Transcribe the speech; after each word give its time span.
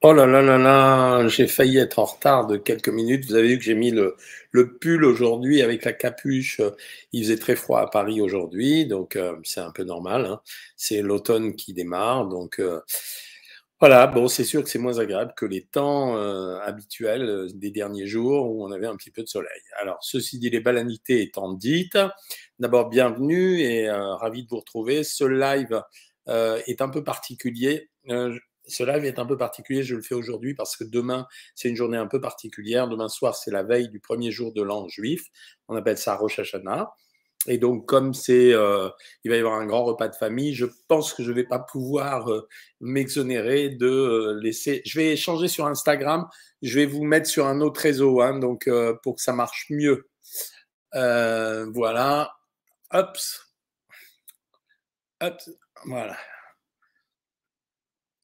Oh 0.00 0.12
là 0.12 0.26
là 0.26 0.42
là 0.42 0.58
là, 0.58 1.26
j'ai 1.26 1.48
failli 1.48 1.78
être 1.78 1.98
en 1.98 2.04
retard 2.04 2.46
de 2.46 2.56
quelques 2.56 2.88
minutes. 2.88 3.24
Vous 3.26 3.34
avez 3.34 3.48
vu 3.48 3.58
que 3.58 3.64
j'ai 3.64 3.74
mis 3.74 3.90
le, 3.90 4.16
le 4.52 4.78
pull 4.78 5.04
aujourd'hui 5.04 5.60
avec 5.60 5.84
la 5.84 5.92
capuche. 5.92 6.60
Il 7.12 7.24
faisait 7.24 7.36
très 7.36 7.56
froid 7.56 7.80
à 7.80 7.88
Paris 7.88 8.20
aujourd'hui, 8.20 8.86
donc 8.86 9.16
euh, 9.16 9.34
c'est 9.42 9.58
un 9.58 9.72
peu 9.72 9.82
normal. 9.82 10.26
Hein. 10.26 10.40
C'est 10.76 11.02
l'automne 11.02 11.56
qui 11.56 11.72
démarre, 11.74 12.28
donc 12.28 12.60
euh, 12.60 12.80
voilà. 13.80 14.06
Bon, 14.06 14.28
c'est 14.28 14.44
sûr 14.44 14.62
que 14.62 14.70
c'est 14.70 14.78
moins 14.78 15.00
agréable 15.00 15.34
que 15.36 15.46
les 15.46 15.64
temps 15.64 16.16
euh, 16.16 16.60
habituels 16.60 17.48
des 17.54 17.70
derniers 17.72 18.06
jours 18.06 18.48
où 18.48 18.64
on 18.64 18.70
avait 18.70 18.86
un 18.86 18.96
petit 18.96 19.10
peu 19.10 19.22
de 19.24 19.28
soleil. 19.28 19.62
Alors, 19.80 19.98
ceci 20.02 20.38
dit, 20.38 20.50
les 20.50 20.60
balanités 20.60 21.22
étant 21.22 21.52
dites, 21.52 21.98
d'abord 22.60 22.88
bienvenue 22.88 23.62
et 23.62 23.90
ravi 23.90 24.44
de 24.44 24.48
vous 24.48 24.58
retrouver. 24.60 25.02
Ce 25.02 25.24
live 25.24 25.82
est 26.28 26.82
un 26.82 26.88
peu 26.88 27.02
particulier 27.02 27.90
ce 28.68 28.84
live 28.84 29.04
est 29.04 29.18
un 29.18 29.26
peu 29.26 29.36
particulier, 29.36 29.82
je 29.82 29.96
le 29.96 30.02
fais 30.02 30.14
aujourd'hui 30.14 30.54
parce 30.54 30.76
que 30.76 30.84
demain, 30.84 31.26
c'est 31.54 31.68
une 31.68 31.76
journée 31.76 31.96
un 31.96 32.06
peu 32.06 32.20
particulière. 32.20 32.88
Demain 32.88 33.08
soir, 33.08 33.34
c'est 33.34 33.50
la 33.50 33.62
veille 33.62 33.88
du 33.88 34.00
premier 34.00 34.30
jour 34.30 34.52
de 34.52 34.62
l'an 34.62 34.88
juif. 34.88 35.24
On 35.68 35.76
appelle 35.76 35.98
ça 35.98 36.16
Rosh 36.16 36.38
Hashanah. 36.38 36.92
Et 37.46 37.58
donc, 37.58 37.86
comme 37.86 38.14
c'est, 38.14 38.52
euh, 38.52 38.90
il 39.24 39.30
va 39.30 39.36
y 39.36 39.40
avoir 39.40 39.54
un 39.54 39.66
grand 39.66 39.84
repas 39.84 40.08
de 40.08 40.14
famille, 40.14 40.54
je 40.54 40.66
pense 40.88 41.14
que 41.14 41.22
je 41.22 41.30
ne 41.30 41.36
vais 41.36 41.44
pas 41.44 41.58
pouvoir 41.58 42.30
euh, 42.30 42.48
m'exonérer 42.80 43.70
de 43.70 43.86
euh, 43.86 44.40
laisser. 44.40 44.82
Je 44.84 44.98
vais 44.98 45.16
changer 45.16 45.48
sur 45.48 45.66
Instagram. 45.66 46.26
Je 46.62 46.78
vais 46.78 46.86
vous 46.86 47.04
mettre 47.04 47.28
sur 47.28 47.46
un 47.46 47.60
autre 47.60 47.80
réseau, 47.80 48.20
hein, 48.20 48.38
donc 48.38 48.68
pour 49.02 49.16
que 49.16 49.22
ça 49.22 49.32
marche 49.32 49.66
mieux. 49.70 50.08
voilà. 50.92 52.32
Hop. 52.92 53.16
Hop. 55.20 55.36
Voilà. 55.86 56.16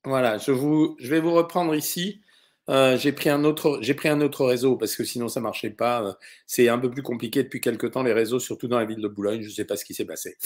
Voilà, 0.04 0.38
je, 0.38 0.50
vous, 0.50 0.96
je 0.98 1.08
vais 1.08 1.20
vous 1.20 1.32
reprendre 1.32 1.74
ici. 1.74 2.22
Euh, 2.70 2.96
j'ai 2.96 3.12
pris 3.12 3.28
un 3.28 3.44
autre, 3.44 3.78
j'ai 3.82 3.92
pris 3.92 4.08
un 4.08 4.20
autre 4.22 4.46
réseau 4.46 4.76
parce 4.76 4.96
que 4.96 5.04
sinon 5.04 5.28
ça 5.28 5.40
marchait 5.40 5.70
pas. 5.70 6.02
Euh, 6.02 6.12
c'est 6.46 6.68
un 6.68 6.78
peu 6.78 6.90
plus 6.90 7.02
compliqué 7.02 7.42
depuis 7.42 7.60
quelque 7.60 7.86
temps 7.86 8.02
les 8.02 8.12
réseaux, 8.12 8.38
surtout 8.38 8.68
dans 8.68 8.78
la 8.78 8.86
ville 8.86 9.00
de 9.00 9.08
Boulogne. 9.08 9.42
Je 9.42 9.48
ne 9.48 9.52
sais 9.52 9.66
pas 9.66 9.76
ce 9.76 9.84
qui 9.84 9.92
s'est 9.92 10.06
passé. 10.06 10.36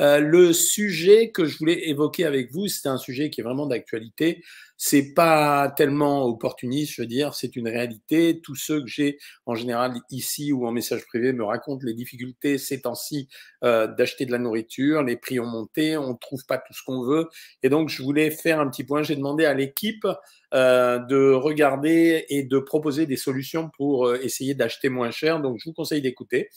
Euh, 0.00 0.18
le 0.18 0.52
sujet 0.52 1.30
que 1.30 1.44
je 1.44 1.56
voulais 1.58 1.88
évoquer 1.88 2.24
avec 2.24 2.52
vous, 2.52 2.66
c'est 2.66 2.88
un 2.88 2.98
sujet 2.98 3.30
qui 3.30 3.40
est 3.40 3.44
vraiment 3.44 3.66
d'actualité. 3.66 4.42
C'est 4.76 5.12
pas 5.14 5.72
tellement 5.76 6.24
opportuniste, 6.26 6.94
je 6.94 7.02
veux 7.02 7.08
dire, 7.08 7.34
c'est 7.34 7.56
une 7.56 7.68
réalité. 7.68 8.40
Tous 8.40 8.54
ceux 8.54 8.80
que 8.80 8.86
j'ai 8.86 9.18
en 9.46 9.54
général 9.56 9.94
ici 10.10 10.52
ou 10.52 10.66
en 10.66 10.72
message 10.72 11.04
privé 11.06 11.32
me 11.32 11.44
racontent 11.44 11.84
les 11.84 11.94
difficultés 11.94 12.58
ces 12.58 12.82
temps-ci 12.82 13.28
d'acheter 13.62 14.24
de 14.24 14.30
la 14.30 14.38
nourriture. 14.38 15.02
Les 15.02 15.16
prix 15.16 15.40
ont 15.40 15.46
monté, 15.46 15.96
on 15.96 16.12
ne 16.12 16.18
trouve 16.18 16.46
pas 16.46 16.58
tout 16.58 16.72
ce 16.72 16.82
qu'on 16.84 17.02
veut. 17.02 17.28
Et 17.64 17.70
donc 17.70 17.88
je 17.88 18.04
voulais 18.04 18.30
faire 18.30 18.60
un 18.60 18.70
petit 18.70 18.84
point. 18.84 19.02
J'ai 19.02 19.16
demandé 19.16 19.44
à 19.46 19.54
l'équipe 19.54 20.06
euh, 20.54 20.98
de 20.98 21.30
regarder 21.32 22.24
et 22.30 22.42
de 22.42 22.58
proposer 22.58 23.04
des 23.04 23.16
solutions 23.16 23.70
pour 23.76 24.06
euh, 24.06 24.18
essayer 24.22 24.54
d'acheter 24.54 24.88
moins 24.88 25.10
cher. 25.10 25.40
Donc, 25.40 25.58
je 25.58 25.68
vous 25.68 25.74
conseille 25.74 26.00
d'écouter. 26.00 26.48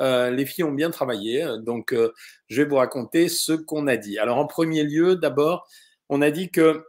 Euh, 0.00 0.30
les 0.30 0.44
filles 0.46 0.64
ont 0.64 0.72
bien 0.72 0.90
travaillé, 0.90 1.46
donc 1.60 1.94
je 2.48 2.62
vais 2.62 2.68
vous 2.68 2.76
raconter 2.76 3.28
ce 3.28 3.52
qu'on 3.52 3.86
a 3.86 3.96
dit. 3.96 4.18
Alors, 4.18 4.38
en 4.38 4.46
premier 4.46 4.82
lieu, 4.82 5.14
d'abord, 5.14 5.68
on 6.08 6.22
a 6.22 6.30
dit 6.30 6.50
que 6.50 6.84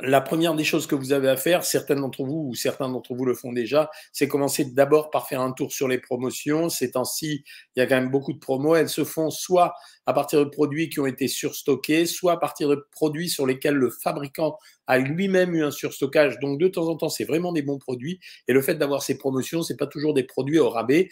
la 0.00 0.20
première 0.20 0.54
des 0.54 0.64
choses 0.64 0.86
que 0.86 0.94
vous 0.94 1.12
avez 1.12 1.28
à 1.28 1.36
faire, 1.36 1.64
certaines 1.64 2.00
d'entre 2.00 2.24
vous 2.24 2.48
ou 2.48 2.54
certains 2.54 2.88
d'entre 2.88 3.14
vous 3.14 3.24
le 3.24 3.34
font 3.34 3.52
déjà, 3.52 3.90
c'est 4.12 4.28
commencer 4.28 4.64
d'abord 4.64 5.10
par 5.10 5.28
faire 5.28 5.40
un 5.40 5.52
tour 5.52 5.72
sur 5.72 5.88
les 5.88 5.98
promotions. 5.98 6.68
Ces 6.68 6.92
temps-ci, 6.92 7.44
il 7.74 7.80
y 7.80 7.82
a 7.82 7.86
quand 7.86 7.96
même 7.96 8.10
beaucoup 8.10 8.32
de 8.32 8.38
promos. 8.38 8.76
Elles 8.76 8.88
se 8.88 9.04
font 9.04 9.30
soit 9.30 9.74
à 10.06 10.12
partir 10.12 10.40
de 10.40 10.50
produits 10.50 10.88
qui 10.88 11.00
ont 11.00 11.06
été 11.06 11.28
surstockés, 11.28 12.06
soit 12.06 12.32
à 12.32 12.36
partir 12.36 12.68
de 12.68 12.86
produits 12.92 13.28
sur 13.28 13.46
lesquels 13.46 13.74
le 13.74 13.90
fabricant 13.90 14.58
a 14.86 14.98
lui-même 14.98 15.54
eu 15.54 15.64
un 15.64 15.70
surstockage. 15.70 16.38
Donc 16.40 16.60
de 16.60 16.68
temps 16.68 16.88
en 16.88 16.96
temps, 16.96 17.08
c'est 17.08 17.24
vraiment 17.24 17.52
des 17.52 17.62
bons 17.62 17.78
produits. 17.78 18.20
Et 18.48 18.52
le 18.52 18.62
fait 18.62 18.74
d'avoir 18.74 19.02
ces 19.02 19.18
promotions, 19.18 19.62
c'est 19.62 19.76
pas 19.76 19.86
toujours 19.86 20.14
des 20.14 20.24
produits 20.24 20.58
au 20.58 20.70
rabais. 20.70 21.08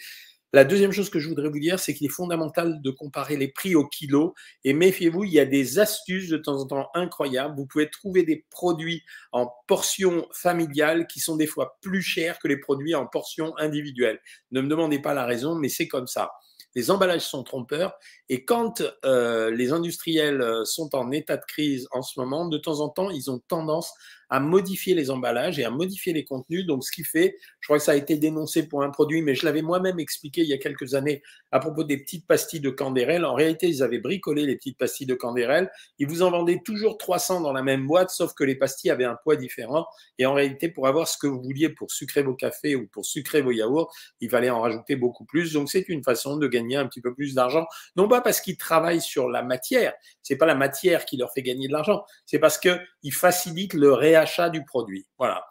La 0.53 0.63
deuxième 0.65 0.91
chose 0.91 1.09
que 1.09 1.19
je 1.19 1.27
voudrais 1.27 1.49
vous 1.49 1.59
dire, 1.59 1.79
c'est 1.79 1.95
qu'il 1.95 2.05
est 2.05 2.11
fondamental 2.11 2.79
de 2.79 2.91
comparer 2.91 3.37
les 3.37 3.47
prix 3.47 3.73
au 3.73 3.87
kilo. 3.87 4.35
Et 4.63 4.73
méfiez-vous, 4.73 5.23
il 5.23 5.33
y 5.33 5.39
a 5.39 5.45
des 5.45 5.79
astuces 5.79 6.29
de 6.29 6.37
temps 6.37 6.61
en 6.61 6.67
temps 6.67 6.89
incroyables. 6.93 7.55
Vous 7.57 7.65
pouvez 7.65 7.89
trouver 7.89 8.21
des 8.21 8.45
produits 8.51 9.01
en 9.31 9.51
portions 9.65 10.27
familiales 10.31 11.07
qui 11.07 11.19
sont 11.19 11.37
des 11.37 11.47
fois 11.47 11.79
plus 11.81 12.03
chers 12.03 12.37
que 12.37 12.47
les 12.47 12.57
produits 12.57 12.93
en 12.93 13.07
portions 13.07 13.57
individuelles. 13.57 14.19
Ne 14.51 14.61
me 14.61 14.67
demandez 14.67 14.99
pas 14.99 15.15
la 15.15 15.25
raison, 15.25 15.55
mais 15.55 15.69
c'est 15.69 15.87
comme 15.87 16.05
ça 16.05 16.31
les 16.75 16.91
emballages 16.91 17.21
sont 17.21 17.43
trompeurs. 17.43 17.93
Et 18.29 18.45
quand 18.45 18.81
euh, 19.05 19.51
les 19.51 19.71
industriels 19.71 20.41
euh, 20.41 20.65
sont 20.65 20.95
en 20.95 21.11
état 21.11 21.37
de 21.37 21.45
crise 21.45 21.87
en 21.91 22.01
ce 22.01 22.19
moment, 22.19 22.47
de 22.47 22.57
temps 22.57 22.79
en 22.79 22.89
temps, 22.89 23.09
ils 23.09 23.29
ont 23.29 23.39
tendance 23.47 23.93
à 24.33 24.39
modifier 24.39 24.95
les 24.95 25.11
emballages 25.11 25.59
et 25.59 25.63
à 25.63 25.69
modifier 25.69 26.11
les 26.11 26.25
contenus. 26.25 26.65
Donc, 26.65 26.83
ce 26.83 26.91
qui 26.91 27.03
fait, 27.03 27.37
je 27.59 27.67
crois 27.67 27.77
que 27.77 27.83
ça 27.83 27.91
a 27.91 27.95
été 27.95 28.17
dénoncé 28.17 28.67
pour 28.67 28.81
un 28.81 28.89
produit, 28.89 29.21
mais 29.21 29.35
je 29.35 29.45
l'avais 29.45 29.61
moi-même 29.61 29.99
expliqué 29.99 30.41
il 30.41 30.47
y 30.47 30.53
a 30.53 30.57
quelques 30.57 30.95
années 30.95 31.21
à 31.51 31.59
propos 31.59 31.83
des 31.83 31.97
petites 31.97 32.25
pastilles 32.25 32.59
de 32.59 32.71
Candérel. 32.71 33.25
En 33.25 33.35
réalité, 33.35 33.69
ils 33.69 33.83
avaient 33.83 33.99
bricolé 33.99 34.47
les 34.47 34.55
petites 34.55 34.79
pastilles 34.79 35.05
de 35.05 35.13
Candérel. 35.13 35.69
Ils 35.99 36.07
vous 36.07 36.23
en 36.23 36.31
vendaient 36.31 36.61
toujours 36.65 36.97
300 36.97 37.41
dans 37.41 37.53
la 37.53 37.61
même 37.61 37.85
boîte, 37.85 38.09
sauf 38.09 38.33
que 38.33 38.43
les 38.43 38.55
pastilles 38.55 38.89
avaient 38.89 39.05
un 39.05 39.15
poids 39.21 39.35
différent. 39.35 39.85
Et 40.17 40.25
en 40.25 40.33
réalité, 40.33 40.67
pour 40.67 40.87
avoir 40.87 41.07
ce 41.07 41.19
que 41.19 41.27
vous 41.27 41.39
vouliez 41.39 41.69
pour 41.69 41.91
sucrer 41.91 42.23
vos 42.23 42.33
cafés 42.33 42.75
ou 42.75 42.87
pour 42.87 43.05
sucrer 43.05 43.43
vos 43.43 43.51
yaourts, 43.51 43.93
il 44.19 44.31
fallait 44.31 44.49
en 44.49 44.61
rajouter 44.61 44.95
beaucoup 44.95 45.25
plus. 45.25 45.53
Donc, 45.53 45.69
c'est 45.69 45.87
une 45.89 46.03
façon 46.03 46.37
de 46.37 46.47
gagner 46.47 46.77
un 46.77 46.87
petit 46.87 47.01
peu 47.01 47.13
plus 47.13 47.35
d'argent. 47.35 47.67
Non 47.95 48.07
pas 48.07 48.21
parce 48.21 48.41
qu'ils 48.41 48.57
travaillent 48.57 48.99
sur 48.99 49.29
la 49.29 49.43
matière. 49.43 49.93
C'est 50.23 50.37
pas 50.37 50.47
la 50.47 50.55
matière 50.55 51.05
qui 51.05 51.17
leur 51.17 51.31
fait 51.31 51.43
gagner 51.43 51.67
de 51.67 51.73
l'argent. 51.73 52.03
C'est 52.25 52.39
parce 52.39 52.57
qu'ils 52.57 53.13
facilitent 53.13 53.75
le 53.75 53.93
réachat 53.93 54.22
achat 54.23 54.49
du 54.49 54.65
produit. 54.65 55.05
Voilà. 55.17 55.45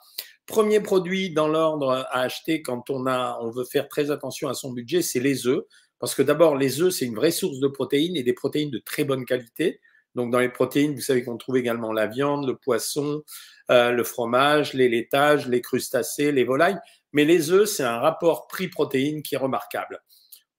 Premier 0.47 0.81
produit 0.81 1.33
dans 1.33 1.49
l'ordre 1.49 2.07
à 2.11 2.21
acheter 2.21 2.63
quand 2.63 2.91
on, 2.91 3.07
a, 3.07 3.39
on 3.41 3.51
veut 3.51 3.65
faire 3.65 3.89
très 3.89 4.11
attention 4.11 4.49
à 4.49 4.55
son 4.55 4.73
budget, 4.73 5.01
c'est 5.01 5.21
les 5.21 5.47
œufs. 5.47 5.65
Parce 5.99 6.17
que 6.17 6.23
d'abord, 6.23 6.57
les 6.57 6.83
œufs, 6.83 6.93
c'est 6.93 7.07
une 7.07 7.15
vraie 7.15 7.31
source 7.31 7.61
de 7.61 7.69
protéines 7.69 8.17
et 8.17 8.25
des 8.25 8.33
protéines 8.33 8.71
de 8.71 8.79
très 8.79 9.05
bonne 9.05 9.25
qualité. 9.25 9.81
Donc, 10.17 10.33
dans 10.33 10.41
les 10.41 10.49
protéines, 10.49 10.95
vous 10.95 11.01
savez 11.01 11.23
qu'on 11.23 11.37
trouve 11.37 11.57
également 11.57 11.93
la 11.93 12.07
viande, 12.07 12.47
le 12.47 12.57
poisson, 12.57 13.23
euh, 13.71 13.93
le 13.93 14.03
fromage, 14.03 14.75
les 14.75 14.89
laitages, 14.89 15.47
les 15.47 15.61
crustacés, 15.61 16.33
les 16.33 16.43
volailles. 16.43 16.79
Mais 17.13 17.25
les 17.25 17.53
œufs, 17.53 17.69
c'est 17.69 17.85
un 17.85 17.99
rapport 17.99 18.49
prix-protéine 18.49 19.23
qui 19.23 19.37
est 19.37 19.39
remarquable. 19.39 20.03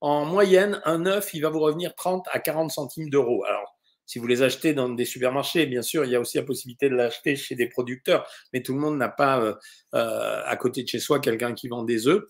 En 0.00 0.24
moyenne, 0.24 0.80
un 0.84 1.06
œuf, 1.06 1.34
il 1.34 1.40
va 1.40 1.50
vous 1.50 1.60
revenir 1.60 1.94
30 1.94 2.26
à 2.32 2.38
40 2.38 2.70
centimes 2.70 3.10
d'euros. 3.10 3.44
Alors, 3.44 3.73
si 4.06 4.18
vous 4.18 4.26
les 4.26 4.42
achetez 4.42 4.74
dans 4.74 4.88
des 4.88 5.04
supermarchés, 5.04 5.66
bien 5.66 5.82
sûr, 5.82 6.04
il 6.04 6.10
y 6.10 6.16
a 6.16 6.20
aussi 6.20 6.36
la 6.36 6.42
possibilité 6.42 6.88
de 6.88 6.94
l'acheter 6.94 7.36
chez 7.36 7.54
des 7.54 7.68
producteurs, 7.68 8.26
mais 8.52 8.62
tout 8.62 8.74
le 8.74 8.80
monde 8.80 8.96
n'a 8.96 9.08
pas 9.08 9.40
euh, 9.40 9.54
euh, 9.94 10.40
à 10.44 10.56
côté 10.56 10.82
de 10.82 10.88
chez 10.88 11.00
soi 11.00 11.20
quelqu'un 11.20 11.54
qui 11.54 11.68
vend 11.68 11.82
des 11.82 12.06
œufs. 12.06 12.24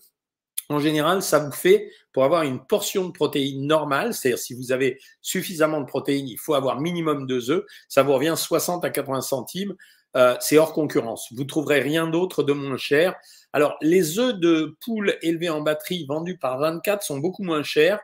En 0.69 0.79
général, 0.79 1.21
ça 1.21 1.39
vous 1.39 1.51
fait, 1.51 1.91
pour 2.11 2.23
avoir 2.23 2.41
une 2.43 2.65
portion 2.65 3.05
de 3.05 3.11
protéines 3.11 3.67
normale, 3.67 4.13
c'est-à-dire 4.13 4.39
si 4.39 4.55
vous 4.55 4.71
avez 4.71 4.99
suffisamment 5.21 5.79
de 5.79 5.85
protéines, 5.85 6.27
il 6.27 6.39
faut 6.39 6.55
avoir 6.55 6.81
minimum 6.81 7.27
deux 7.27 7.51
œufs, 7.51 7.63
ça 7.87 8.01
vous 8.01 8.13
revient 8.13 8.33
60 8.35 8.83
à 8.83 8.89
80 8.89 9.21
centimes. 9.21 9.75
Euh, 10.15 10.35
c'est 10.39 10.57
hors 10.57 10.71
concurrence. 10.71 11.27
Vous 11.33 11.43
ne 11.43 11.47
trouverez 11.47 11.81
rien 11.81 12.07
d'autre 12.07 12.41
de 12.41 12.53
moins 12.53 12.77
cher. 12.77 13.15
Alors, 13.51 13.75
les 13.81 14.17
œufs 14.17 14.33
de 14.33 14.77
poule 14.83 15.17
élevés 15.21 15.49
en 15.49 15.61
batterie 15.61 16.05
vendus 16.07 16.37
par 16.37 16.57
24 16.57 17.03
sont 17.03 17.19
beaucoup 17.19 17.43
moins 17.43 17.63
chers. 17.63 17.99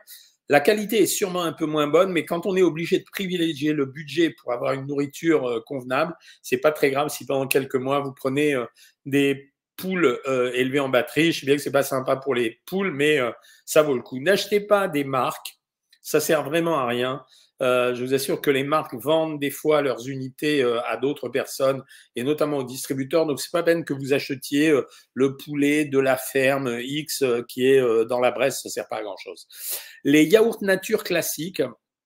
La 0.52 0.60
qualité 0.60 1.00
est 1.00 1.06
sûrement 1.06 1.44
un 1.44 1.54
peu 1.54 1.64
moins 1.64 1.86
bonne, 1.86 2.12
mais 2.12 2.26
quand 2.26 2.44
on 2.44 2.54
est 2.56 2.62
obligé 2.62 2.98
de 2.98 3.06
privilégier 3.10 3.72
le 3.72 3.86
budget 3.86 4.28
pour 4.28 4.52
avoir 4.52 4.74
une 4.74 4.86
nourriture 4.86 5.48
euh, 5.48 5.60
convenable, 5.64 6.14
c'est 6.42 6.58
pas 6.58 6.72
très 6.72 6.90
grave 6.90 7.08
si 7.08 7.24
pendant 7.24 7.46
quelques 7.46 7.76
mois 7.76 8.00
vous 8.00 8.12
prenez 8.12 8.52
euh, 8.54 8.66
des 9.06 9.50
poules 9.78 10.20
euh, 10.26 10.52
élevées 10.52 10.80
en 10.80 10.90
batterie. 10.90 11.32
Je 11.32 11.40
sais 11.40 11.46
bien 11.46 11.56
que 11.56 11.62
c'est 11.62 11.72
pas 11.72 11.82
sympa 11.82 12.16
pour 12.16 12.34
les 12.34 12.60
poules, 12.66 12.90
mais 12.90 13.18
ça 13.64 13.80
vaut 13.80 13.94
le 13.94 14.02
coup. 14.02 14.20
N'achetez 14.20 14.60
pas 14.60 14.88
des 14.88 15.04
marques, 15.04 15.58
ça 16.02 16.20
sert 16.20 16.42
vraiment 16.42 16.78
à 16.78 16.84
rien. 16.84 17.24
Euh, 17.60 17.94
je 17.94 18.04
vous 18.04 18.14
assure 18.14 18.40
que 18.40 18.50
les 18.50 18.64
marques 18.64 18.94
vendent 18.94 19.38
des 19.38 19.50
fois 19.50 19.82
leurs 19.82 20.08
unités 20.08 20.62
euh, 20.62 20.80
à 20.82 20.96
d'autres 20.96 21.28
personnes 21.28 21.82
et 22.16 22.24
notamment 22.24 22.58
aux 22.58 22.64
distributeurs. 22.64 23.26
Donc, 23.26 23.40
c'est 23.40 23.52
pas 23.52 23.62
peine 23.62 23.84
que 23.84 23.92
vous 23.92 24.12
achetiez 24.12 24.70
euh, 24.70 24.86
le 25.14 25.36
poulet 25.36 25.84
de 25.84 25.98
la 25.98 26.16
ferme 26.16 26.78
X 26.80 27.24
qui 27.48 27.66
est 27.66 27.80
dans 28.06 28.20
la 28.20 28.30
Bresse, 28.30 28.62
ça 28.62 28.68
sert 28.68 28.88
pas 28.88 28.96
à 28.96 29.02
grand 29.02 29.16
chose. 29.16 29.46
Les 30.04 30.24
yaourts 30.24 30.62
nature 30.62 31.04
classiques, 31.04 31.62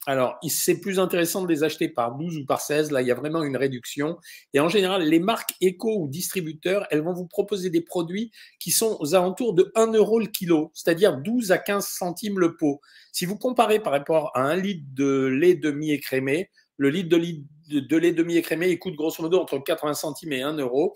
alors, 0.08 0.38
c'est 0.48 0.80
plus 0.80 1.00
intéressant 1.00 1.42
de 1.42 1.48
les 1.48 1.64
acheter 1.64 1.88
par 1.88 2.14
12 2.14 2.38
ou 2.38 2.46
par 2.46 2.60
16. 2.60 2.92
Là, 2.92 3.02
il 3.02 3.08
y 3.08 3.10
a 3.10 3.16
vraiment 3.16 3.42
une 3.42 3.56
réduction. 3.56 4.18
Et 4.54 4.60
en 4.60 4.68
général, 4.68 5.02
les 5.02 5.18
marques 5.18 5.54
éco 5.60 5.96
ou 5.98 6.06
distributeurs, 6.06 6.86
elles 6.90 7.02
vont 7.02 7.12
vous 7.12 7.26
proposer 7.26 7.70
des 7.70 7.80
produits 7.80 8.30
qui 8.60 8.70
sont 8.70 8.96
aux 9.00 9.16
alentours 9.16 9.52
de 9.52 9.72
1 9.74 9.92
euro 9.94 10.20
le 10.20 10.26
kilo, 10.26 10.70
c'est-à-dire 10.74 11.16
12 11.16 11.50
à 11.50 11.58
15 11.58 11.84
centimes 11.84 12.38
le 12.38 12.56
pot. 12.56 12.80
Si 13.10 13.24
vous 13.24 13.36
comparez 13.36 13.80
par 13.80 13.92
rapport 13.92 14.30
à 14.36 14.42
un 14.42 14.54
litre 14.54 14.84
de 14.94 15.26
lait 15.26 15.56
demi-écrémé, 15.56 16.50
le 16.76 16.90
litre 16.90 17.08
de, 17.08 17.96
lait 17.96 18.12
demi-écrémé, 18.12 18.70
il 18.70 18.78
coûte 18.78 18.94
grosso 18.94 19.20
modo 19.20 19.40
entre 19.40 19.58
80 19.58 19.94
centimes 19.94 20.32
et 20.32 20.42
1 20.42 20.58
euro. 20.58 20.94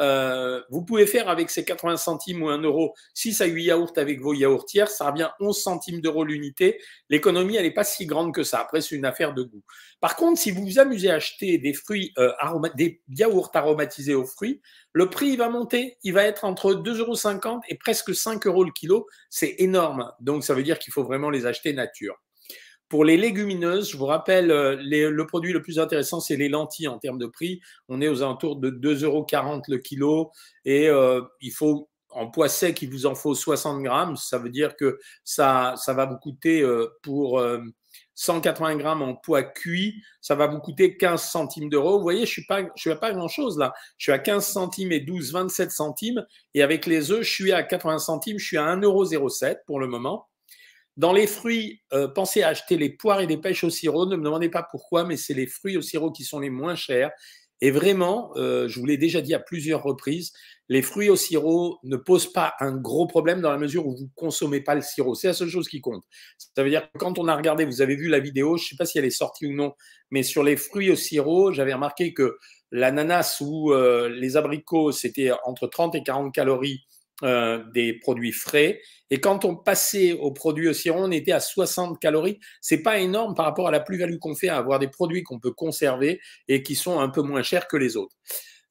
Euh, 0.00 0.60
vous 0.70 0.84
pouvez 0.84 1.06
faire 1.06 1.28
avec 1.28 1.50
ces 1.50 1.64
80 1.64 1.96
centimes 1.96 2.42
ou 2.42 2.48
1 2.48 2.62
euro 2.62 2.94
6 3.14 3.40
à 3.40 3.46
8 3.46 3.64
yaourts 3.64 3.92
avec 3.96 4.20
vos 4.20 4.34
yaourtières, 4.34 4.88
ça 4.88 5.10
revient 5.10 5.30
11 5.40 5.56
centimes 5.56 6.00
d'euros 6.00 6.24
l'unité. 6.24 6.80
L'économie, 7.08 7.56
elle 7.56 7.64
n'est 7.64 7.74
pas 7.74 7.84
si 7.84 8.06
grande 8.06 8.34
que 8.34 8.42
ça. 8.42 8.60
Après, 8.60 8.80
c'est 8.80 8.96
une 8.96 9.04
affaire 9.04 9.34
de 9.34 9.42
goût. 9.42 9.62
Par 10.00 10.16
contre, 10.16 10.40
si 10.40 10.50
vous 10.50 10.64
vous 10.64 10.78
amusez 10.78 11.10
à 11.10 11.14
acheter 11.14 11.58
des 11.58 11.72
fruits, 11.72 12.12
euh, 12.18 12.32
des 12.74 13.02
yaourts 13.08 13.50
aromatisés 13.54 14.14
aux 14.14 14.26
fruits, 14.26 14.60
le 14.92 15.08
prix 15.10 15.36
va 15.36 15.48
monter. 15.48 15.98
Il 16.02 16.12
va 16.12 16.24
être 16.24 16.44
entre 16.44 16.74
2,50 16.74 17.46
euros 17.46 17.60
et 17.68 17.76
presque 17.76 18.14
5 18.14 18.46
euros 18.46 18.64
le 18.64 18.72
kilo. 18.72 19.06
C'est 19.30 19.54
énorme. 19.58 20.12
Donc, 20.20 20.44
ça 20.44 20.54
veut 20.54 20.62
dire 20.62 20.78
qu'il 20.78 20.92
faut 20.92 21.04
vraiment 21.04 21.30
les 21.30 21.46
acheter 21.46 21.72
nature. 21.72 22.16
Pour 22.94 23.04
les 23.04 23.16
légumineuses, 23.16 23.90
je 23.90 23.96
vous 23.96 24.06
rappelle, 24.06 24.52
euh, 24.52 24.76
le 24.80 25.26
produit 25.26 25.52
le 25.52 25.60
plus 25.60 25.80
intéressant, 25.80 26.20
c'est 26.20 26.36
les 26.36 26.48
lentilles 26.48 26.86
en 26.86 27.00
termes 27.00 27.18
de 27.18 27.26
prix. 27.26 27.60
On 27.88 28.00
est 28.00 28.06
aux 28.06 28.22
alentours 28.22 28.54
de 28.54 28.70
2,40 28.70 29.04
euros 29.04 29.26
le 29.66 29.78
kilo 29.78 30.30
et 30.64 30.88
euh, 30.88 31.20
il 31.40 31.50
faut 31.50 31.88
en 32.10 32.30
poids 32.30 32.48
sec, 32.48 32.80
il 32.82 32.90
vous 32.90 33.06
en 33.06 33.16
faut 33.16 33.34
60 33.34 33.82
grammes. 33.82 34.16
Ça 34.16 34.38
veut 34.38 34.48
dire 34.48 34.76
que 34.76 35.00
ça, 35.24 35.74
ça 35.76 35.92
va 35.92 36.06
vous 36.06 36.18
coûter 36.18 36.62
euh, 36.62 36.86
pour 37.02 37.44
180 38.14 38.76
grammes 38.76 39.02
en 39.02 39.16
poids 39.16 39.42
cuit, 39.42 40.00
ça 40.20 40.36
va 40.36 40.46
vous 40.46 40.60
coûter 40.60 40.96
15 40.96 41.20
centimes 41.20 41.68
d'euros. 41.68 41.96
Vous 41.96 42.04
voyez, 42.04 42.26
je 42.26 42.30
suis 42.30 42.46
pas, 42.46 42.62
suis 42.76 42.92
à 42.92 42.96
pas 42.96 43.10
grand 43.10 43.26
chose 43.26 43.58
là. 43.58 43.74
Je 43.98 44.04
suis 44.04 44.12
à 44.12 44.20
15 44.20 44.46
centimes 44.46 44.92
et 44.92 45.00
12, 45.00 45.32
27 45.32 45.72
centimes. 45.72 46.24
Et 46.54 46.62
avec 46.62 46.86
les 46.86 47.10
œufs, 47.10 47.22
je 47.22 47.32
suis 47.32 47.50
à 47.50 47.64
80 47.64 47.98
centimes. 47.98 48.38
Je 48.38 48.46
suis 48.46 48.56
à 48.56 48.76
1,07 48.76 48.84
euros 48.84 49.58
pour 49.66 49.80
le 49.80 49.88
moment. 49.88 50.28
Dans 50.96 51.12
les 51.12 51.26
fruits, 51.26 51.82
euh, 51.92 52.06
pensez 52.08 52.42
à 52.42 52.48
acheter 52.48 52.76
les 52.76 52.90
poires 52.90 53.20
et 53.20 53.26
les 53.26 53.36
pêches 53.36 53.64
au 53.64 53.70
sirop. 53.70 54.06
Ne 54.06 54.16
me 54.16 54.24
demandez 54.24 54.48
pas 54.48 54.62
pourquoi, 54.62 55.04
mais 55.04 55.16
c'est 55.16 55.34
les 55.34 55.46
fruits 55.46 55.76
au 55.76 55.82
sirop 55.82 56.12
qui 56.12 56.24
sont 56.24 56.38
les 56.38 56.50
moins 56.50 56.76
chers. 56.76 57.10
Et 57.60 57.70
vraiment, 57.70 58.30
euh, 58.36 58.68
je 58.68 58.78
vous 58.78 58.86
l'ai 58.86 58.98
déjà 58.98 59.20
dit 59.20 59.32
à 59.32 59.38
plusieurs 59.38 59.82
reprises, 59.82 60.32
les 60.68 60.82
fruits 60.82 61.08
au 61.08 61.16
sirop 61.16 61.78
ne 61.82 61.96
posent 61.96 62.32
pas 62.32 62.54
un 62.60 62.76
gros 62.76 63.06
problème 63.06 63.40
dans 63.40 63.50
la 63.50 63.58
mesure 63.58 63.86
où 63.86 63.96
vous 63.96 64.04
ne 64.04 64.14
consommez 64.14 64.60
pas 64.60 64.74
le 64.74 64.82
sirop. 64.82 65.14
C'est 65.14 65.28
la 65.28 65.34
seule 65.34 65.48
chose 65.48 65.68
qui 65.68 65.80
compte. 65.80 66.04
Ça 66.38 66.62
veut 66.62 66.70
dire 66.70 66.90
que 66.92 66.98
quand 66.98 67.18
on 67.18 67.28
a 67.28 67.36
regardé, 67.36 67.64
vous 67.64 67.80
avez 67.80 67.96
vu 67.96 68.08
la 68.08 68.20
vidéo, 68.20 68.56
je 68.56 68.64
ne 68.64 68.68
sais 68.68 68.76
pas 68.76 68.86
si 68.86 68.98
elle 68.98 69.04
est 69.04 69.10
sortie 69.10 69.46
ou 69.46 69.52
non, 69.52 69.72
mais 70.10 70.22
sur 70.22 70.42
les 70.42 70.56
fruits 70.56 70.90
au 70.90 70.96
sirop, 70.96 71.52
j'avais 71.52 71.74
remarqué 71.74 72.12
que 72.12 72.36
l'ananas 72.70 73.38
ou 73.40 73.72
euh, 73.72 74.08
les 74.08 74.36
abricots, 74.36 74.92
c'était 74.92 75.30
entre 75.44 75.66
30 75.66 75.94
et 75.94 76.02
40 76.02 76.34
calories 76.34 76.84
euh, 77.22 77.62
des 77.72 77.92
produits 77.92 78.32
frais. 78.32 78.80
Et 79.10 79.20
quand 79.20 79.44
on 79.44 79.54
passait 79.54 80.12
aux 80.14 80.32
produits 80.32 80.68
au 80.68 80.72
sirop, 80.72 80.98
on 81.00 81.10
était 81.12 81.32
à 81.32 81.38
60 81.38 82.00
calories. 82.00 82.40
C'est 82.60 82.82
pas 82.82 82.98
énorme 82.98 83.34
par 83.34 83.44
rapport 83.44 83.68
à 83.68 83.70
la 83.70 83.78
plus-value 83.78 84.18
qu'on 84.18 84.34
fait 84.34 84.48
à 84.48 84.56
avoir 84.56 84.80
des 84.80 84.88
produits 84.88 85.22
qu'on 85.22 85.38
peut 85.38 85.52
conserver 85.52 86.20
et 86.48 86.62
qui 86.62 86.74
sont 86.74 86.98
un 86.98 87.08
peu 87.08 87.22
moins 87.22 87.42
chers 87.42 87.68
que 87.68 87.76
les 87.76 87.96
autres. 87.96 88.16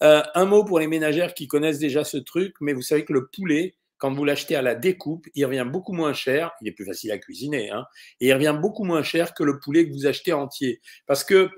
Euh, 0.03 0.21
un 0.35 0.45
mot 0.45 0.65
pour 0.65 0.79
les 0.79 0.87
ménagères 0.87 1.33
qui 1.33 1.47
connaissent 1.47 1.79
déjà 1.79 2.03
ce 2.03 2.17
truc, 2.17 2.55
mais 2.59 2.73
vous 2.73 2.81
savez 2.81 3.05
que 3.05 3.13
le 3.13 3.27
poulet, 3.27 3.75
quand 3.97 4.11
vous 4.13 4.25
l'achetez 4.25 4.57
à 4.57 4.61
la 4.61 4.75
découpe, 4.75 5.25
il 5.35 5.45
revient 5.45 5.65
beaucoup 5.65 5.93
moins 5.93 6.11
cher. 6.11 6.51
Il 6.61 6.67
est 6.67 6.73
plus 6.73 6.85
facile 6.85 7.11
à 7.11 7.17
cuisiner, 7.17 7.69
hein, 7.69 7.85
et 8.19 8.27
il 8.27 8.33
revient 8.33 8.57
beaucoup 8.61 8.83
moins 8.83 9.03
cher 9.03 9.33
que 9.33 9.43
le 9.43 9.59
poulet 9.59 9.87
que 9.87 9.93
vous 9.93 10.05
achetez 10.05 10.33
entier. 10.33 10.81
Parce 11.07 11.23
que 11.23 11.49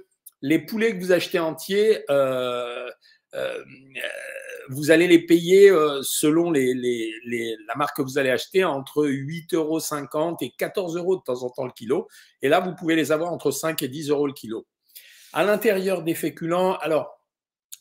les 0.43 0.59
poulets 0.59 0.95
que 0.95 1.03
vous 1.03 1.11
achetez 1.11 1.39
entiers, 1.39 2.03
euh, 2.11 2.87
vous 4.69 4.91
allez 4.91 5.07
les 5.07 5.19
payer 5.19 5.69
euh, 5.69 6.01
selon 6.03 6.51
la 6.51 7.75
marque 7.75 7.97
que 7.97 8.01
vous 8.01 8.17
allez 8.17 8.29
acheter 8.29 8.63
entre 8.63 9.05
8,50 9.05 9.55
euros 9.55 10.37
et 10.41 10.51
14 10.57 10.97
euros 10.97 11.17
de 11.17 11.21
temps 11.21 11.43
en 11.43 11.49
temps 11.49 11.65
le 11.65 11.71
kilo. 11.71 12.07
Et 12.41 12.49
là, 12.49 12.59
vous 12.59 12.73
pouvez 12.75 12.95
les 12.95 13.11
avoir 13.11 13.31
entre 13.31 13.51
5 13.51 13.81
et 13.83 13.87
10 13.87 14.09
euros 14.09 14.27
le 14.27 14.33
kilo. 14.33 14.65
À 15.33 15.43
l'intérieur 15.43 16.03
des 16.03 16.15
féculents, 16.15 16.75
alors, 16.77 17.11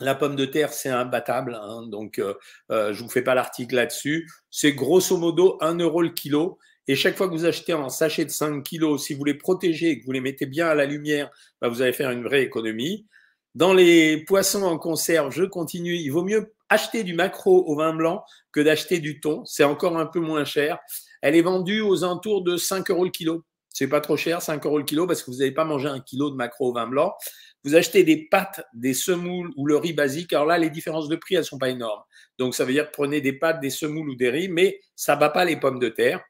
la 0.00 0.16
pomme 0.16 0.34
de 0.34 0.44
terre, 0.44 0.72
c'est 0.72 0.88
imbattable, 0.88 1.54
hein, 1.54 1.86
donc 1.86 2.18
euh, 2.18 2.34
je 2.68 2.76
ne 3.00 3.06
vous 3.06 3.08
fais 3.08 3.22
pas 3.22 3.34
l'article 3.34 3.76
là-dessus. 3.76 4.28
C'est 4.50 4.72
grosso 4.72 5.16
modo 5.16 5.56
1 5.60 5.78
euro 5.78 6.02
le 6.02 6.10
kilo. 6.10 6.58
Et 6.86 6.96
chaque 6.96 7.16
fois 7.16 7.28
que 7.28 7.32
vous 7.32 7.46
achetez 7.46 7.72
un 7.72 7.88
sachet 7.88 8.24
de 8.24 8.30
5 8.30 8.62
kilos, 8.62 9.04
si 9.04 9.14
vous 9.14 9.24
les 9.24 9.34
protégez 9.34 9.90
et 9.90 10.00
que 10.00 10.04
vous 10.04 10.12
les 10.12 10.20
mettez 10.20 10.46
bien 10.46 10.66
à 10.66 10.74
la 10.74 10.84
lumière, 10.84 11.30
bah, 11.60 11.68
vous 11.68 11.80
allez 11.80 11.92
faire 11.92 12.10
une 12.10 12.24
vraie 12.24 12.42
économie. 12.42 13.06
Dans 13.54 13.72
les 13.72 14.24
poissons 14.24 14.64
en 14.64 14.78
conserve, 14.78 15.30
je 15.30 15.44
continue. 15.44 15.94
Il 15.94 16.08
vaut 16.08 16.24
mieux 16.24 16.52
acheter 16.68 17.04
du 17.04 17.14
maquereau 17.14 17.64
au 17.68 17.76
vin 17.76 17.94
blanc 17.94 18.24
que 18.50 18.60
d'acheter 18.60 18.98
du 18.98 19.20
thon. 19.20 19.44
C'est 19.44 19.62
encore 19.62 19.96
un 19.96 20.06
peu 20.06 20.18
moins 20.18 20.44
cher. 20.44 20.80
Elle 21.22 21.36
est 21.36 21.42
vendue 21.42 21.80
aux 21.80 22.02
alentours 22.02 22.42
de 22.42 22.56
5 22.56 22.90
euros 22.90 23.04
le 23.04 23.10
kilo. 23.10 23.44
C'est 23.68 23.88
pas 23.88 24.00
trop 24.00 24.16
cher, 24.16 24.42
5 24.42 24.64
euros 24.66 24.78
le 24.78 24.84
kilo, 24.84 25.06
parce 25.06 25.22
que 25.22 25.30
vous 25.30 25.38
n'avez 25.38 25.52
pas 25.52 25.64
mangé 25.64 25.88
un 25.88 26.00
kilo 26.00 26.30
de 26.30 26.36
maquereau 26.36 26.70
au 26.70 26.72
vin 26.72 26.88
blanc. 26.88 27.14
Vous 27.62 27.76
achetez 27.76 28.02
des 28.02 28.28
pâtes, 28.28 28.64
des 28.74 28.92
semoules 28.92 29.52
ou 29.56 29.66
le 29.66 29.76
riz 29.76 29.92
basique. 29.92 30.32
Alors 30.32 30.46
là, 30.46 30.58
les 30.58 30.70
différences 30.70 31.08
de 31.08 31.16
prix, 31.16 31.36
elles 31.36 31.44
sont 31.44 31.58
pas 31.58 31.70
énormes. 31.70 32.02
Donc 32.38 32.54
ça 32.54 32.64
veut 32.64 32.72
dire 32.72 32.86
que 32.86 32.92
prenez 32.92 33.20
des 33.20 33.32
pâtes, 33.32 33.60
des 33.60 33.70
semoules 33.70 34.10
ou 34.10 34.16
des 34.16 34.30
riz, 34.30 34.48
mais 34.48 34.80
ça 34.96 35.14
bat 35.14 35.30
pas 35.30 35.44
les 35.44 35.56
pommes 35.56 35.78
de 35.78 35.88
terre. 35.88 36.20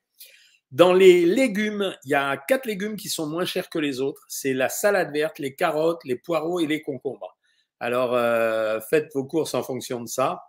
Dans 0.75 0.93
les 0.93 1.25
légumes, 1.25 1.95
il 2.05 2.11
y 2.11 2.15
a 2.15 2.37
quatre 2.37 2.67
légumes 2.67 2.97
qui 2.97 3.09
sont 3.09 3.29
moins 3.29 3.45
chers 3.45 3.69
que 3.69 3.79
les 3.79 4.01
autres. 4.01 4.25
C'est 4.27 4.53
la 4.53 4.69
salade 4.69 5.13
verte, 5.13 5.39
les 5.39 5.55
carottes, 5.55 6.03
les 6.05 6.17
poireaux 6.17 6.59
et 6.59 6.67
les 6.67 6.83
concombres. 6.83 7.39
Alors, 7.79 8.13
euh, 8.13 8.81
faites 8.91 9.09
vos 9.15 9.25
courses 9.25 9.55
en 9.55 9.63
fonction 9.63 10.01
de 10.01 10.09
ça. 10.09 10.43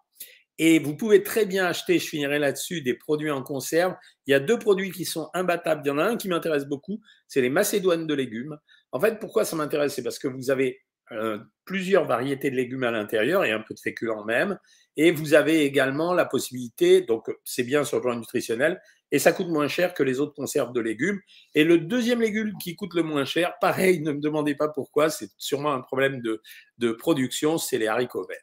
Et 0.57 0.80
vous 0.80 0.98
pouvez 0.98 1.22
très 1.22 1.45
bien 1.45 1.68
acheter, 1.68 2.00
je 2.00 2.07
finirai 2.07 2.39
là-dessus, 2.39 2.81
des 2.81 2.95
produits 2.95 3.30
en 3.30 3.44
conserve. 3.44 3.94
Il 4.25 4.31
y 4.31 4.33
a 4.33 4.39
deux 4.39 4.57
produits 4.57 4.89
qui 4.89 5.06
sont 5.06 5.30
imbattables. 5.36 5.83
Il 5.86 5.89
y 5.89 5.92
en 5.92 6.00
a 6.00 6.06
un 6.06 6.18
qui 6.18 6.27
m'intéresse 6.27 6.66
beaucoup, 6.66 7.01
c'est 7.27 7.42
les 7.42 7.51
macédoines 7.51 8.07
de 8.07 8.13
légumes. 8.16 8.57
En 8.92 9.00
fait, 9.00 9.19
pourquoi 9.19 9.45
ça 9.45 9.56
m'intéresse? 9.56 9.94
C'est 9.94 10.01
parce 10.01 10.18
que 10.18 10.27
vous 10.27 10.50
avez 10.50 10.81
euh, 11.12 11.38
plusieurs 11.66 12.06
variétés 12.06 12.50
de 12.50 12.56
légumes 12.56 12.83
à 12.83 12.89
l'intérieur 12.89 13.45
et 13.45 13.51
un 13.51 13.60
peu 13.60 13.75
de 13.75 13.80
féculents 13.80 14.25
même. 14.25 14.57
Et 14.98 15.12
vous 15.12 15.36
avez 15.36 15.66
également 15.66 16.16
la 16.16 16.25
possibilité, 16.25 17.01
donc 17.01 17.30
c'est 17.44 17.63
bien 17.63 17.83
sur 17.83 17.98
le 17.98 18.01
plan 18.01 18.16
nutritionnel, 18.16 18.81
et 19.12 19.19
ça 19.19 19.31
coûte 19.31 19.48
moins 19.48 19.68
cher 19.68 19.94
que 19.94 20.04
les 20.04 20.19
autres 20.19 20.34
conserves 20.34 20.74
de 20.74 20.81
légumes. 20.81 21.19
Et 21.54 21.63
le 21.63 21.78
deuxième 21.78 22.22
légume 22.22 22.54
qui 22.62 22.75
coûte 22.75 22.94
le 22.94 23.04
moins 23.04 23.25
cher, 23.25 23.54
pareil, 23.62 24.02
ne 24.02 24.12
me 24.12 24.19
demandez 24.19 24.56
pas 24.56 24.69
pourquoi, 24.69 25.10
c'est 25.10 25.30
sûrement 25.38 25.74
un 25.74 25.81
problème 25.81 26.22
de, 26.22 26.42
de 26.78 26.92
production, 26.92 27.57
c'est 27.57 27.78
les 27.78 27.88
haricots 27.88 28.25
verts. 28.25 28.38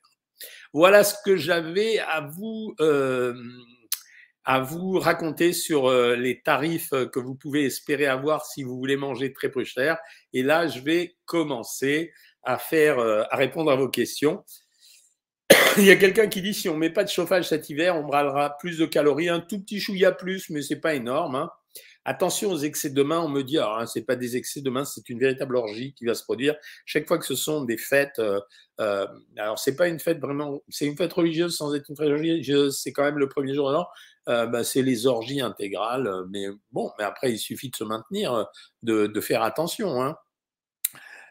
Voilà 0.73 1.05
ce 1.05 1.15
que 1.25 1.37
j'avais 1.37 1.99
à 1.99 2.21
vous. 2.21 2.75
Euh, 2.81 3.35
à 4.45 4.61
vous 4.61 4.99
raconter 4.99 5.53
sur 5.53 5.87
euh, 5.87 6.17
les 6.17 6.43
tarifs 6.43 6.91
que 6.91 7.21
vous 7.21 7.37
pouvez 7.37 7.65
espérer 7.65 8.07
avoir 8.07 8.45
si 8.45 8.65
vous 8.65 8.77
voulez 8.77 8.97
manger 8.97 9.33
très 9.33 9.51
peu 9.51 9.63
cher. 9.63 9.99
Et 10.33 10.43
là, 10.43 10.67
je 10.67 10.81
vais 10.81 11.15
commencer 11.27 12.13
à 12.43 12.59
faire, 12.59 12.99
euh, 12.99 13.23
à 13.31 13.37
répondre 13.37 13.71
à 13.71 13.77
vos 13.77 13.89
questions. 13.89 14.45
Il 15.79 15.85
y 15.85 15.91
a 15.91 15.97
quelqu'un 15.97 16.29
qui 16.29 16.43
dit 16.43 16.53
si 16.53 16.69
on 16.69 16.77
met 16.77 16.91
pas 16.91 17.03
de 17.03 17.09
chauffage 17.09 17.49
cet 17.49 17.71
hiver, 17.71 17.97
on 17.97 18.03
brûlera 18.03 18.59
plus 18.59 18.79
de 18.79 18.85
calories, 18.85 19.31
un 19.31 19.41
tout 19.41 19.59
petit 19.61 19.81
chouïa 19.81 20.13
plus, 20.13 20.51
mais 20.51 20.61
c'est 20.61 20.81
pas 20.81 20.95
énorme. 20.95 21.35
Hein. 21.35 21.51
Attention 22.05 22.51
aux 22.51 22.59
excès 22.59 22.91
de 22.91 23.03
main, 23.03 23.21
on 23.21 23.29
me 23.29 23.43
dit, 23.43 23.59
alors, 23.59 23.79
hein, 23.79 23.87
c'est 23.87 24.03
pas 24.05 24.17
des 24.17 24.37
excès 24.37 24.61
de 24.61 24.69
main, 24.69 24.85
c'est 24.85 25.09
une 25.09 25.19
véritable 25.19 25.57
orgie 25.57 25.95
qui 25.95 26.05
va 26.05 26.15
se 26.15 26.25
produire. 26.25 26.57
Chaque 26.85 27.07
fois 27.07 27.17
que 27.17 27.25
ce 27.25 27.37
sont 27.37 27.65
des 27.65 27.79
fêtes, 27.79 28.19
euh, 28.19 28.41
euh, 28.81 29.07
alors 29.39 29.59
c'est 29.59 29.77
pas 29.77 29.89
une 29.89 30.01
fête 30.01 30.19
vraiment, 30.19 30.61
c'est 30.69 30.85
une 30.85 30.97
fête 30.97 31.13
religieuse 31.13 31.57
sans 31.57 31.75
être 31.75 31.89
une 31.89 31.97
fête 31.97 32.09
religieuse, 32.09 32.79
c'est 32.83 32.93
quand 32.93 33.05
même 33.05 33.19
le 33.19 33.29
premier 33.29 33.55
jour 33.55 33.69
de 33.69 33.75
l'an, 33.75 33.87
euh, 34.29 34.47
bah, 34.47 34.65
c'est 34.65 34.83
les 34.83 35.07
orgies 35.07 35.41
intégrales, 35.41 36.11
mais 36.31 36.49
bon, 36.73 36.91
mais 36.99 37.05
après 37.05 37.33
il 37.33 37.39
suffit 37.39 37.71
de 37.71 37.77
se 37.77 37.85
maintenir, 37.85 38.47
de, 38.83 39.07
de 39.07 39.21
faire 39.21 39.43
attention. 39.43 40.03
Hein. 40.03 40.17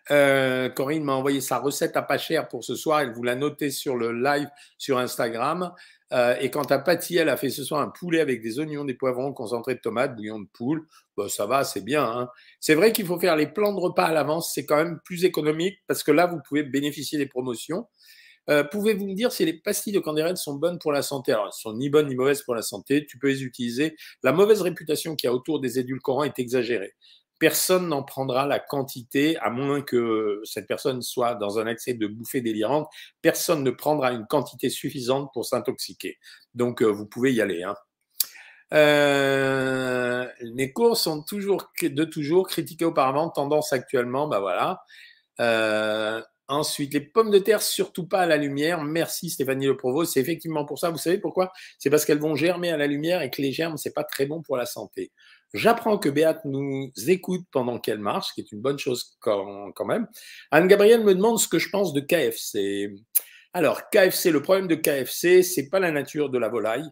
Euh, 0.10 0.70
Corinne 0.70 1.04
m'a 1.04 1.14
envoyé 1.14 1.42
sa 1.42 1.60
recette 1.60 1.96
à 1.96 2.02
pas 2.02 2.18
cher 2.18 2.48
pour 2.48 2.64
ce 2.64 2.76
soir. 2.76 3.02
Elle 3.02 3.14
vous 3.14 3.24
l'a 3.24 3.36
noté 3.36 3.70
sur 3.70 3.96
le 3.96 4.12
live 4.12 4.50
sur 4.78 4.98
Instagram. 4.98 5.74
Euh, 6.14 6.36
et 6.42 6.50
quant 6.50 6.64
à 6.64 6.80
Patty, 6.80 7.18
elle 7.18 7.30
a 7.30 7.38
fait 7.38 7.50
ce 7.50 7.64
soir 7.64 7.82
un 7.82 7.90
poulet 7.90 8.20
avec 8.20 8.42
des 8.42 8.60
oignons, 8.60 8.84
des 8.84 8.96
poivrons, 8.96 9.32
concentré 9.32 9.76
de 9.76 9.80
tomates, 9.80 10.16
bouillon 10.16 10.40
de 10.40 10.48
poule. 10.52 10.88
Bon, 11.16 11.30
ça 11.30 11.46
va, 11.46 11.64
c'est 11.64 11.84
bien. 11.84 12.04
Hein. 12.04 12.30
C'est 12.60 12.76
vrai 12.76 12.92
qu'il 12.92 13.06
faut 13.06 13.20
faire 13.20 13.36
les 13.36 13.48
plans 13.48 13.74
de 13.74 13.80
repas 13.80 14.06
à 14.06 14.12
l'avance. 14.12 14.52
C'est 14.54 14.66
quand 14.66 14.78
même 14.78 15.00
plus 15.06 15.24
économique 15.24 15.78
parce 15.88 16.04
que 16.04 16.12
là, 16.12 16.26
vous 16.26 16.40
pouvez 16.48 16.64
bénéficier 16.64 17.18
des 17.18 17.28
promotions. 17.28 17.88
Euh, 18.50 18.64
pouvez-vous 18.64 19.08
me 19.08 19.14
dire 19.14 19.32
si 19.32 19.46
les 19.46 19.54
pastilles 19.54 19.94
de 19.94 20.00
candérène 20.00 20.36
sont 20.36 20.56
bonnes 20.56 20.80
pour 20.80 20.92
la 20.92 21.04
santé? 21.04 21.32
Alors, 21.32 21.46
elles 21.46 21.54
sont 21.54 21.74
ni 21.74 21.90
bonnes 21.90 22.08
ni 22.08 22.16
mauvaises 22.16 22.42
pour 22.42 22.56
la 22.56 22.64
santé. 22.64 23.06
Tu 23.06 23.18
peux 23.18 23.28
les 23.28 23.44
utiliser. 23.44 23.96
La 24.24 24.34
mauvaise 24.34 24.62
réputation 24.62 25.16
qu'il 25.16 25.28
y 25.28 25.32
a 25.32 25.34
autour 25.34 25.62
des 25.62 25.80
édulcorants 25.80 26.24
est 26.24 26.40
exagérée 26.40 26.96
personne 27.42 27.88
n'en 27.88 28.04
prendra 28.04 28.46
la 28.46 28.60
quantité, 28.60 29.36
à 29.38 29.50
moins 29.50 29.82
que 29.82 30.42
cette 30.44 30.68
personne 30.68 31.02
soit 31.02 31.34
dans 31.34 31.58
un 31.58 31.66
accès 31.66 31.96
de 31.96 32.06
bouffée 32.06 32.40
délirante. 32.40 32.88
Personne 33.24 33.64
ne 33.64 33.72
prendra 33.72 34.12
une 34.12 34.28
quantité 34.28 34.70
suffisante 34.70 35.32
pour 35.34 35.44
s'intoxiquer. 35.44 36.20
Donc, 36.54 36.84
euh, 36.84 36.86
vous 36.86 37.08
pouvez 37.08 37.34
y 37.34 37.42
aller. 37.42 37.64
Hein. 37.64 37.74
Euh, 38.76 40.28
les 40.40 40.72
cours 40.72 40.96
sont 40.98 41.24
toujours 41.24 41.72
de 41.82 42.04
toujours 42.06 42.48
critiqués 42.48 42.86
auparavant, 42.86 43.32
tendance 43.32 43.74
actuellement, 43.74 44.28
bah 44.28 44.40
voilà. 44.40 44.84
Euh, 45.40 46.22
ensuite, 46.48 46.94
les 46.94 47.02
pommes 47.02 47.32
de 47.32 47.40
terre, 47.40 47.64
surtout 47.64 48.08
pas 48.08 48.20
à 48.20 48.26
la 48.28 48.38
lumière. 48.38 48.84
Merci 48.84 49.32
Stéphanie 49.32 49.66
Le 49.66 49.78
Provost. 49.78 50.14
C'est 50.14 50.20
effectivement 50.20 50.66
pour 50.66 50.78
ça. 50.78 50.92
Vous 50.92 51.00
savez 51.00 51.18
pourquoi? 51.18 51.52
C'est 51.80 51.90
parce 51.90 52.06
qu'elles 52.06 52.22
vont 52.22 52.36
germer 52.36 52.70
à 52.70 52.78
la 52.78 52.86
lumière 52.86 53.24
et 53.24 53.32
que 53.32 53.42
les 53.42 53.52
germes, 53.52 53.78
c'est 53.78 53.96
pas 53.96 54.04
très 54.04 54.28
bon 54.28 54.44
pour 54.44 54.58
la 54.58 54.68
santé. 54.68 55.12
J'apprends 55.54 55.98
que 55.98 56.10
Béat 56.10 56.42
nous 56.46 56.92
écoute 57.08 57.42
pendant 57.52 57.80
qu'elle 57.80 58.00
marche, 58.00 58.30
ce 58.30 58.34
qui 58.34 58.42
est 58.42 58.52
une 58.52 58.62
bonne 58.62 58.80
chose 58.80 59.18
quand, 59.20 59.72
quand 59.74 59.86
même. 59.86 60.08
Anne-Gabrielle 60.52 61.04
me 61.04 61.14
demande 61.14 61.40
ce 61.40 61.48
que 61.48 61.60
je 61.60 61.70
pense 61.70 61.94
de 61.94 62.00
KFC. 62.00 62.94
Alors, 63.54 63.90
KFC, 63.90 64.32
le 64.32 64.42
problème 64.42 64.68
de 64.68 64.76
KFC, 64.76 65.44
c'est 65.44 65.70
pas 65.70 65.80
la 65.80 65.92
nature 65.92 66.30
de 66.30 66.38
la 66.38 66.48
volaille. 66.48 66.90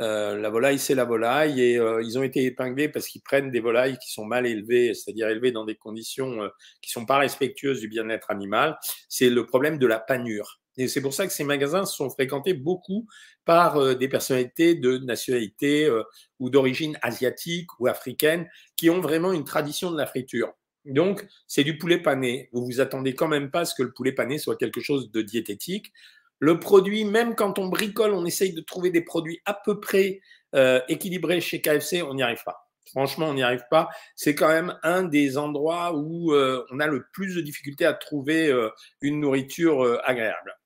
Euh, 0.00 0.38
la 0.38 0.48
volaille, 0.48 0.78
c'est 0.78 0.94
la 0.94 1.04
volaille 1.04 1.60
et 1.60 1.78
euh, 1.78 2.00
ils 2.02 2.18
ont 2.18 2.22
été 2.22 2.44
épinglés 2.44 2.88
parce 2.88 3.08
qu'ils 3.08 3.20
prennent 3.20 3.50
des 3.50 3.60
volailles 3.60 3.98
qui 3.98 4.12
sont 4.12 4.24
mal 4.24 4.46
élevées, 4.46 4.94
c'est-à-dire 4.94 5.28
élevées 5.28 5.50
dans 5.50 5.64
des 5.64 5.74
conditions 5.74 6.42
euh, 6.42 6.48
qui 6.80 6.90
sont 6.90 7.04
pas 7.04 7.18
respectueuses 7.18 7.80
du 7.80 7.88
bien-être 7.88 8.30
animal. 8.30 8.78
C'est 9.08 9.28
le 9.28 9.44
problème 9.44 9.78
de 9.78 9.86
la 9.86 9.98
panure. 9.98 10.60
Et 10.78 10.88
c'est 10.88 11.02
pour 11.02 11.12
ça 11.12 11.26
que 11.26 11.32
ces 11.32 11.44
magasins 11.44 11.84
sont 11.84 12.08
fréquentés 12.08 12.54
beaucoup 12.54 13.06
par 13.44 13.96
des 13.96 14.08
personnalités 14.08 14.74
de 14.74 14.98
nationalité 14.98 15.90
ou 16.38 16.50
d'origine 16.50 16.96
asiatique 17.02 17.68
ou 17.80 17.88
africaine 17.88 18.48
qui 18.76 18.88
ont 18.88 19.00
vraiment 19.00 19.32
une 19.32 19.44
tradition 19.44 19.90
de 19.90 19.98
la 19.98 20.06
friture. 20.06 20.54
Donc, 20.88 21.26
c'est 21.46 21.64
du 21.64 21.76
poulet 21.76 21.98
pané. 21.98 22.48
Vous 22.52 22.64
vous 22.64 22.80
attendez 22.80 23.14
quand 23.14 23.28
même 23.28 23.50
pas 23.50 23.60
à 23.60 23.64
ce 23.64 23.74
que 23.74 23.82
le 23.82 23.92
poulet 23.92 24.12
pané 24.12 24.38
soit 24.38 24.56
quelque 24.56 24.80
chose 24.80 25.10
de 25.10 25.22
diététique. 25.22 25.92
Le 26.38 26.60
produit, 26.60 27.04
même 27.04 27.34
quand 27.34 27.58
on 27.58 27.66
bricole, 27.66 28.14
on 28.14 28.24
essaye 28.24 28.52
de 28.52 28.60
trouver 28.60 28.90
des 28.90 29.02
produits 29.02 29.40
à 29.44 29.54
peu 29.54 29.80
près 29.80 30.20
euh, 30.54 30.80
équilibrés 30.88 31.40
chez 31.40 31.60
KFC, 31.60 32.02
on 32.02 32.14
n'y 32.14 32.22
arrive 32.22 32.42
pas. 32.44 32.68
Franchement, 32.86 33.28
on 33.28 33.34
n'y 33.34 33.42
arrive 33.42 33.64
pas. 33.70 33.90
C'est 34.14 34.34
quand 34.34 34.48
même 34.48 34.78
un 34.82 35.02
des 35.02 35.36
endroits 35.36 35.94
où 35.94 36.32
euh, 36.32 36.64
on 36.70 36.80
a 36.80 36.86
le 36.86 37.06
plus 37.12 37.34
de 37.34 37.42
difficultés 37.42 37.84
à 37.84 37.92
trouver 37.92 38.48
euh, 38.48 38.70
une 39.02 39.20
nourriture 39.20 40.00
agréable. 40.04 40.57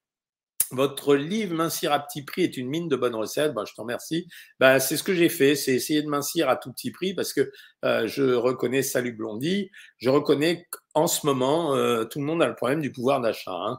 Votre 0.72 1.14
livre 1.14 1.54
Mincir 1.54 1.92
à 1.92 2.00
petit 2.00 2.22
prix 2.22 2.42
est 2.42 2.56
une 2.56 2.68
mine 2.68 2.88
de 2.88 2.96
bonnes 2.96 3.14
recettes. 3.14 3.54
Ben, 3.54 3.64
je 3.64 3.74
t'en 3.74 3.82
remercie. 3.82 4.26
Ben, 4.58 4.78
c'est 4.78 4.96
ce 4.96 5.02
que 5.02 5.14
j'ai 5.14 5.28
fait, 5.28 5.54
c'est 5.54 5.74
essayer 5.74 6.02
de 6.02 6.08
mincir 6.08 6.48
à 6.48 6.56
tout 6.56 6.72
petit 6.72 6.90
prix 6.90 7.14
parce 7.14 7.32
que 7.32 7.52
je 7.82 8.34
reconnais, 8.34 8.82
salut 8.82 9.12
Blondie, 9.12 9.70
je 9.98 10.10
reconnais 10.10 10.66
qu'en 10.70 11.06
ce 11.06 11.26
moment, 11.26 11.74
tout 12.06 12.18
le 12.18 12.24
monde 12.24 12.42
a 12.42 12.48
le 12.48 12.54
problème 12.54 12.80
du 12.80 12.90
pouvoir 12.90 13.20
d'achat. 13.20 13.52
Hein. 13.52 13.78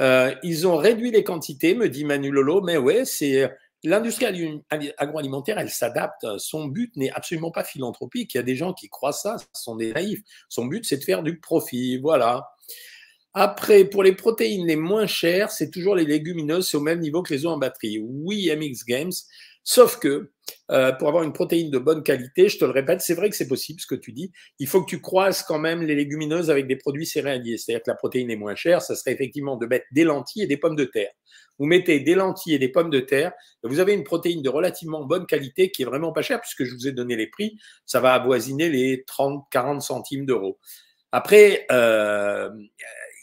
Euh, 0.00 0.34
ils 0.42 0.66
ont 0.66 0.76
réduit 0.76 1.10
les 1.10 1.24
quantités, 1.24 1.74
me 1.74 1.88
dit 1.88 2.04
Manu 2.04 2.30
Lolo, 2.30 2.62
mais 2.62 2.78
ouais, 2.78 3.04
c'est 3.04 3.50
l'industrie 3.84 4.62
agroalimentaire, 4.98 5.58
elle 5.58 5.70
s'adapte. 5.70 6.26
Son 6.38 6.66
but 6.66 6.94
n'est 6.96 7.10
absolument 7.10 7.50
pas 7.50 7.64
philanthropique. 7.64 8.34
Il 8.34 8.38
y 8.38 8.40
a 8.40 8.44
des 8.44 8.56
gens 8.56 8.72
qui 8.72 8.88
croient 8.88 9.12
ça, 9.12 9.36
ce 9.38 9.62
sont 9.62 9.76
des 9.76 9.92
naïfs. 9.92 10.22
Son 10.48 10.66
but, 10.66 10.84
c'est 10.86 10.98
de 10.98 11.04
faire 11.04 11.22
du 11.22 11.38
profit. 11.38 11.98
Voilà. 11.98 12.50
Après, 13.32 13.84
pour 13.84 14.02
les 14.02 14.14
protéines 14.14 14.66
les 14.66 14.76
moins 14.76 15.06
chères, 15.06 15.50
c'est 15.50 15.70
toujours 15.70 15.94
les 15.94 16.04
légumineuses, 16.04 16.68
c'est 16.68 16.76
au 16.76 16.82
même 16.82 17.00
niveau 17.00 17.22
que 17.22 17.32
les 17.32 17.46
œufs 17.46 17.52
en 17.52 17.58
batterie. 17.58 18.00
Oui, 18.02 18.50
MX 18.54 18.84
Games, 18.86 19.12
Sauf 19.62 19.98
que 19.98 20.32
euh, 20.70 20.92
pour 20.92 21.08
avoir 21.08 21.22
une 21.22 21.32
protéine 21.32 21.70
de 21.70 21.78
bonne 21.78 22.02
qualité, 22.02 22.48
je 22.48 22.58
te 22.58 22.64
le 22.64 22.70
répète, 22.70 23.02
c'est 23.02 23.14
vrai 23.14 23.28
que 23.28 23.36
c'est 23.36 23.48
possible 23.48 23.78
ce 23.80 23.86
que 23.86 23.94
tu 23.94 24.12
dis. 24.12 24.32
Il 24.58 24.66
faut 24.66 24.82
que 24.82 24.88
tu 24.88 25.00
croises 25.00 25.42
quand 25.42 25.58
même 25.58 25.82
les 25.82 25.94
légumineuses 25.94 26.50
avec 26.50 26.66
des 26.66 26.76
produits 26.76 27.06
céréaliers. 27.06 27.58
C'est-à-dire 27.58 27.82
que 27.82 27.90
la 27.90 27.96
protéine 27.96 28.30
est 28.30 28.36
moins 28.36 28.54
chère, 28.54 28.80
ça 28.80 28.96
serait 28.96 29.12
effectivement 29.12 29.56
de 29.56 29.66
mettre 29.66 29.84
des 29.92 30.04
lentilles 30.04 30.42
et 30.42 30.46
des 30.46 30.56
pommes 30.56 30.76
de 30.76 30.84
terre. 30.84 31.10
Vous 31.58 31.66
mettez 31.66 32.00
des 32.00 32.14
lentilles 32.14 32.54
et 32.54 32.58
des 32.58 32.70
pommes 32.70 32.90
de 32.90 33.00
terre, 33.00 33.32
vous 33.62 33.80
avez 33.80 33.92
une 33.92 34.04
protéine 34.04 34.40
de 34.40 34.48
relativement 34.48 35.04
bonne 35.04 35.26
qualité 35.26 35.70
qui 35.70 35.82
est 35.82 35.84
vraiment 35.84 36.12
pas 36.12 36.22
chère, 36.22 36.40
puisque 36.40 36.64
je 36.64 36.74
vous 36.74 36.88
ai 36.88 36.92
donné 36.92 37.14
les 37.16 37.26
prix, 37.26 37.58
ça 37.84 38.00
va 38.00 38.14
avoisiner 38.14 38.70
les 38.70 39.04
30-40 39.04 39.80
centimes 39.80 40.24
d'euros. 40.24 40.58
Après, 41.12 41.66
euh, 41.70 42.48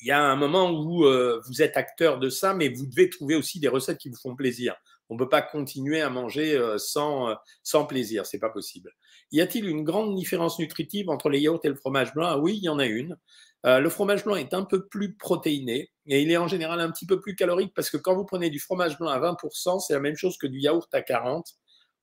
il 0.01 0.07
y 0.07 0.11
a 0.11 0.21
un 0.21 0.35
moment 0.35 0.71
où 0.71 1.05
euh, 1.05 1.41
vous 1.47 1.61
êtes 1.61 1.77
acteur 1.77 2.19
de 2.19 2.29
ça, 2.29 2.53
mais 2.53 2.69
vous 2.69 2.85
devez 2.85 3.09
trouver 3.09 3.35
aussi 3.35 3.59
des 3.59 3.67
recettes 3.67 3.97
qui 3.97 4.09
vous 4.09 4.17
font 4.17 4.35
plaisir. 4.35 4.75
On 5.09 5.13
ne 5.15 5.19
peut 5.19 5.29
pas 5.29 5.41
continuer 5.41 6.01
à 6.01 6.09
manger 6.09 6.55
euh, 6.55 6.77
sans, 6.77 7.29
euh, 7.29 7.35
sans 7.63 7.85
plaisir, 7.85 8.25
c'est 8.25 8.39
pas 8.39 8.49
possible. 8.49 8.91
Y 9.31 9.41
a-t-il 9.41 9.67
une 9.67 9.83
grande 9.83 10.15
différence 10.15 10.59
nutritive 10.59 11.09
entre 11.09 11.29
les 11.29 11.39
yaourts 11.39 11.61
et 11.63 11.69
le 11.69 11.75
fromage 11.75 12.13
blanc? 12.13 12.27
Ah 12.27 12.37
Oui, 12.37 12.57
il 12.57 12.63
y 12.63 12.69
en 12.69 12.79
a 12.79 12.85
une. 12.85 13.17
Euh, 13.65 13.79
le 13.79 13.89
fromage 13.89 14.23
blanc 14.23 14.35
est 14.35 14.53
un 14.53 14.63
peu 14.63 14.87
plus 14.87 15.15
protéiné 15.15 15.91
et 16.05 16.21
il 16.21 16.31
est 16.31 16.37
en 16.37 16.47
général 16.47 16.79
un 16.79 16.91
petit 16.91 17.05
peu 17.05 17.19
plus 17.19 17.35
calorique 17.35 17.73
parce 17.75 17.89
que 17.89 17.97
quand 17.97 18.15
vous 18.15 18.25
prenez 18.25 18.49
du 18.49 18.59
fromage 18.59 18.97
blanc 18.97 19.09
à 19.09 19.19
20%, 19.19 19.79
c'est 19.79 19.93
la 19.93 19.99
même 19.99 20.15
chose 20.15 20.37
que 20.37 20.47
du 20.47 20.59
yaourt 20.59 20.93
à 20.93 21.01
40%. 21.01 21.43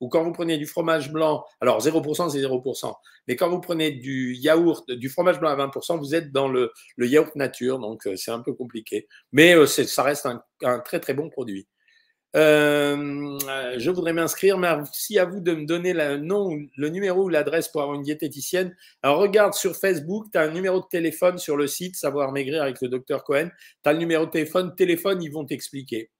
Ou 0.01 0.09
quand 0.09 0.23
vous 0.23 0.33
prenez 0.33 0.57
du 0.57 0.65
fromage 0.65 1.11
blanc, 1.11 1.45
alors 1.61 1.79
0% 1.79 2.29
c'est 2.29 2.39
0%, 2.39 2.93
mais 3.27 3.35
quand 3.35 3.49
vous 3.49 3.61
prenez 3.61 3.91
du 3.91 4.35
yaourt, 4.35 4.89
du 4.91 5.09
fromage 5.09 5.39
blanc 5.39 5.49
à 5.49 5.55
20%, 5.55 5.97
vous 5.97 6.15
êtes 6.15 6.31
dans 6.31 6.47
le, 6.47 6.71
yaourt 6.97 7.35
nature, 7.35 7.79
donc 7.79 8.07
c'est 8.15 8.31
un 8.31 8.41
peu 8.41 8.53
compliqué. 8.53 9.07
Mais 9.31 9.65
ça 9.67 10.03
reste 10.03 10.27
un, 10.63 10.79
très 10.79 10.99
très 10.99 11.13
bon 11.13 11.29
produit. 11.29 11.67
Euh, 12.35 13.37
je 13.77 13.89
voudrais 13.91 14.11
m'inscrire. 14.11 14.57
Merci 14.57 15.17
à 15.19 15.25
vous 15.25 15.39
de 15.39 15.53
me 15.53 15.65
donner 15.65 15.93
le 15.93 16.17
nom, 16.17 16.49
le 16.75 16.89
numéro 16.89 17.23
ou 17.23 17.29
l'adresse 17.29 17.69
pour 17.69 17.81
avoir 17.81 17.95
une 17.95 18.03
diététicienne. 18.03 18.75
Alors, 19.03 19.19
regarde 19.19 19.53
sur 19.53 19.75
Facebook, 19.75 20.25
tu 20.31 20.37
as 20.37 20.41
un 20.41 20.51
numéro 20.51 20.81
de 20.81 20.85
téléphone 20.91 21.37
sur 21.37 21.55
le 21.55 21.67
site 21.67 21.95
Savoir 21.95 22.33
Maigrir 22.33 22.61
avec 22.61 22.81
le 22.81 22.89
docteur 22.89 23.23
Cohen. 23.23 23.49
Tu 23.83 23.89
as 23.89 23.93
le 23.93 23.99
numéro 23.99 24.25
de 24.25 24.31
téléphone. 24.31 24.75
Téléphone, 24.75 25.23
ils 25.23 25.31
vont 25.31 25.45
t'expliquer. 25.45 26.11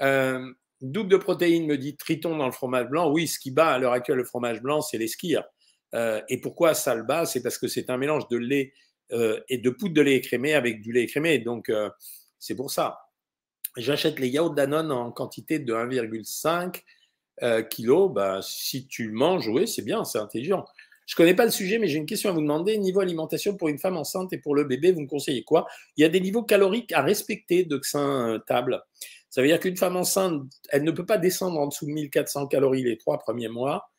Euh, 0.00 0.50
double 0.84 1.10
de 1.10 1.16
protéines, 1.16 1.66
me 1.66 1.76
dit 1.76 1.96
Triton 1.96 2.36
dans 2.36 2.46
le 2.46 2.52
fromage 2.52 2.88
blanc. 2.88 3.10
Oui, 3.10 3.26
ce 3.26 3.38
qui 3.38 3.50
bat 3.50 3.72
à 3.72 3.78
l'heure 3.78 3.92
actuelle 3.92 4.18
le 4.18 4.24
fromage 4.24 4.62
blanc, 4.62 4.80
c'est 4.80 4.98
les. 4.98 5.10
Euh, 5.94 6.20
et 6.28 6.40
pourquoi 6.40 6.74
ça 6.74 6.94
le 6.94 7.02
bat? 7.02 7.26
C'est 7.26 7.42
parce 7.42 7.58
que 7.58 7.68
c'est 7.68 7.90
un 7.90 7.96
mélange 7.96 8.28
de 8.28 8.36
lait 8.36 8.72
et 9.48 9.58
de 9.58 9.70
poudre 9.70 9.94
de 9.94 10.00
lait 10.00 10.16
écrémé 10.16 10.54
avec 10.54 10.80
du 10.80 10.90
lait 10.90 11.02
écrémé. 11.02 11.38
Donc, 11.38 11.70
c'est 12.40 12.56
pour 12.56 12.70
ça 12.70 13.04
j'achète 13.76 14.18
les 14.18 14.28
yaourts 14.28 14.54
Danone 14.54 14.92
en 14.92 15.10
quantité 15.10 15.58
de 15.58 15.72
1,5 15.72 16.82
euh, 17.42 17.62
kg. 17.62 18.12
Bah, 18.12 18.40
si 18.42 18.86
tu 18.86 19.10
manges, 19.10 19.48
oui, 19.48 19.66
c'est 19.66 19.82
bien, 19.82 20.04
c'est 20.04 20.18
intelligent. 20.18 20.64
Je 21.06 21.14
ne 21.14 21.16
connais 21.16 21.34
pas 21.34 21.44
le 21.44 21.50
sujet, 21.50 21.78
mais 21.78 21.86
j'ai 21.86 21.98
une 21.98 22.06
question 22.06 22.30
à 22.30 22.32
vous 22.32 22.40
demander. 22.40 22.78
Niveau 22.78 23.00
alimentation 23.00 23.56
pour 23.56 23.68
une 23.68 23.78
femme 23.78 23.96
enceinte 23.96 24.32
et 24.32 24.38
pour 24.38 24.54
le 24.54 24.64
bébé, 24.64 24.92
vous 24.92 25.02
me 25.02 25.06
conseillez 25.06 25.44
quoi? 25.44 25.66
Il 25.96 26.02
y 26.02 26.04
a 26.04 26.08
des 26.08 26.20
niveaux 26.20 26.44
caloriques 26.44 26.92
à 26.92 27.02
respecter 27.02 27.64
de 27.64 27.78
Xin 27.78 28.40
Table. 28.46 28.82
Ça 29.34 29.42
veut 29.42 29.48
dire 29.48 29.58
qu'une 29.58 29.76
femme 29.76 29.96
enceinte, 29.96 30.44
elle 30.68 30.84
ne 30.84 30.92
peut 30.92 31.06
pas 31.06 31.18
descendre 31.18 31.58
en 31.58 31.66
dessous 31.66 31.86
de 31.86 31.90
1400 31.90 32.46
calories 32.46 32.84
les 32.84 32.96
trois 32.96 33.18
premiers 33.18 33.48
mois, 33.48 33.90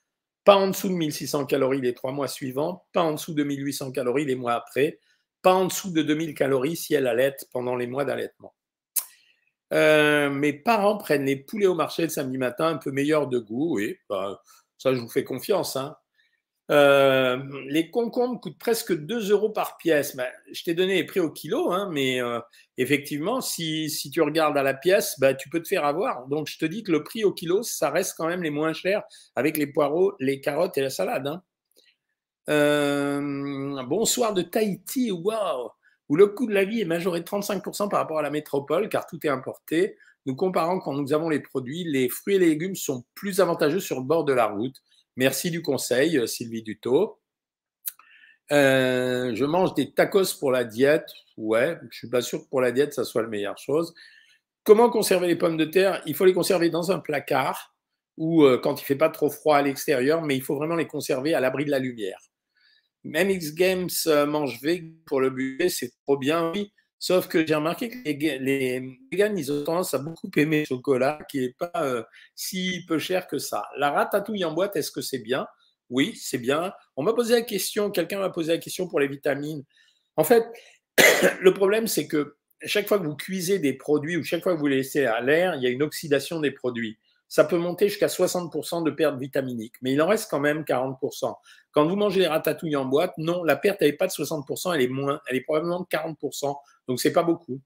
pas 0.45 0.55
en 0.55 0.69
dessous 0.69 0.87
de 0.87 0.93
1600 0.93 1.45
calories 1.45 1.81
les 1.81 1.93
trois 1.93 2.13
mois 2.13 2.29
suivants, 2.29 2.85
pas 2.93 3.01
en 3.01 3.11
dessous 3.11 3.33
de 3.33 3.43
1800 3.43 3.91
calories 3.91 4.23
les 4.23 4.35
mois 4.35 4.53
après, 4.53 4.97
pas 5.41 5.53
en 5.53 5.65
dessous 5.65 5.91
de 5.91 6.03
2000 6.03 6.35
calories 6.35 6.77
si 6.77 6.93
elle 6.93 7.05
allait 7.05 7.35
pendant 7.51 7.75
les 7.75 7.85
mois 7.85 8.05
d'allaitement. 8.05 8.55
Euh, 9.73 10.29
mes 10.29 10.53
parents 10.53 10.97
prennent 10.97 11.25
les 11.25 11.35
poulets 11.35 11.67
au 11.67 11.75
marché 11.75 12.03
le 12.03 12.09
samedi 12.09 12.37
matin, 12.37 12.67
un 12.67 12.77
peu 12.77 12.91
meilleurs 12.91 13.27
de 13.27 13.39
goût, 13.39 13.75
oui, 13.75 13.97
bah, 14.07 14.41
ça 14.77 14.95
je 14.95 15.01
vous 15.01 15.09
fais 15.09 15.25
confiance. 15.25 15.75
Hein. 15.75 15.97
Euh, 16.71 17.37
les 17.67 17.91
concombres 17.91 18.41
coûtent 18.41 18.57
presque 18.57 18.93
2 18.93 19.31
euros 19.31 19.49
par 19.49 19.77
pièce. 19.77 20.15
Bah, 20.15 20.27
je 20.51 20.63
t'ai 20.63 20.73
donné 20.73 20.95
les 20.95 21.03
prix 21.03 21.19
au 21.19 21.31
kilo, 21.31 21.71
hein, 21.71 21.89
mais 21.91 22.21
euh, 22.21 22.39
effectivement, 22.77 23.41
si, 23.41 23.89
tu 24.11 24.21
regardes 24.21 24.57
à 24.57 24.63
la 24.63 24.73
pièce, 24.73 25.19
bah, 25.19 25.33
tu 25.33 25.49
peux 25.49 25.61
te 25.61 25.67
faire 25.67 25.85
avoir. 25.85 26.27
Donc 26.27 26.47
je 26.47 26.57
te 26.57 26.65
dis 26.65 26.83
que 26.83 26.91
le 26.91 27.03
prix 27.03 27.23
au 27.23 27.31
kilo, 27.31 27.63
ça 27.63 27.89
reste 27.91 28.15
quand 28.17 28.27
même 28.27 28.43
les 28.43 28.49
moins 28.49 28.73
chers 28.73 29.03
avec 29.35 29.57
les 29.57 29.67
poireaux, 29.67 30.15
les 30.19 30.41
carottes 30.41 30.77
et 30.77 30.81
la 30.81 30.89
salade. 30.89 31.27
Hein. 31.27 31.43
bonsoir 33.83 34.33
de 34.33 34.41
Tahiti, 34.41 35.11
waouh 35.11 35.69
où 36.09 36.15
le 36.15 36.27
coût 36.27 36.45
de 36.45 36.53
la 36.53 36.65
vie 36.65 36.81
est 36.81 36.85
majoré 36.85 37.19
de 37.19 37.25
35% 37.25 37.89
par 37.89 37.99
rapport 37.99 38.19
à 38.19 38.21
la 38.21 38.29
métropole, 38.29 38.89
car 38.89 39.07
tout 39.07 39.19
est 39.25 39.29
importé. 39.29 39.97
Nous 40.25 40.35
comparons 40.35 40.79
quand 40.79 40.93
nous 40.93 41.13
avons 41.13 41.29
les 41.29 41.39
produits, 41.39 41.83
les 41.83 42.09
fruits 42.09 42.35
et 42.35 42.39
les 42.39 42.49
légumes 42.49 42.75
sont 42.75 43.03
plus 43.13 43.39
avantageux 43.39 43.79
sur 43.79 43.99
le 43.99 44.05
bord 44.05 44.23
de 44.23 44.33
la 44.33 44.47
route. 44.47 44.75
Merci 45.17 45.49
du 45.49 45.61
conseil, 45.61 46.17
euh, 46.17 46.27
Sylvie 46.27 46.61
Dutot. 46.61 47.21
Euh, 48.51 49.33
je 49.33 49.45
mange 49.45 49.73
des 49.73 49.93
tacos 49.93 50.37
pour 50.39 50.51
la 50.51 50.65
diète. 50.65 51.07
Ouais, 51.37 51.79
je 51.89 51.97
suis 51.97 52.09
pas 52.09 52.21
sûr 52.21 52.43
que 52.43 52.49
pour 52.49 52.59
la 52.59 52.71
diète, 52.71 52.93
ça 52.93 53.05
soit 53.05 53.21
la 53.21 53.29
meilleure 53.29 53.57
chose. 53.57 53.93
Comment 54.63 54.89
conserver 54.89 55.27
les 55.27 55.37
pommes 55.37 55.57
de 55.57 55.65
terre? 55.65 56.01
Il 56.05 56.15
faut 56.15 56.25
les 56.25 56.33
conserver 56.33 56.69
dans 56.69 56.91
un 56.91 56.99
placard 56.99 57.75
ou 58.17 58.43
euh, 58.43 58.57
quand 58.57 58.81
il 58.81 58.85
fait 58.85 58.95
pas 58.95 59.09
trop 59.09 59.29
froid 59.29 59.55
à 59.57 59.61
l'extérieur, 59.61 60.21
mais 60.21 60.35
il 60.35 60.41
faut 60.41 60.55
vraiment 60.55 60.75
les 60.75 60.87
conserver 60.87 61.33
à 61.33 61.39
l'abri 61.39 61.63
de 61.63 61.71
la 61.71 61.79
lumière. 61.79 62.19
Même 63.03 63.29
X 63.29 63.53
Games 63.53 63.89
mange 64.27 64.59
vegan 64.61 64.95
pour 65.05 65.21
le 65.21 65.29
buffet, 65.29 65.69
c'est 65.69 65.91
trop 66.05 66.17
bien, 66.17 66.51
oui. 66.53 66.73
Sauf 67.07 67.27
que 67.27 67.45
j'ai 67.45 67.53
remarqué 67.53 67.91
que 67.91 67.97
les, 68.03 68.39
les 68.39 68.97
ils 69.11 69.51
ont 69.51 69.63
tendance 69.63 69.93
à 69.93 69.99
beaucoup 69.99 70.27
aimer 70.37 70.61
le 70.61 70.65
chocolat, 70.65 71.19
qui 71.29 71.39
n'est 71.39 71.53
pas 71.53 71.69
euh, 71.75 72.01
si 72.33 72.83
peu 72.87 72.97
cher 72.97 73.27
que 73.27 73.37
ça. 73.37 73.67
La 73.77 73.91
ratatouille 73.91 74.43
en 74.43 74.53
boîte, 74.53 74.75
est-ce 74.75 74.89
que 74.89 75.01
c'est 75.01 75.19
bien? 75.19 75.45
Oui, 75.91 76.15
c'est 76.19 76.39
bien. 76.39 76.73
On 76.95 77.03
m'a 77.03 77.13
posé 77.13 77.35
la 77.35 77.43
question, 77.43 77.91
quelqu'un 77.91 78.17
m'a 78.17 78.31
posé 78.31 78.53
la 78.53 78.57
question 78.57 78.87
pour 78.87 78.99
les 78.99 79.07
vitamines. 79.07 79.63
En 80.15 80.23
fait, 80.23 80.47
le 81.41 81.53
problème, 81.53 81.85
c'est 81.85 82.07
que 82.07 82.37
chaque 82.63 82.87
fois 82.87 82.97
que 82.97 83.03
vous 83.03 83.15
cuisez 83.15 83.59
des 83.59 83.73
produits 83.73 84.17
ou 84.17 84.23
chaque 84.23 84.41
fois 84.41 84.55
que 84.55 84.59
vous 84.59 84.65
les 84.65 84.77
laissez 84.77 85.05
à 85.05 85.21
l'air, 85.21 85.53
il 85.53 85.61
y 85.61 85.67
a 85.67 85.69
une 85.69 85.83
oxydation 85.83 86.39
des 86.39 86.49
produits 86.49 86.97
ça 87.27 87.43
peut 87.43 87.57
monter 87.57 87.89
jusqu'à 87.89 88.07
60% 88.07 88.83
de 88.83 88.91
perte 88.91 89.17
vitaminique, 89.17 89.73
mais 89.81 89.93
il 89.93 90.01
en 90.01 90.07
reste 90.07 90.29
quand 90.29 90.39
même 90.39 90.61
40%. 90.61 91.35
Quand 91.71 91.85
vous 91.85 91.95
mangez 91.95 92.21
les 92.21 92.27
ratatouilles 92.27 92.75
en 92.75 92.85
boîte, 92.85 93.13
non, 93.17 93.43
la 93.43 93.55
perte 93.55 93.81
n'est 93.81 93.93
pas 93.93 94.07
de 94.07 94.11
60%, 94.11 94.73
elle 94.73 94.81
est 94.81 94.87
moins, 94.87 95.19
elle 95.27 95.37
est 95.37 95.41
probablement 95.41 95.81
de 95.81 95.85
40%, 95.85 96.55
donc 96.87 96.99
c'est 96.99 97.13
pas 97.13 97.23
beaucoup. 97.23 97.61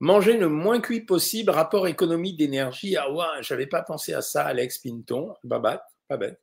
Manger 0.00 0.36
le 0.36 0.48
moins 0.48 0.80
cuit 0.80 1.00
possible, 1.00 1.50
rapport 1.50 1.88
économie 1.88 2.34
d'énergie. 2.36 2.96
Ah 2.96 3.10
ouais, 3.10 3.24
j'avais 3.40 3.66
pas 3.66 3.82
pensé 3.82 4.12
à 4.12 4.20
ça, 4.20 4.44
Alex 4.44 4.78
Pinton. 4.78 5.34
Pas 5.48 5.58
bête, 5.58 5.80
pas 6.06 6.18
bête. 6.18 6.40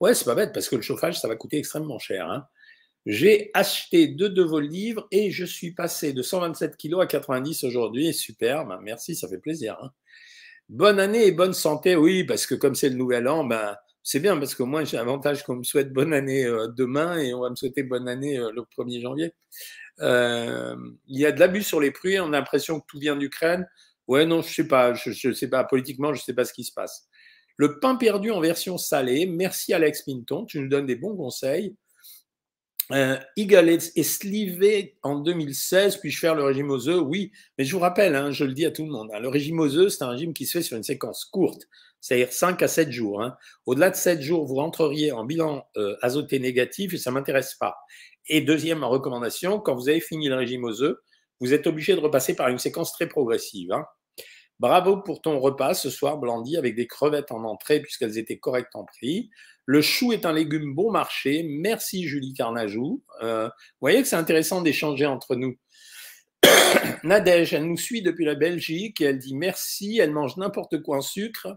Ouais, 0.00 0.14
c'est 0.14 0.24
pas 0.24 0.34
bête 0.34 0.52
parce 0.52 0.68
que 0.68 0.76
le 0.76 0.82
chauffage, 0.82 1.20
ça 1.20 1.28
va 1.28 1.36
coûter 1.36 1.58
extrêmement 1.58 1.98
cher. 1.98 2.28
Hein. 2.30 2.46
J'ai 3.06 3.50
acheté 3.52 4.08
deux 4.08 4.30
de 4.30 4.42
vos 4.42 4.60
livres 4.60 5.06
et 5.10 5.30
je 5.30 5.44
suis 5.44 5.72
passé 5.72 6.14
de 6.14 6.22
127 6.22 6.76
kilos 6.78 7.02
à 7.02 7.06
90 7.06 7.64
aujourd'hui. 7.64 8.14
Super, 8.14 8.66
ben 8.66 8.80
merci, 8.82 9.14
ça 9.14 9.28
fait 9.28 9.38
plaisir. 9.38 9.76
Hein. 9.82 9.90
Bonne 10.70 10.98
année 10.98 11.26
et 11.26 11.32
bonne 11.32 11.52
santé, 11.52 11.96
oui, 11.96 12.24
parce 12.24 12.46
que 12.46 12.54
comme 12.54 12.74
c'est 12.74 12.88
le 12.88 12.96
nouvel 12.96 13.28
an, 13.28 13.44
ben, 13.44 13.76
c'est 14.02 14.20
bien 14.20 14.38
parce 14.38 14.54
que 14.54 14.62
moi 14.62 14.84
j'ai 14.84 14.96
l'avantage 14.96 15.42
qu'on 15.42 15.56
me 15.56 15.62
souhaite 15.64 15.92
bonne 15.92 16.14
année 16.14 16.44
euh, 16.46 16.68
demain 16.68 17.18
et 17.18 17.34
on 17.34 17.40
va 17.40 17.50
me 17.50 17.56
souhaiter 17.56 17.82
bonne 17.82 18.08
année 18.08 18.38
euh, 18.38 18.50
le 18.54 18.62
1er 18.62 19.02
janvier. 19.02 19.34
Euh, 20.00 20.76
il 21.06 21.20
y 21.20 21.26
a 21.26 21.32
de 21.32 21.40
l'abus 21.40 21.62
sur 21.62 21.80
les 21.80 21.90
prix, 21.90 22.18
on 22.20 22.28
a 22.28 22.38
l'impression 22.38 22.80
que 22.80 22.86
tout 22.86 22.98
vient 22.98 23.16
d'Ukraine. 23.16 23.68
Ouais, 24.06 24.26
non, 24.26 24.42
je 24.42 24.52
sais 24.52 24.68
pas, 24.68 24.94
je, 24.94 25.28
ne 25.28 25.34
sais 25.34 25.48
pas, 25.48 25.64
politiquement, 25.64 26.12
je 26.12 26.22
sais 26.22 26.34
pas 26.34 26.44
ce 26.44 26.52
qui 26.52 26.64
se 26.64 26.72
passe. 26.72 27.08
Le 27.56 27.78
pain 27.78 27.96
perdu 27.96 28.30
en 28.30 28.40
version 28.40 28.76
salée. 28.76 29.26
Merci 29.26 29.72
Alex 29.72 30.02
Pinton, 30.02 30.44
tu 30.44 30.60
nous 30.60 30.68
donnes 30.68 30.86
des 30.86 30.96
bons 30.96 31.16
conseils. 31.16 31.74
Euh, 32.92 33.18
Eagle 33.36 33.68
est, 33.70 34.02
slivé 34.02 34.96
en 35.02 35.18
2016, 35.18 35.98
puis-je 35.98 36.18
faire 36.18 36.34
le 36.34 36.44
régime 36.44 36.70
aux 36.70 36.88
œufs 36.88 37.02
Oui, 37.02 37.32
mais 37.56 37.64
je 37.64 37.72
vous 37.72 37.80
rappelle, 37.80 38.14
hein, 38.14 38.30
je 38.30 38.44
le 38.44 38.52
dis 38.52 38.66
à 38.66 38.70
tout 38.70 38.84
le 38.84 38.90
monde, 38.90 39.10
hein, 39.14 39.20
le 39.20 39.28
régime 39.28 39.58
aux 39.58 39.74
œufs, 39.76 39.90
c'est 39.90 40.04
un 40.04 40.10
régime 40.10 40.34
qui 40.34 40.44
se 40.44 40.58
fait 40.58 40.62
sur 40.62 40.76
une 40.76 40.82
séquence 40.82 41.24
courte, 41.24 41.62
c'est-à-dire 42.00 42.32
5 42.32 42.62
à 42.62 42.68
7 42.68 42.90
jours. 42.90 43.22
Hein. 43.22 43.36
Au-delà 43.64 43.88
de 43.88 43.96
7 43.96 44.20
jours, 44.20 44.44
vous 44.44 44.56
rentreriez 44.56 45.12
en 45.12 45.24
bilan 45.24 45.66
euh, 45.76 45.96
azoté 46.02 46.38
négatif 46.38 46.92
et 46.92 46.98
ça 46.98 47.10
ne 47.10 47.14
m'intéresse 47.14 47.54
pas. 47.54 47.78
Et 48.28 48.42
deuxième 48.42 48.84
recommandation, 48.84 49.60
quand 49.60 49.74
vous 49.74 49.88
avez 49.88 50.00
fini 50.00 50.28
le 50.28 50.36
régime 50.36 50.64
aux 50.64 50.82
œufs, 50.82 50.96
vous 51.40 51.54
êtes 51.54 51.66
obligé 51.66 51.94
de 51.94 52.00
repasser 52.00 52.36
par 52.36 52.48
une 52.48 52.58
séquence 52.58 52.92
très 52.92 53.08
progressive. 53.08 53.70
Bravo 54.60 54.98
pour 54.98 55.20
ton 55.20 55.40
repas 55.40 55.74
ce 55.74 55.90
soir, 55.90 56.18
Blandy, 56.18 56.56
avec 56.56 56.76
des 56.76 56.86
crevettes 56.86 57.32
en 57.32 57.42
entrée, 57.44 57.80
puisqu'elles 57.80 58.18
étaient 58.18 58.38
correctes 58.38 58.76
en 58.76 58.84
prix. 58.84 59.30
Le 59.66 59.80
chou 59.80 60.12
est 60.12 60.26
un 60.26 60.32
légume 60.32 60.74
bon 60.74 60.90
marché. 60.90 61.44
Merci, 61.48 62.06
Julie 62.06 62.34
Carnajou. 62.34 63.02
Euh, 63.22 63.46
vous 63.46 63.80
voyez 63.80 64.02
que 64.02 64.08
c'est 64.08 64.16
intéressant 64.16 64.60
d'échanger 64.60 65.06
entre 65.06 65.36
nous. 65.36 65.56
Nadège, 67.02 67.54
elle 67.54 67.66
nous 67.66 67.76
suit 67.76 68.02
depuis 68.02 68.24
la 68.24 68.34
Belgique 68.34 69.00
et 69.00 69.04
elle 69.04 69.18
dit 69.18 69.34
merci. 69.34 69.98
Elle 69.98 70.12
mange 70.12 70.36
n'importe 70.36 70.82
quoi 70.82 70.98
en 70.98 71.02
sucre. 71.02 71.56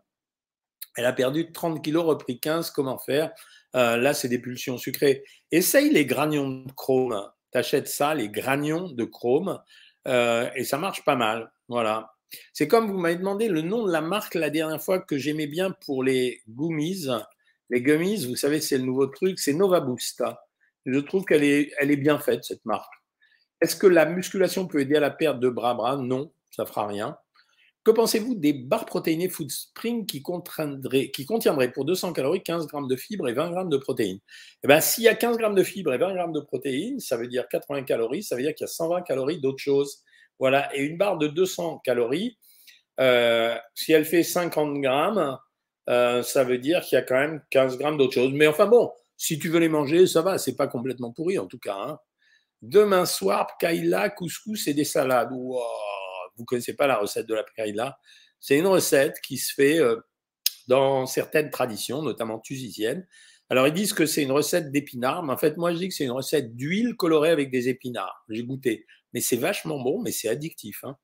Elle 0.95 1.05
a 1.05 1.13
perdu 1.13 1.51
30 1.51 1.83
kilos, 1.83 2.05
repris 2.05 2.39
15. 2.39 2.71
Comment 2.71 2.97
faire? 2.97 3.31
Euh, 3.75 3.97
Là, 3.97 4.13
c'est 4.13 4.29
des 4.29 4.39
pulsions 4.39 4.77
sucrées. 4.77 5.23
Essaye 5.51 5.91
les 5.91 6.05
granions 6.05 6.47
de 6.47 6.71
chrome. 6.71 7.29
T'achètes 7.51 7.87
ça, 7.87 8.13
les 8.13 8.29
granions 8.29 8.89
de 8.89 9.03
chrome, 9.05 9.61
euh, 10.07 10.49
et 10.55 10.63
ça 10.63 10.77
marche 10.77 11.03
pas 11.05 11.15
mal. 11.15 11.51
Voilà. 11.69 12.13
C'est 12.51 12.67
comme 12.67 12.91
vous 12.91 12.97
m'avez 12.97 13.15
demandé 13.15 13.47
le 13.47 13.61
nom 13.61 13.85
de 13.85 13.91
la 13.91 14.01
marque 14.01 14.35
la 14.35 14.49
dernière 14.49 14.81
fois 14.81 14.99
que 14.99 15.17
j'aimais 15.17 15.47
bien 15.47 15.71
pour 15.71 16.03
les 16.03 16.41
gummies. 16.47 17.07
Les 17.69 17.81
gummies, 17.81 18.25
vous 18.25 18.35
savez, 18.35 18.61
c'est 18.61 18.77
le 18.77 18.83
nouveau 18.83 19.07
truc, 19.07 19.39
c'est 19.39 19.53
Nova 19.53 19.79
Boosta. 19.79 20.41
Je 20.85 20.99
trouve 20.99 21.25
qu'elle 21.25 21.43
est, 21.43 21.71
elle 21.79 21.91
est 21.91 21.97
bien 21.97 22.17
faite, 22.17 22.43
cette 22.45 22.65
marque. 22.65 22.93
Est-ce 23.59 23.75
que 23.75 23.87
la 23.87 24.05
musculation 24.05 24.67
peut 24.67 24.79
aider 24.79 24.95
à 24.95 24.99
la 24.99 25.11
perte 25.11 25.39
de 25.39 25.49
bras? 25.49 25.73
Bras 25.73 25.97
Non, 25.97 26.31
ça 26.51 26.65
fera 26.65 26.87
rien. 26.87 27.17
Que 27.83 27.91
pensez-vous 27.91 28.35
des 28.35 28.51
barres 28.53 28.85
protéinées 28.85 29.29
Food 29.29 29.49
Spring 29.49 30.05
qui, 30.05 30.21
qui 31.13 31.25
contiendraient 31.25 31.71
pour 31.71 31.85
200 31.85 32.13
calories 32.13 32.43
15 32.43 32.67
grammes 32.67 32.87
de 32.87 32.97
fibres 32.97 33.29
et 33.29 33.33
20 33.33 33.51
grammes 33.51 33.69
de 33.69 33.77
protéines? 33.77 34.19
Eh 34.63 34.67
bien, 34.67 34.81
s'il 34.81 35.05
y 35.05 35.07
a 35.07 35.15
15 35.15 35.37
grammes 35.37 35.55
de 35.55 35.63
fibres 35.63 35.93
et 35.93 35.97
20 35.97 36.13
grammes 36.13 36.33
de 36.33 36.41
protéines, 36.41 36.99
ça 36.99 37.15
veut 37.15 37.27
dire 37.27 37.47
80 37.49 37.83
calories, 37.83 38.23
ça 38.23 38.35
veut 38.35 38.41
dire 38.41 38.53
qu'il 38.53 38.65
y 38.65 38.69
a 38.69 38.73
120 38.73 39.03
calories 39.03 39.39
d'autre 39.39 39.59
chose. 39.59 40.03
Voilà, 40.37 40.69
et 40.75 40.83
une 40.83 40.97
barre 40.97 41.17
de 41.17 41.27
200 41.27 41.79
calories, 41.79 42.37
euh, 42.99 43.55
si 43.73 43.93
elle 43.93 44.05
fait 44.05 44.23
50 44.23 44.81
grammes, 44.81 45.37
euh, 45.89 46.21
ça 46.23 46.43
veut 46.43 46.57
dire 46.57 46.81
qu'il 46.81 46.95
y 46.95 46.99
a 46.99 47.01
quand 47.01 47.15
même 47.15 47.41
15 47.49 47.77
grammes 47.77 47.97
d'autre 47.97 48.13
chose. 48.13 48.31
Mais 48.33 48.47
enfin 48.47 48.67
bon, 48.67 48.91
si 49.15 49.39
tu 49.39 49.49
veux 49.49 49.59
les 49.59 49.69
manger, 49.69 50.05
ça 50.07 50.21
va, 50.21 50.37
c'est 50.37 50.55
pas 50.55 50.67
complètement 50.67 51.11
pourri 51.11 51.39
en 51.39 51.47
tout 51.47 51.59
cas. 51.59 51.75
Hein. 51.75 51.99
Demain 52.61 53.05
soir, 53.05 53.57
kaila, 53.59 54.09
couscous 54.09 54.67
et 54.67 54.73
des 54.73 54.83
salades. 54.83 55.31
Wow, 55.31 55.61
vous 56.35 56.45
connaissez 56.45 56.75
pas 56.75 56.87
la 56.87 56.97
recette 56.97 57.27
de 57.27 57.35
la 57.35 57.43
kaila 57.55 57.97
C'est 58.39 58.57
une 58.57 58.67
recette 58.67 59.19
qui 59.21 59.37
se 59.37 59.53
fait 59.53 59.79
euh, 59.79 59.95
dans 60.67 61.05
certaines 61.05 61.49
traditions, 61.49 62.01
notamment 62.01 62.39
tunisiennes. 62.39 63.07
Alors 63.49 63.67
ils 63.67 63.73
disent 63.73 63.93
que 63.93 64.05
c'est 64.05 64.23
une 64.23 64.33
recette 64.33 64.71
d'épinards, 64.71 65.23
mais 65.23 65.31
en 65.31 65.37
fait 65.37 65.55
moi 65.55 65.71
je 65.71 65.77
dis 65.77 65.87
que 65.87 65.93
c'est 65.93 66.03
une 66.03 66.11
recette 66.11 66.55
d'huile 66.55 66.95
colorée 66.95 67.29
avec 67.29 67.49
des 67.49 67.69
épinards. 67.69 68.25
J'ai 68.29 68.43
goûté, 68.43 68.85
mais 69.13 69.21
c'est 69.21 69.37
vachement 69.37 69.79
bon, 69.81 70.01
mais 70.01 70.11
c'est 70.11 70.27
addictif. 70.27 70.83
Hein. 70.83 70.97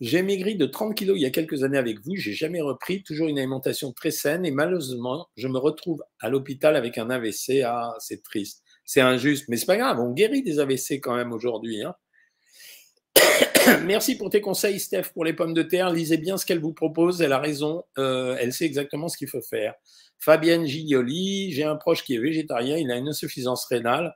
J'ai 0.00 0.22
maigri 0.22 0.54
de 0.54 0.66
30 0.66 0.94
kilos 0.94 1.16
il 1.18 1.22
y 1.22 1.26
a 1.26 1.30
quelques 1.30 1.64
années 1.64 1.78
avec 1.78 2.00
vous, 2.04 2.14
j'ai 2.14 2.32
jamais 2.32 2.60
repris, 2.60 3.02
toujours 3.02 3.26
une 3.26 3.38
alimentation 3.38 3.92
très 3.92 4.12
saine 4.12 4.46
et 4.46 4.52
malheureusement, 4.52 5.28
je 5.36 5.48
me 5.48 5.58
retrouve 5.58 6.04
à 6.20 6.28
l'hôpital 6.28 6.76
avec 6.76 6.98
un 6.98 7.10
AVC. 7.10 7.62
Ah, 7.64 7.94
c'est 7.98 8.22
triste, 8.22 8.62
c'est 8.84 9.00
injuste, 9.00 9.46
mais 9.48 9.56
c'est 9.56 9.66
pas 9.66 9.76
grave, 9.76 9.98
on 9.98 10.12
guérit 10.12 10.44
des 10.44 10.60
AVC 10.60 11.00
quand 11.02 11.16
même 11.16 11.32
aujourd'hui. 11.32 11.82
Hein. 11.82 11.94
Merci 13.84 14.16
pour 14.16 14.30
tes 14.30 14.40
conseils, 14.40 14.78
Steph, 14.78 15.10
pour 15.14 15.24
les 15.24 15.32
pommes 15.32 15.54
de 15.54 15.62
terre. 15.62 15.90
Lisez 15.90 16.16
bien 16.16 16.36
ce 16.36 16.46
qu'elle 16.46 16.60
vous 16.60 16.72
propose, 16.72 17.20
elle 17.20 17.32
a 17.32 17.38
raison, 17.38 17.82
euh, 17.98 18.36
elle 18.38 18.52
sait 18.52 18.66
exactement 18.66 19.08
ce 19.08 19.16
qu'il 19.16 19.28
faut 19.28 19.42
faire. 19.42 19.74
Fabienne 20.18 20.64
Giglioli, 20.64 21.52
j'ai 21.52 21.64
un 21.64 21.76
proche 21.76 22.04
qui 22.04 22.14
est 22.14 22.20
végétarien, 22.20 22.76
il 22.76 22.90
a 22.90 22.96
une 22.96 23.08
insuffisance 23.08 23.64
rénale. 23.66 24.14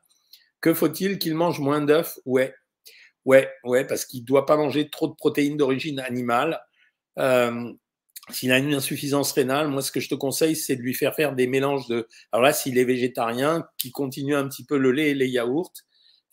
Que 0.60 0.74
faut-il 0.74 1.18
qu'il 1.18 1.34
mange 1.34 1.58
moins 1.58 1.80
d'œufs? 1.80 2.20
Ouais, 2.24 2.54
Ouais, 3.24 3.48
ouais, 3.64 3.86
parce 3.86 4.04
qu'il 4.04 4.22
ne 4.22 4.26
doit 4.26 4.46
pas 4.46 4.56
manger 4.56 4.90
trop 4.90 5.08
de 5.08 5.14
protéines 5.14 5.56
d'origine 5.56 6.00
animale. 6.00 6.60
Euh, 7.18 7.72
s'il 8.30 8.52
a 8.52 8.58
une 8.58 8.74
insuffisance 8.74 9.32
rénale, 9.32 9.68
moi, 9.68 9.82
ce 9.82 9.92
que 9.92 10.00
je 10.00 10.08
te 10.08 10.14
conseille, 10.14 10.56
c'est 10.56 10.76
de 10.76 10.82
lui 10.82 10.94
faire 10.94 11.14
faire 11.14 11.34
des 11.34 11.46
mélanges 11.46 11.86
de. 11.88 12.08
Alors 12.32 12.42
là, 12.42 12.52
s'il 12.52 12.78
est 12.78 12.84
végétarien, 12.84 13.66
qu'il 13.78 13.92
continue 13.92 14.34
un 14.34 14.48
petit 14.48 14.64
peu 14.64 14.76
le 14.78 14.92
lait 14.92 15.10
et 15.10 15.14
les 15.14 15.28
yaourts, 15.28 15.72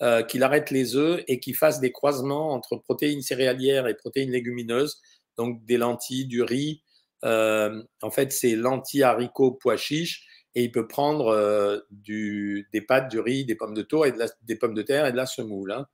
euh, 0.01 0.23
qu'il 0.23 0.43
arrête 0.43 0.71
les 0.71 0.95
œufs 0.95 1.23
et 1.27 1.39
qu'il 1.39 1.55
fasse 1.55 1.79
des 1.79 1.91
croisements 1.91 2.53
entre 2.53 2.77
protéines 2.77 3.21
céréalières 3.21 3.87
et 3.87 3.95
protéines 3.95 4.31
légumineuses, 4.31 5.01
donc 5.37 5.63
des 5.65 5.77
lentilles, 5.77 6.25
du 6.27 6.41
riz. 6.43 6.81
Euh, 7.25 7.83
en 8.01 8.11
fait, 8.11 8.31
c'est 8.31 8.55
lentilles, 8.55 9.03
haricots, 9.03 9.51
pois 9.61 9.77
chiches, 9.77 10.25
et 10.55 10.63
il 10.63 10.71
peut 10.71 10.87
prendre 10.87 11.83
des 11.91 12.81
pâtes, 12.87 13.11
du 13.11 13.19
riz, 13.19 13.45
des 13.45 13.55
pommes 13.55 13.73
de 13.75 13.83
terre 13.83 14.05
et 14.05 14.11
de 14.11 14.17
la, 14.19 14.27
des 14.43 14.55
pommes 14.55 14.73
de 14.73 14.81
terre 14.81 15.05
et 15.05 15.11
de 15.11 15.17
la 15.17 15.25
semoule. 15.25 15.71
Hein. 15.71 15.85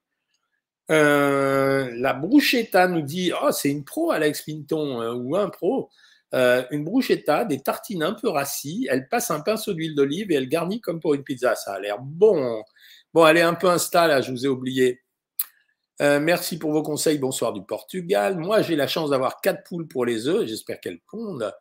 Euh, 0.92 1.90
la 1.96 2.14
bruschetta 2.14 2.88
nous 2.88 3.02
dit 3.02 3.32
Oh, 3.42 3.52
c'est 3.52 3.70
une 3.70 3.84
pro, 3.84 4.12
Alex 4.12 4.44
Pinton, 4.44 5.02
euh, 5.02 5.14
ou 5.14 5.36
un 5.36 5.50
pro. 5.50 5.90
Euh, 6.34 6.64
une 6.72 6.84
bruschetta, 6.84 7.46
des 7.46 7.62
tartines 7.62 8.04
un 8.04 8.14
peu 8.14 8.30
rassis, 8.30 8.88
elle 8.90 9.08
passe 9.08 9.32
un 9.32 9.40
pinceau 9.40 9.74
d'huile 9.74 9.96
d'olive 9.96 10.32
et 10.32 10.36
elle 10.36 10.50
garnit 10.50 10.82
comme 10.82 11.00
pour 11.00 11.14
une 11.14 11.24
pizza. 11.24 11.56
Ça 11.56 11.74
a 11.74 11.80
l'air 11.80 12.00
bon. 12.00 12.62
Bon, 13.14 13.26
elle 13.26 13.38
est 13.38 13.42
un 13.42 13.54
peu 13.54 13.70
insta 13.70 14.08
là, 14.08 14.22
je 14.22 14.32
vous 14.32 14.46
ai 14.46 14.50
oublié. 14.50 15.02
merci 16.00 16.60
pour 16.60 16.72
vos 16.72 16.84
conseils. 16.84 17.20
Bonsoir 17.20 17.54
du 17.54 17.64
Portugal. 17.64 18.38
Moi, 18.38 18.62
j'ai 18.62 18.76
la 18.76 18.88
chance 18.88 19.12
d'avoir 19.12 19.40
quatre 19.42 19.64
poules 19.64 19.88
pour 19.88 20.06
les 20.06 20.28
œufs. 20.28 20.46
J'espère 20.48 20.82
qu'elles 20.82 21.00
pondent. 21.10 21.54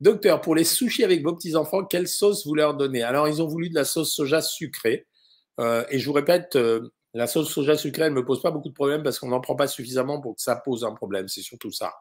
Docteur, 0.00 0.40
pour 0.40 0.54
les 0.54 0.64
sushis 0.64 1.04
avec 1.04 1.22
vos 1.22 1.34
petits-enfants, 1.34 1.84
quelle 1.84 2.08
sauce 2.08 2.46
vous 2.46 2.54
leur 2.54 2.74
donnez? 2.74 3.02
Alors, 3.02 3.28
ils 3.28 3.42
ont 3.42 3.46
voulu 3.46 3.68
de 3.68 3.74
la 3.74 3.84
sauce 3.84 4.14
soja 4.14 4.40
sucrée. 4.40 5.06
et 5.58 5.98
je 5.98 6.06
vous 6.06 6.14
répète, 6.14 6.56
la 7.14 7.26
sauce 7.26 7.50
soja 7.50 7.76
sucrée, 7.76 8.04
elle 8.04 8.12
ne 8.12 8.16
me 8.20 8.24
pose 8.24 8.40
pas 8.40 8.50
beaucoup 8.50 8.68
de 8.68 8.74
problèmes 8.74 9.02
parce 9.02 9.18
qu'on 9.18 9.28
n'en 9.28 9.40
prend 9.40 9.56
pas 9.56 9.66
suffisamment 9.66 10.20
pour 10.20 10.36
que 10.36 10.42
ça 10.42 10.56
pose 10.56 10.84
un 10.84 10.92
problème. 10.92 11.28
C'est 11.28 11.42
surtout 11.42 11.70
ça. 11.70 11.92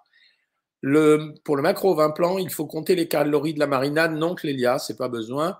Pour 1.44 1.56
le 1.56 1.62
macro 1.62 1.94
20 1.94 2.12
plan, 2.12 2.38
il 2.38 2.50
faut 2.50 2.66
compter 2.66 2.96
les 2.96 3.08
calories 3.08 3.54
de 3.54 3.60
la 3.60 3.68
marinade. 3.68 4.14
Non, 4.14 4.36
Clélia, 4.36 4.80
c'est 4.80 4.98
pas 4.98 5.10
besoin. 5.10 5.60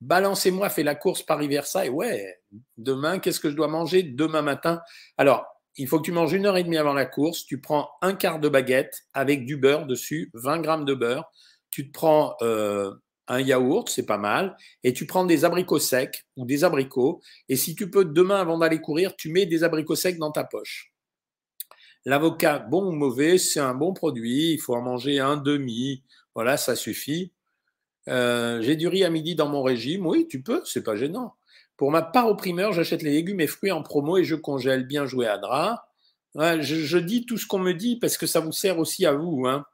Balancez-moi 0.00 0.68
fait 0.70 0.82
la 0.82 0.94
course 0.94 1.22
Paris-Versailles. 1.22 1.88
Ouais, 1.88 2.40
demain, 2.78 3.18
qu'est-ce 3.18 3.40
que 3.40 3.50
je 3.50 3.56
dois 3.56 3.68
manger 3.68 4.02
demain 4.02 4.42
matin? 4.42 4.80
Alors, 5.18 5.44
il 5.76 5.88
faut 5.88 5.98
que 5.98 6.04
tu 6.04 6.12
manges 6.12 6.32
une 6.32 6.46
heure 6.46 6.56
et 6.56 6.64
demie 6.64 6.78
avant 6.78 6.92
la 6.92 7.06
course. 7.06 7.44
Tu 7.44 7.60
prends 7.60 7.90
un 8.00 8.14
quart 8.14 8.38
de 8.38 8.48
baguette 8.48 9.02
avec 9.12 9.44
du 9.44 9.56
beurre 9.56 9.86
dessus, 9.86 10.30
20 10.34 10.60
grammes 10.60 10.84
de 10.84 10.94
beurre. 10.94 11.30
Tu 11.70 11.88
te 11.88 11.92
prends 11.92 12.36
euh, 12.42 12.92
un 13.30 13.40
yaourt, 13.40 13.88
c'est 13.88 14.04
pas 14.04 14.18
mal, 14.18 14.56
et 14.82 14.92
tu 14.92 15.06
prends 15.06 15.24
des 15.24 15.44
abricots 15.44 15.78
secs 15.78 16.26
ou 16.36 16.44
des 16.44 16.64
abricots, 16.64 17.22
et 17.48 17.54
si 17.54 17.76
tu 17.76 17.88
peux, 17.88 18.04
demain, 18.04 18.40
avant 18.40 18.58
d'aller 18.58 18.80
courir, 18.80 19.14
tu 19.16 19.30
mets 19.30 19.46
des 19.46 19.62
abricots 19.62 19.94
secs 19.94 20.18
dans 20.18 20.32
ta 20.32 20.42
poche. 20.42 20.92
L'avocat, 22.04 22.58
bon 22.58 22.88
ou 22.88 22.92
mauvais, 22.92 23.38
c'est 23.38 23.60
un 23.60 23.74
bon 23.74 23.94
produit, 23.94 24.52
il 24.52 24.58
faut 24.58 24.74
en 24.74 24.82
manger 24.82 25.20
un 25.20 25.36
demi, 25.36 26.02
voilà, 26.34 26.56
ça 26.56 26.74
suffit. 26.74 27.32
Euh, 28.08 28.60
j'ai 28.62 28.74
du 28.74 28.88
riz 28.88 29.04
à 29.04 29.10
midi 29.10 29.36
dans 29.36 29.48
mon 29.48 29.62
régime, 29.62 30.06
oui, 30.06 30.26
tu 30.28 30.42
peux, 30.42 30.62
c'est 30.64 30.82
pas 30.82 30.96
gênant. 30.96 31.34
Pour 31.76 31.92
ma 31.92 32.02
part 32.02 32.28
au 32.28 32.34
primeur, 32.34 32.72
j'achète 32.72 33.02
les 33.02 33.12
légumes 33.12 33.40
et 33.40 33.46
fruits 33.46 33.70
en 33.70 33.82
promo 33.82 34.18
et 34.18 34.24
je 34.24 34.34
congèle, 34.34 34.86
bien 34.86 35.06
joué 35.06 35.28
à 35.28 35.38
drap. 35.38 35.86
je, 36.34 36.60
je, 36.60 36.98
dis 36.98 37.26
tout 37.26 37.38
ce 37.38 37.46
qu'on 37.46 37.60
me 37.60 37.72
dit 37.74 37.96
parce 37.96 38.18
que 38.18 38.26
ça 38.26 38.40
vous 38.40 38.52
sert 38.52 38.80
aussi 38.80 39.06
à 39.06 39.12
vous. 39.12 39.46
Hein 39.46 39.64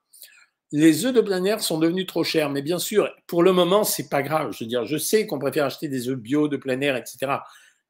les 0.77 1.07
œufs 1.07 1.15
de 1.15 1.23
plein 1.23 1.43
air 1.45 1.61
sont 1.61 1.79
devenus 1.79 2.07
trop 2.07 2.23
chers. 2.23 2.51
Mais 2.51 2.61
bien 2.61 2.79
sûr, 2.79 3.09
pour 3.27 3.43
le 3.43 3.53
moment, 3.53 3.83
c'est 3.83 4.11
pas 4.11 4.23
grave. 4.23 4.53
Je 4.53 4.65
veux 4.65 4.69
dire, 4.69 4.85
je 4.85 4.99
sais 4.99 5.27
qu'on 5.27 5.39
préfère 5.39 5.65
acheter 5.65 5.89
des 5.89 6.11
œufs 6.11 6.19
bio 6.19 6.49
de 6.49 6.59
plein 6.59 6.79
air, 6.83 6.97
etc. 6.97 7.39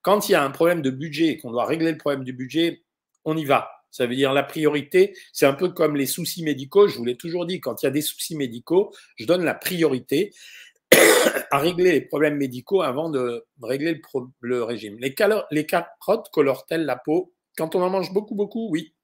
Quand 0.02 0.28
il 0.28 0.32
y 0.32 0.34
a 0.36 0.44
un 0.44 0.50
problème 0.50 0.82
de 0.82 0.90
budget 0.90 1.26
et 1.26 1.36
qu'on 1.36 1.50
doit 1.50 1.64
régler 1.64 1.90
le 1.90 1.98
problème 1.98 2.22
du 2.22 2.32
budget, 2.32 2.84
on 3.24 3.36
y 3.36 3.44
va. 3.44 3.68
Ça 3.90 4.06
veut 4.06 4.14
dire 4.14 4.32
la 4.32 4.44
priorité, 4.44 5.16
c'est 5.32 5.46
un 5.46 5.52
peu 5.52 5.70
comme 5.70 5.96
les 5.96 6.06
soucis 6.06 6.44
médicaux. 6.44 6.86
Je 6.86 6.96
vous 6.96 7.04
l'ai 7.04 7.16
toujours 7.16 7.44
dit, 7.44 7.60
quand 7.60 7.82
il 7.82 7.86
y 7.86 7.88
a 7.88 7.90
des 7.90 8.02
soucis 8.02 8.36
médicaux, 8.36 8.92
je 9.16 9.26
donne 9.26 9.42
la 9.42 9.54
priorité. 9.54 10.32
à 11.50 11.58
régler 11.58 11.90
les 11.90 12.02
problèmes 12.02 12.36
médicaux 12.36 12.82
avant 12.82 13.10
de 13.10 13.44
régler 13.60 14.00
le, 14.40 14.62
régime. 14.62 14.96
Les, 15.00 15.12
les 15.50 15.66
carottes 15.66 16.28
colorent-elles 16.32 16.84
la 16.84 16.96
peau? 16.96 17.32
Quand 17.56 17.74
on 17.74 17.82
en 17.82 17.90
mange 17.90 18.12
beaucoup, 18.12 18.36
beaucoup, 18.36 18.68
oui. 18.70 18.94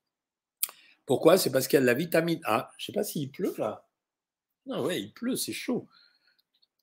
Pourquoi? 1.07 1.39
C'est 1.39 1.51
parce 1.51 1.69
qu'il 1.69 1.77
y 1.77 1.79
a 1.79 1.81
de 1.81 1.87
la 1.87 1.95
vitamine 1.95 2.41
A. 2.45 2.71
Je 2.79 2.85
ne 2.85 2.87
sais 2.87 2.93
pas 2.93 3.05
s'il 3.05 3.31
pleut 3.31 3.55
là. 3.59 3.87
Non, 4.67 4.85
ouais, 4.85 5.01
il 5.01 5.13
pleut, 5.13 5.37
c'est 5.37 5.53
chaud. 5.53 5.89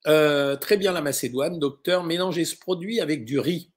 Euh, 0.07 0.55
très 0.55 0.77
bien 0.77 0.91
la 0.91 1.01
macédoine, 1.01 1.59
docteur. 1.59 2.03
Mélangez 2.03 2.45
ce 2.45 2.57
produit 2.57 2.99
avec 2.99 3.25
du 3.25 3.39
riz. 3.39 3.71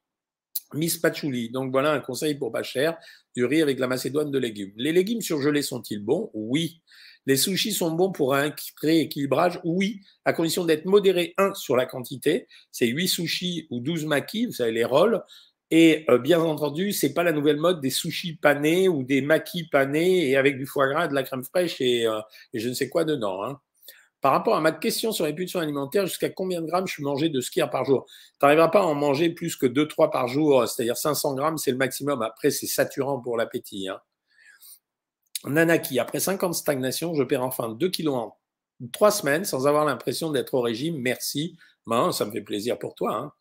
Miss 0.74 0.98
Patchouli. 0.98 1.50
Donc 1.50 1.70
voilà 1.70 1.92
un 1.92 2.00
conseil 2.00 2.34
pour 2.34 2.50
pas 2.50 2.62
cher. 2.62 2.98
Du 3.36 3.44
riz 3.44 3.62
avec 3.62 3.78
la 3.78 3.86
macédoine 3.86 4.30
de 4.30 4.38
légumes. 4.38 4.72
Les 4.76 4.92
légumes 4.92 5.22
surgelés 5.22 5.62
sont-ils 5.62 6.02
bons? 6.02 6.30
Oui. 6.34 6.82
Les 7.26 7.36
sushis 7.36 7.72
sont 7.72 7.92
bons 7.92 8.10
pour 8.10 8.34
un 8.34 8.52
rééquilibrage? 8.80 9.60
Oui, 9.64 10.00
à 10.24 10.32
condition 10.32 10.64
d'être 10.64 10.86
modéré, 10.86 11.34
un, 11.38 11.54
sur 11.54 11.76
la 11.76 11.86
quantité. 11.86 12.48
C'est 12.72 12.88
8 12.88 13.06
sushis 13.06 13.68
ou 13.70 13.80
12 13.80 14.06
makis, 14.06 14.46
vous 14.46 14.52
savez, 14.52 14.72
les 14.72 14.84
rolls. 14.84 15.22
Et 15.74 16.04
euh, 16.10 16.18
bien 16.18 16.38
entendu, 16.38 16.92
c'est 16.92 17.14
pas 17.14 17.22
la 17.22 17.32
nouvelle 17.32 17.56
mode 17.56 17.80
des 17.80 17.88
sushis 17.88 18.36
panés 18.36 18.90
ou 18.90 19.04
des 19.04 19.22
makis 19.22 19.64
panés 19.64 20.28
et 20.28 20.36
avec 20.36 20.58
du 20.58 20.66
foie 20.66 20.86
gras, 20.86 21.08
de 21.08 21.14
la 21.14 21.22
crème 21.22 21.42
fraîche 21.42 21.80
et, 21.80 22.06
euh, 22.06 22.20
je 22.52 22.68
ne 22.68 22.74
sais 22.74 22.90
quoi 22.90 23.04
dedans. 23.04 23.42
Hein. 23.42 23.58
Par 24.20 24.32
rapport 24.32 24.54
à 24.54 24.60
ma 24.60 24.72
question 24.72 25.12
sur 25.12 25.24
les 25.24 25.32
pulsions 25.32 25.60
alimentaires, 25.60 26.06
jusqu'à 26.06 26.28
combien 26.28 26.60
de 26.60 26.66
grammes 26.66 26.86
je 26.86 26.92
suis 26.92 27.30
de 27.30 27.40
skier 27.40 27.64
par 27.72 27.86
jour? 27.86 28.04
Tu 28.04 28.44
n'arriveras 28.44 28.68
pas 28.68 28.80
à 28.80 28.84
en 28.84 28.94
manger 28.94 29.30
plus 29.30 29.56
que 29.56 29.64
2-3 29.64 30.10
par 30.10 30.28
jour, 30.28 30.68
c'est-à-dire 30.68 30.98
500 30.98 31.34
grammes, 31.36 31.56
c'est 31.56 31.70
le 31.70 31.78
maximum. 31.78 32.20
Après, 32.20 32.50
c'est 32.50 32.66
saturant 32.66 33.18
pour 33.18 33.38
l'appétit. 33.38 33.88
Hein. 33.88 33.98
Nanaki, 35.46 35.98
après 35.98 36.20
50 36.20 36.54
stagnations, 36.54 37.14
je 37.14 37.22
perds 37.22 37.44
enfin 37.44 37.70
2 37.70 37.88
kilos 37.88 38.14
en 38.14 38.36
3 38.92 39.10
semaines 39.10 39.46
sans 39.46 39.66
avoir 39.66 39.86
l'impression 39.86 40.30
d'être 40.30 40.52
au 40.52 40.60
régime. 40.60 40.98
Merci. 40.98 41.56
Ben, 41.86 42.12
ça 42.12 42.26
me 42.26 42.30
fait 42.30 42.42
plaisir 42.42 42.78
pour 42.78 42.94
toi. 42.94 43.14
Hein. 43.14 43.32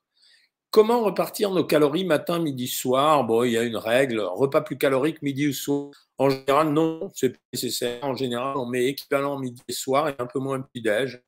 Comment 0.71 1.01
repartir 1.01 1.51
nos 1.51 1.65
calories 1.65 2.05
matin, 2.05 2.39
midi, 2.39 2.69
soir? 2.69 3.25
Bon, 3.25 3.43
il 3.43 3.51
y 3.51 3.57
a 3.57 3.63
une 3.63 3.75
règle, 3.75 4.21
repas 4.21 4.61
plus 4.61 4.77
calorique 4.77 5.21
midi 5.21 5.49
ou 5.49 5.51
soir. 5.51 5.91
En 6.17 6.29
général, 6.29 6.71
non, 6.71 7.11
c'est 7.13 7.31
pas 7.31 7.39
nécessaire. 7.51 8.01
En 8.03 8.15
général, 8.15 8.55
on 8.55 8.65
met 8.65 8.85
équivalent 8.85 9.37
midi 9.37 9.61
et 9.67 9.73
soir 9.73 10.07
et 10.07 10.15
un 10.17 10.25
peu 10.25 10.39
moins 10.39 10.61
petit-déj. 10.61 11.21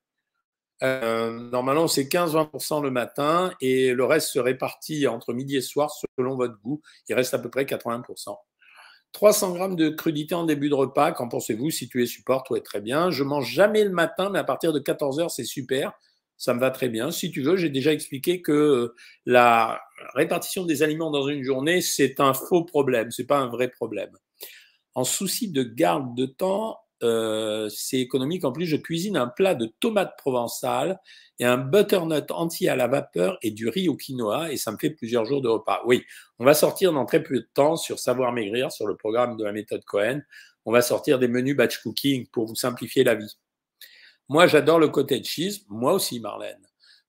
Euh, 0.82 1.32
normalement, 1.50 1.90
c'est 1.90 2.06
15-20% 2.06 2.82
le 2.82 2.90
matin 2.90 3.54
et 3.60 3.92
le 3.92 4.06
reste 4.06 4.30
se 4.30 4.40
répartit 4.40 5.08
entre 5.08 5.34
midi 5.34 5.58
et 5.58 5.62
soir 5.62 5.92
selon 6.18 6.38
votre 6.38 6.58
goût. 6.62 6.82
Il 7.10 7.16
reste 7.16 7.34
à 7.34 7.40
peu 7.40 7.50
près 7.50 7.66
80%. 7.66 8.38
300 9.12 9.56
grammes 9.56 9.76
de 9.76 9.90
crudité 9.90 10.36
en 10.36 10.46
début 10.46 10.70
de 10.70 10.76
repas, 10.76 11.12
qu'en 11.12 11.28
pensez-vous? 11.28 11.70
Si 11.70 11.90
tu 11.90 12.02
es 12.02 12.06
support, 12.06 12.44
toi, 12.44 12.62
très 12.62 12.80
bien. 12.80 13.12
Je 13.12 13.26
mange 13.26 13.52
jamais 13.52 13.84
le 13.84 13.92
matin, 13.92 14.30
mais 14.30 14.40
à 14.40 14.46
partir 14.46 14.72
de 14.72 14.80
14 14.80 15.20
heures, 15.20 15.32
c'est 15.32 15.44
super 15.44 15.92
ça 16.44 16.54
me 16.54 16.60
va 16.60 16.72
très 16.72 16.90
bien. 16.90 17.10
Si 17.10 17.32
tu 17.32 17.42
veux, 17.42 17.56
j'ai 17.56 17.70
déjà 17.70 17.94
expliqué 17.94 18.42
que 18.42 18.52
euh, 18.52 18.96
la 19.26 19.82
répartition 20.14 20.66
des 20.66 20.84
aliments 20.84 21.10
dans 21.10 21.26
une 21.30 21.42
journée, 21.42 21.80
c'est 21.80 22.20
un 22.20 22.34
faux 22.34 22.66
problème, 22.66 23.12
c'est 23.12 23.26
pas 23.26 23.38
un 23.38 23.48
vrai 23.48 23.70
problème. 23.70 24.12
En 24.94 25.06
souci 25.06 25.50
de 25.50 25.64
garde 25.64 26.18
de 26.18 26.26
temps, 26.26 26.80
euh, 27.02 27.70
c'est 27.70 28.00
économique. 28.00 28.44
En 28.44 28.52
plus, 28.52 28.66
je 28.66 28.76
cuisine 28.76 29.16
un 29.16 29.28
plat 29.28 29.56
de 29.56 29.68
tomates 29.80 30.18
provençales 30.18 31.00
et 31.40 31.46
un 31.46 31.58
butternut 31.58 32.30
entier 32.32 32.68
à 32.68 32.76
la 32.76 32.88
vapeur 32.88 33.38
et 33.42 33.52
du 33.52 33.70
riz 33.70 33.88
au 33.88 33.96
quinoa 33.96 34.52
et 34.52 34.58
ça 34.58 34.74
me 34.74 34.78
fait 34.78 34.90
plusieurs 34.90 35.24
jours 35.24 35.42
de 35.42 35.48
repas. 35.48 35.82
Oui, 35.86 36.04
on 36.40 36.46
va 36.46 36.56
sortir 36.56 36.92
dans 36.92 37.06
très 37.06 37.24
peu 37.24 37.36
de 37.36 37.50
temps 37.54 37.78
sur 37.78 38.00
Savoir 38.00 38.34
Maigrir, 38.34 38.70
sur 38.70 38.86
le 38.86 38.98
programme 38.98 39.38
de 39.38 39.46
la 39.46 39.54
méthode 39.54 39.86
Cohen. 39.86 40.20
On 40.66 40.74
va 40.74 40.82
sortir 40.82 41.20
des 41.20 41.30
menus 41.30 41.56
batch 41.56 41.78
cooking 41.78 42.28
pour 42.28 42.48
vous 42.48 42.56
simplifier 42.56 43.06
la 43.06 43.16
vie. 43.16 43.38
Moi, 44.30 44.48
j'adore 44.48 44.80
le 44.80 44.88
de 44.88 45.24
cheese. 45.24 45.66
Moi 45.70 45.94
aussi, 45.94 46.20
Marlène. 46.20 46.60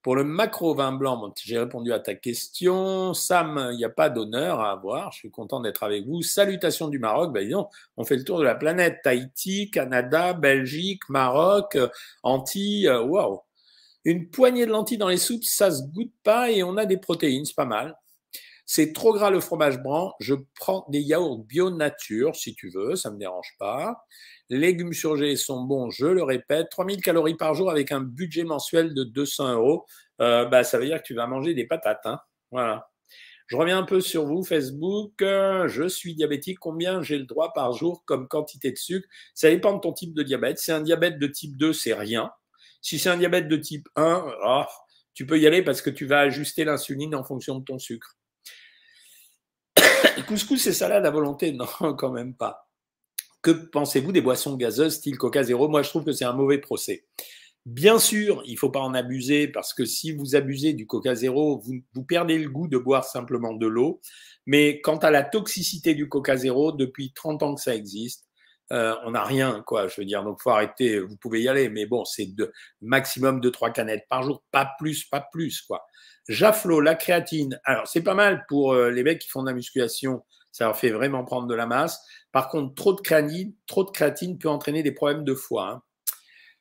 Pour 0.03 0.16
le 0.16 0.24
macro 0.24 0.74
vin 0.74 0.92
blanc, 0.92 1.33
j'ai 1.42 1.59
répondu 1.59 1.90
à 1.90 1.98
ta 1.98 2.14
question. 2.14 3.14
Sam, 3.14 3.70
il 3.72 3.79
n'y 3.79 3.87
a 3.87 3.88
pas 3.88 4.11
d'honneur 4.11 4.61
à 4.61 4.72
avoir. 4.72 5.12
Je 5.12 5.20
suis 5.20 5.31
content 5.31 5.61
d'être 5.61 5.83
avec 5.83 6.05
vous. 6.07 6.20
Salutations 6.20 6.88
du 6.88 6.98
Maroc. 6.98 7.33
Ben, 7.33 7.42
disons, 7.42 7.68
on 7.96 8.05
fait 8.05 8.16
le 8.16 8.24
tour 8.24 8.38
de 8.38 8.44
la 8.44 8.55
planète. 8.55 8.98
Tahiti, 9.03 9.70
Canada, 9.70 10.35
Belgique, 10.35 11.09
Maroc, 11.09 11.79
Antilles. 12.22 12.88
Euh, 12.88 13.03
waouh! 13.03 13.40
Une 14.05 14.29
poignée 14.29 14.66
de 14.66 14.70
lentilles 14.70 14.98
dans 14.98 15.09
les 15.09 15.16
soupes, 15.16 15.44
ça 15.44 15.70
se 15.70 15.83
goûte 15.85 16.12
pas 16.22 16.50
et 16.50 16.62
on 16.62 16.77
a 16.77 16.85
des 16.85 16.98
protéines, 16.98 17.46
c'est 17.46 17.57
pas 17.57 17.64
mal. 17.64 17.96
C'est 18.66 18.92
trop 18.92 19.12
gras 19.12 19.31
le 19.31 19.40
fromage 19.40 19.79
blanc. 19.79 20.14
Je 20.20 20.35
prends 20.59 20.87
des 20.88 21.00
yaourts 21.00 21.44
bio 21.44 21.70
nature, 21.70 22.35
si 22.35 22.55
tu 22.55 22.70
veux, 22.70 22.96
ça 22.96 23.11
me 23.11 23.18
dérange 23.18 23.55
pas 23.59 24.05
légumes 24.50 24.92
surgelés 24.92 25.37
sont 25.37 25.62
bons, 25.62 25.90
je 25.90 26.07
le 26.07 26.22
répète, 26.22 26.68
3000 26.70 27.00
calories 27.00 27.37
par 27.37 27.55
jour 27.55 27.70
avec 27.70 27.92
un 27.92 28.00
budget 28.00 28.44
mensuel 28.44 28.94
de 28.94 29.05
200 29.05 29.55
euros, 29.55 29.87
euh, 30.20 30.44
bah, 30.46 30.64
ça 30.64 30.79
veut 30.79 30.87
dire 30.87 30.98
que 30.98 31.07
tu 31.07 31.14
vas 31.14 31.27
manger 31.27 31.55
des 31.55 31.66
patates. 31.66 32.05
Hein. 32.05 32.20
Voilà. 32.50 32.90
Je 33.46 33.57
reviens 33.57 33.79
un 33.79 33.83
peu 33.83 34.00
sur 34.00 34.24
vous, 34.24 34.42
Facebook. 34.42 35.12
je 35.20 35.87
suis 35.87 36.14
diabétique. 36.14 36.59
Combien 36.59 37.03
j'ai 37.03 37.18
le 37.18 37.27
droit 37.27 37.53
par 37.53 37.72
jour 37.74 38.03
comme 38.07 38.27
quantité 38.27 38.70
de 38.70 38.79
sucre? 38.79 39.07
Ça 39.35 39.50
dépend 39.50 39.74
de 39.74 39.81
ton 39.81 39.92
type 39.92 40.14
de 40.14 40.22
diabète. 40.22 40.59
Si 40.59 40.66
c'est 40.66 40.72
un 40.72 40.81
diabète 40.81 41.18
de 41.18 41.27
type 41.27 41.57
2, 41.59 41.74
c'est 41.74 41.92
rien. 41.92 42.31
Si 42.81 42.98
c'est 42.98 43.11
un 43.11 43.18
diabète 43.18 43.48
de 43.48 43.57
type 43.57 43.87
1, 43.96 44.24
ah, 44.44 44.68
tu 45.12 45.27
peux 45.27 45.38
y 45.38 45.46
aller 45.46 45.62
parce 45.62 45.83
que 45.83 45.90
tu 45.90 46.07
vas 46.07 46.20
ajuster 46.20 46.64
l'insuline 46.64 47.14
en 47.14 47.22
fonction 47.22 47.59
de 47.59 47.64
ton 47.64 47.79
sucre. 47.79 48.16
Couscous 50.28 50.66
et 50.66 50.72
salade 50.72 51.06
à 51.06 51.10
volonté? 51.10 51.52
Non, 51.52 51.66
quand 51.98 52.10
même 52.10 52.34
pas. 52.34 52.68
Que 53.42 53.50
pensez-vous 53.50 54.12
des 54.12 54.22
boissons 54.22 54.56
gazeuses 54.56 54.94
style 54.94 55.18
Coca 55.18 55.42
Zéro 55.42 55.68
Moi, 55.68 55.82
je 55.82 55.90
trouve 55.90 56.04
que 56.04 56.12
c'est 56.12 56.24
un 56.24 56.32
mauvais 56.32 56.58
procès. 56.58 57.04
Bien 57.66 57.98
sûr, 57.98 58.42
il 58.44 58.54
ne 58.54 58.58
faut 58.58 58.70
pas 58.70 58.80
en 58.80 58.92
abuser 58.92 59.48
parce 59.48 59.72
que 59.72 59.87
si 59.87 60.12
vous 60.12 60.37
abusez 60.37 60.74
du 60.74 60.87
Coca 60.87 61.14
Zéro, 61.14 61.62
vous, 61.64 62.04
perdez 62.04 62.38
le 62.38 62.50
goût 62.50 62.68
de 62.68 62.76
boire 62.76 63.04
simplement 63.04 63.54
de 63.54 63.66
l'eau. 63.66 64.00
Mais 64.46 64.82
quant 64.82 64.98
à 64.98 65.10
la 65.10 65.22
toxicité 65.22 65.94
du 65.94 66.08
Coca 66.08 66.37
Zéro, 66.37 66.72
depuis 66.72 67.12
30 67.14 67.42
ans 67.42 67.54
que 67.54 67.62
ça 67.62 67.74
existe, 67.74 68.26
euh, 68.72 68.94
on 69.05 69.11
n'a 69.11 69.24
rien, 69.24 69.62
quoi. 69.66 69.88
Je 69.88 70.00
veux 70.00 70.07
dire, 70.07 70.22
donc 70.24 70.40
faut 70.40 70.50
arrêter. 70.50 71.00
Vous 71.00 71.16
pouvez 71.16 71.42
y 71.42 71.48
aller, 71.48 71.68
mais 71.68 71.87
bon, 71.87 72.05
c'est 72.05 72.35
de 72.35 72.53
maximum 72.81 73.40
de 73.40 73.50
3 73.50 73.70
canettes 73.70 74.07
par 74.09 74.22
jour, 74.22 74.42
pas 74.50 74.72
plus, 74.79 75.05
pas 75.05 75.27
plus, 75.33 75.62
quoi. 75.62 75.85
Jaflo, 76.29 76.81
la 76.81 76.94
créatine. 76.94 77.61
Alors, 77.64 77.87
c'est 77.87 78.03
pas 78.03 78.14
mal 78.14 78.44
pour 78.48 78.72
euh, 78.72 78.90
les 78.90 79.03
mecs 79.03 79.20
qui 79.20 79.29
font 79.29 79.42
de 79.42 79.48
la 79.48 79.55
musculation. 79.55 80.24
Ça 80.53 80.64
leur 80.64 80.77
fait 80.77 80.90
vraiment 80.90 81.24
prendre 81.24 81.46
de 81.46 81.55
la 81.55 81.66
masse. 81.66 82.00
Par 82.33 82.48
contre, 82.48 82.74
trop 82.74 82.94
de 82.94 83.00
créatine, 83.00 83.55
trop 83.66 83.85
de 83.85 83.90
créatine 83.90 84.38
peut 84.38 84.48
entraîner 84.48 84.83
des 84.83 84.92
problèmes 84.92 85.24
de 85.24 85.35
foie. 85.35 85.68
Hein. 85.68 85.83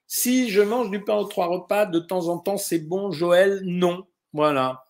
Si 0.08 0.50
je 0.50 0.62
mange 0.62 0.92
du 0.92 1.04
pain 1.04 1.16
aux 1.16 1.26
trois 1.26 1.48
repas 1.48 1.86
de 1.86 2.00
temps 2.00 2.28
en 2.28 2.38
temps, 2.40 2.58
c'est 2.58 2.80
bon, 2.80 3.12
Joël? 3.12 3.62
Non. 3.64 4.06
Voilà. 4.34 4.84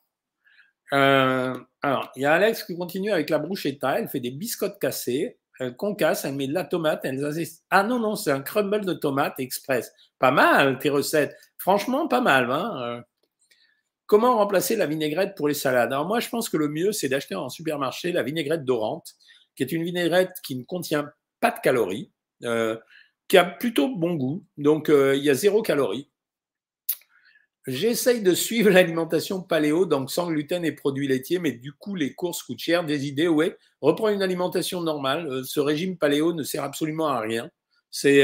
Euh, 0.94 1.56
alors, 1.82 2.12
il 2.16 2.24
y 2.24 2.26
a 2.26 2.34
Alex 2.34 2.64
qui 2.64 2.76
continue 2.76 3.12
avec 3.12 3.30
la 3.30 3.40
bruschetta. 3.40 4.00
Elle 4.00 4.08
fait 4.08 4.20
des 4.20 4.32
biscottes 4.32 4.80
cassées. 4.80 5.38
Elle 5.60 5.76
concasse, 5.76 6.26
elle 6.26 6.36
met 6.36 6.48
de 6.48 6.54
la 6.54 6.64
tomate. 6.66 7.02
Elle... 7.04 7.20
Ah 7.70 7.84
non, 7.84 8.00
non, 8.00 8.16
c'est 8.16 8.32
un 8.32 8.42
crumble 8.42 8.86
de 8.86 8.94
tomate 8.94 9.40
express. 9.40 9.92
Pas 10.20 10.32
mal, 10.32 10.80
tes 10.80 10.90
recettes. 10.90 11.36
Franchement, 11.58 12.08
pas 12.08 12.22
mal. 12.22 12.52
Hein 12.52 12.82
euh. 12.82 13.02
Comment 14.06 14.38
remplacer 14.38 14.76
la 14.76 14.86
vinaigrette 14.86 15.36
pour 15.36 15.48
les 15.48 15.54
salades? 15.54 15.94
Alors 15.94 16.06
moi, 16.06 16.20
je 16.20 16.30
pense 16.30 16.50
que 16.50 16.58
le 16.58 16.68
mieux, 16.68 16.92
c'est 16.92 17.10
d'acheter 17.10 17.36
en 17.36 17.50
supermarché 17.50 18.12
la 18.12 18.24
vinaigrette 18.24 18.66
dorante 18.66 19.16
qui 19.56 19.64
est 19.64 19.72
une 19.72 19.84
vinaigrette 19.84 20.36
qui 20.44 20.56
ne 20.56 20.64
contient 20.64 21.12
pas 21.40 21.52
de 21.52 21.60
calories, 21.60 22.12
euh, 22.44 22.78
qui 23.28 23.38
a 23.38 23.46
plutôt 23.46 23.96
bon 23.96 24.16
goût, 24.16 24.46
donc 24.58 24.90
euh, 24.90 25.16
il 25.16 25.24
y 25.24 25.30
a 25.30 25.34
zéro 25.34 25.62
calorie. 25.62 26.10
J'essaye 27.66 28.22
de 28.22 28.34
suivre 28.34 28.70
l'alimentation 28.70 29.42
paléo, 29.42 29.86
donc 29.86 30.12
sans 30.12 30.28
gluten 30.28 30.66
et 30.66 30.74
produits 30.74 31.08
laitiers, 31.08 31.40
mais 31.40 31.54
du 31.54 31.72
coup, 31.72 31.96
les 31.96 32.14
courses 32.14 32.44
coûtent 32.44 32.60
cher. 32.60 32.84
Des 32.84 33.08
idées, 33.08 33.30
ouais, 33.30 33.58
reprends 33.82 34.10
une 34.10 34.22
alimentation 34.22 34.82
normale. 34.82 35.28
Euh, 35.28 35.44
ce 35.44 35.60
régime 35.60 35.98
paléo 35.98 36.34
ne 36.34 36.44
sert 36.44 36.64
absolument 36.64 37.08
à 37.08 37.20
rien. 37.20 37.50
C'est, 37.90 38.24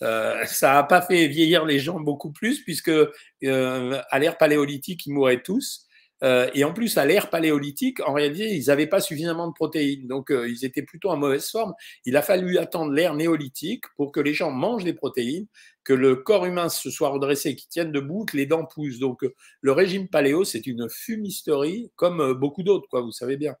ça 0.00 0.72
n'a 0.74 0.82
pas 0.84 1.02
fait 1.02 1.26
vieillir 1.26 1.64
les 1.64 1.80
gens 1.80 1.98
beaucoup 1.98 2.30
plus, 2.30 2.62
puisque 2.62 2.90
à 2.90 4.18
l'ère 4.18 4.38
paléolithique, 4.38 5.06
ils 5.06 5.12
mouraient 5.12 5.42
tous. 5.42 5.86
Euh, 6.22 6.48
et 6.54 6.64
en 6.64 6.72
plus, 6.72 6.96
à 6.98 7.04
l'ère 7.04 7.30
paléolithique, 7.30 8.00
en 8.06 8.12
réalité, 8.12 8.54
ils 8.54 8.66
n'avaient 8.66 8.86
pas 8.86 9.00
suffisamment 9.00 9.48
de 9.48 9.52
protéines. 9.52 10.06
Donc, 10.06 10.30
euh, 10.30 10.48
ils 10.48 10.64
étaient 10.64 10.82
plutôt 10.82 11.10
en 11.10 11.16
mauvaise 11.16 11.48
forme. 11.50 11.74
Il 12.04 12.16
a 12.16 12.22
fallu 12.22 12.58
attendre 12.58 12.92
l'ère 12.92 13.14
néolithique 13.14 13.84
pour 13.96 14.12
que 14.12 14.20
les 14.20 14.32
gens 14.32 14.50
mangent 14.50 14.84
des 14.84 14.92
protéines, 14.92 15.46
que 15.84 15.92
le 15.92 16.16
corps 16.16 16.46
humain 16.46 16.68
se 16.68 16.90
soit 16.90 17.08
redressé, 17.08 17.56
qu'il 17.56 17.68
tienne 17.68 17.90
debout, 17.90 18.24
que 18.24 18.36
les 18.36 18.46
dents 18.46 18.64
poussent. 18.64 19.00
Donc, 19.00 19.24
euh, 19.24 19.34
le 19.60 19.72
régime 19.72 20.08
paléo, 20.08 20.44
c'est 20.44 20.66
une 20.66 20.88
fumisterie, 20.88 21.90
comme 21.96 22.34
beaucoup 22.34 22.62
d'autres, 22.62 22.88
quoi, 22.88 23.00
vous 23.00 23.12
savez 23.12 23.36
bien. 23.36 23.56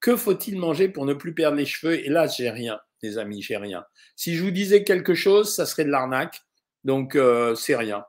Que 0.00 0.16
faut-il 0.16 0.58
manger 0.58 0.88
pour 0.88 1.04
ne 1.04 1.14
plus 1.14 1.34
perdre 1.34 1.58
les 1.58 1.66
cheveux? 1.66 1.98
Et 2.04 2.08
là, 2.08 2.26
j'ai 2.26 2.48
rien, 2.48 2.78
les 3.02 3.18
amis, 3.18 3.42
j'ai 3.42 3.56
rien. 3.56 3.84
Si 4.14 4.34
je 4.34 4.42
vous 4.42 4.50
disais 4.50 4.82
quelque 4.82 5.14
chose, 5.14 5.54
ça 5.54 5.66
serait 5.66 5.84
de 5.84 5.90
l'arnaque. 5.90 6.40
Donc, 6.84 7.18
c'est 7.56 7.76
rien. 7.76 8.04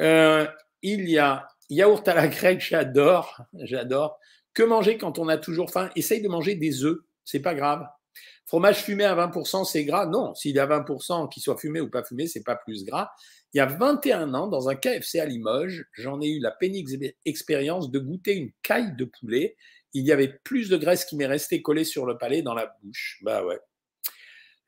il 0.00 1.08
y 1.08 1.18
a 1.18 1.48
Yaourt 1.70 2.06
à 2.08 2.14
la 2.14 2.28
grecque, 2.28 2.60
j'adore, 2.60 3.42
j'adore. 3.54 4.18
Que 4.54 4.62
manger 4.62 4.98
quand 4.98 5.18
on 5.18 5.28
a 5.28 5.36
toujours 5.36 5.70
faim? 5.70 5.90
Essaye 5.96 6.22
de 6.22 6.28
manger 6.28 6.54
des 6.54 6.84
œufs, 6.84 6.98
c'est 7.24 7.40
pas 7.40 7.54
grave. 7.54 7.86
Fromage 8.46 8.82
fumé 8.82 9.04
à 9.04 9.14
20%, 9.14 9.64
c'est 9.64 9.84
gras? 9.84 10.06
Non, 10.06 10.34
s'il 10.34 10.56
est 10.56 10.60
à 10.60 10.66
20%, 10.66 11.28
qu'il 11.28 11.42
soit 11.42 11.58
fumé 11.58 11.80
ou 11.80 11.90
pas 11.90 12.02
fumé, 12.02 12.26
c'est 12.26 12.42
pas 12.42 12.56
plus 12.56 12.84
gras. 12.84 13.10
Il 13.52 13.58
y 13.58 13.60
a 13.60 13.66
21 13.66 14.34
ans, 14.34 14.46
dans 14.46 14.68
un 14.68 14.74
KFC 14.74 15.20
à 15.20 15.26
Limoges, 15.26 15.86
j'en 15.92 16.20
ai 16.20 16.28
eu 16.28 16.40
la 16.40 16.50
pénible 16.50 17.12
expérience 17.24 17.90
de 17.90 17.98
goûter 17.98 18.34
une 18.34 18.50
caille 18.62 18.96
de 18.96 19.04
poulet. 19.04 19.56
Il 19.92 20.04
y 20.04 20.12
avait 20.12 20.28
plus 20.44 20.68
de 20.70 20.76
graisse 20.76 21.04
qui 21.04 21.16
m'est 21.16 21.26
restée 21.26 21.62
collée 21.62 21.84
sur 21.84 22.06
le 22.06 22.18
palais 22.18 22.42
dans 22.42 22.54
la 22.54 22.74
bouche. 22.82 23.20
Bah 23.22 23.44
ouais. 23.44 23.58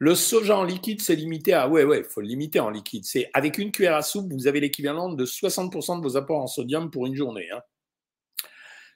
Le 0.03 0.15
soja 0.15 0.57
en 0.57 0.65
liquide, 0.65 1.03
c'est 1.03 1.15
limité 1.15 1.53
à. 1.53 1.69
Ouais, 1.69 1.85
ouais, 1.85 1.99
il 1.99 2.05
faut 2.05 2.23
le 2.23 2.27
limiter 2.27 2.59
en 2.59 2.71
liquide. 2.71 3.05
C'est 3.05 3.29
avec 3.35 3.59
une 3.59 3.71
cuillère 3.71 3.97
à 3.97 4.03
soupe, 4.03 4.33
vous 4.33 4.47
avez 4.47 4.59
l'équivalent 4.59 5.13
de 5.13 5.27
60% 5.27 5.99
de 5.99 6.03
vos 6.03 6.17
apports 6.17 6.41
en 6.41 6.47
sodium 6.47 6.91
pour 6.91 7.07
une 7.07 7.15
journée. 7.15 7.51
Hein. 7.53 7.61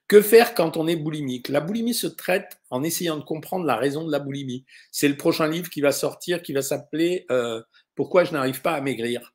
Que 0.09 0.23
faire 0.23 0.55
quand 0.55 0.79
on 0.79 0.87
est 0.87 0.97
boulimique? 0.97 1.51
La 1.51 1.61
boulimie 1.61 1.93
se 1.93 2.07
traite 2.07 2.59
en 2.71 2.83
essayant 2.83 3.19
de 3.19 3.23
comprendre 3.23 3.67
la 3.67 3.77
raison 3.77 4.07
de 4.07 4.13
la 4.13 4.19
boulimie. 4.19 4.65
C'est 4.93 5.09
le 5.09 5.19
prochain 5.19 5.47
livre 5.47 5.69
qui 5.69 5.83
va 5.83 5.93
sortir, 5.93 6.43
qui 6.43 6.55
va 6.55 6.63
s'appeler 6.63 7.27
euh, 7.31 7.63
Pourquoi 7.95 8.25
je 8.25 8.33
n'arrive 8.33 8.63
pas 8.63 8.73
à 8.73 8.81
maigrir? 8.81 9.35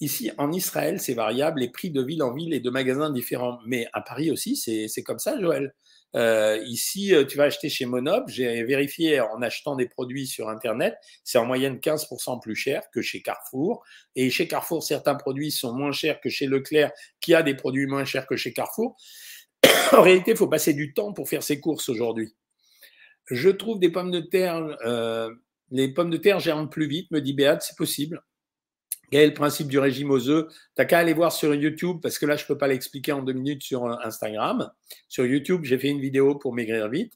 Ici, 0.00 0.32
en 0.38 0.50
Israël, 0.50 1.00
c'est 1.00 1.14
variable, 1.14 1.60
les 1.60 1.70
prix 1.70 1.90
de 1.90 2.02
ville 2.02 2.24
en 2.24 2.34
ville 2.34 2.52
et 2.52 2.58
de 2.58 2.70
magasins 2.70 3.10
différents. 3.10 3.60
Mais 3.64 3.86
à 3.92 4.00
Paris 4.00 4.32
aussi, 4.32 4.56
c'est 4.56 5.02
comme 5.04 5.20
ça, 5.20 5.40
Joël. 5.40 5.72
Euh, 6.14 6.62
ici, 6.66 7.14
euh, 7.14 7.24
tu 7.24 7.36
vas 7.36 7.44
acheter 7.44 7.68
chez 7.68 7.86
Monob. 7.86 8.28
J'ai 8.28 8.62
vérifié 8.64 9.20
en 9.20 9.42
achetant 9.42 9.74
des 9.74 9.88
produits 9.88 10.26
sur 10.26 10.48
Internet, 10.48 10.96
c'est 11.24 11.38
en 11.38 11.46
moyenne 11.46 11.78
15% 11.78 12.40
plus 12.40 12.54
cher 12.54 12.82
que 12.92 13.02
chez 13.02 13.22
Carrefour. 13.22 13.84
Et 14.14 14.30
chez 14.30 14.46
Carrefour, 14.46 14.82
certains 14.82 15.16
produits 15.16 15.50
sont 15.50 15.74
moins 15.74 15.92
chers 15.92 16.20
que 16.20 16.28
chez 16.28 16.46
Leclerc, 16.46 16.92
qui 17.20 17.34
a 17.34 17.42
des 17.42 17.54
produits 17.54 17.86
moins 17.86 18.04
chers 18.04 18.26
que 18.26 18.36
chez 18.36 18.52
Carrefour. 18.52 18.96
en 19.92 20.02
réalité, 20.02 20.32
il 20.32 20.36
faut 20.36 20.48
passer 20.48 20.74
du 20.74 20.94
temps 20.94 21.12
pour 21.12 21.28
faire 21.28 21.42
ses 21.42 21.60
courses 21.60 21.88
aujourd'hui. 21.88 22.34
Je 23.30 23.48
trouve 23.48 23.80
des 23.80 23.90
pommes 23.90 24.10
de 24.10 24.20
terre, 24.20 24.76
euh, 24.84 25.30
les 25.70 25.92
pommes 25.92 26.10
de 26.10 26.18
terre 26.18 26.40
germent 26.40 26.68
plus 26.68 26.86
vite, 26.86 27.10
me 27.10 27.20
dit 27.20 27.32
Béat, 27.32 27.58
c'est 27.60 27.76
possible. 27.76 28.22
Quel 29.10 29.22
est 29.22 29.26
le 29.26 29.34
principe 29.34 29.68
du 29.68 29.78
régime 29.78 30.10
aux 30.10 30.28
œufs? 30.28 30.46
T'as 30.74 30.84
qu'à 30.84 30.98
aller 30.98 31.14
voir 31.14 31.32
sur 31.32 31.54
YouTube, 31.54 31.98
parce 32.02 32.18
que 32.18 32.26
là, 32.26 32.36
je 32.36 32.44
ne 32.44 32.48
peux 32.48 32.58
pas 32.58 32.68
l'expliquer 32.68 33.12
en 33.12 33.22
deux 33.22 33.32
minutes 33.32 33.62
sur 33.62 33.84
euh, 33.84 33.96
Instagram. 34.02 34.70
Sur 35.08 35.26
YouTube, 35.26 35.62
j'ai 35.64 35.78
fait 35.78 35.88
une 35.88 36.00
vidéo 36.00 36.34
pour 36.36 36.54
maigrir 36.54 36.88
vite. 36.88 37.14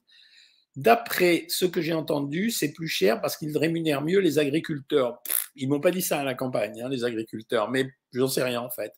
D'après 0.76 1.44
ce 1.48 1.64
que 1.64 1.80
j'ai 1.80 1.94
entendu, 1.94 2.50
c'est 2.50 2.72
plus 2.72 2.86
cher 2.86 3.20
parce 3.20 3.36
qu'ils 3.36 3.56
rémunèrent 3.58 4.02
mieux 4.02 4.20
les 4.20 4.38
agriculteurs. 4.38 5.20
ils 5.56 5.68
m'ont 5.68 5.80
pas 5.80 5.90
dit 5.90 6.02
ça 6.02 6.20
à 6.20 6.24
la 6.24 6.34
campagne, 6.34 6.80
hein, 6.80 6.88
les 6.88 7.02
agriculteurs, 7.02 7.68
mais 7.68 7.90
j'en 8.12 8.28
sais 8.28 8.44
rien 8.44 8.60
en 8.60 8.70
fait. 8.70 8.92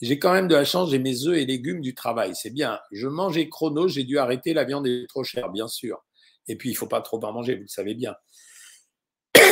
J'ai 0.00 0.18
quand 0.18 0.32
même 0.32 0.48
de 0.48 0.54
la 0.54 0.64
chance, 0.64 0.90
j'ai 0.90 0.98
mes 0.98 1.26
œufs 1.26 1.38
et 1.38 1.46
légumes 1.46 1.80
du 1.80 1.94
travail, 1.94 2.32
c'est 2.34 2.50
bien. 2.50 2.78
Je 2.90 3.06
mangeais 3.06 3.48
chrono, 3.48 3.88
j'ai 3.88 4.02
dû 4.02 4.18
arrêter, 4.18 4.52
la 4.52 4.64
viande 4.64 4.86
est 4.86 5.08
trop 5.08 5.22
chère, 5.22 5.48
bien 5.48 5.68
sûr. 5.68 6.04
Et 6.48 6.56
puis, 6.56 6.70
il 6.70 6.74
faut 6.74 6.88
pas 6.88 7.00
trop 7.00 7.24
en 7.24 7.32
manger, 7.32 7.54
vous 7.54 7.62
le 7.62 7.68
savez 7.68 7.94
bien. 7.94 8.14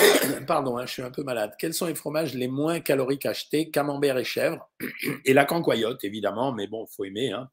Pardon, 0.46 0.76
hein, 0.76 0.86
je 0.86 0.92
suis 0.92 1.02
un 1.02 1.10
peu 1.10 1.22
malade. 1.22 1.54
Quels 1.58 1.74
sont 1.74 1.86
les 1.86 1.94
fromages 1.94 2.34
les 2.34 2.48
moins 2.48 2.80
caloriques 2.80 3.26
achetés 3.26 3.70
Camembert 3.70 4.18
et 4.18 4.24
chèvre? 4.24 4.68
Et 5.24 5.32
la 5.32 5.44
cancoyote, 5.44 6.04
évidemment, 6.04 6.52
mais 6.52 6.66
bon, 6.66 6.86
il 6.88 6.94
faut 6.94 7.04
aimer. 7.04 7.32
Hein. 7.32 7.48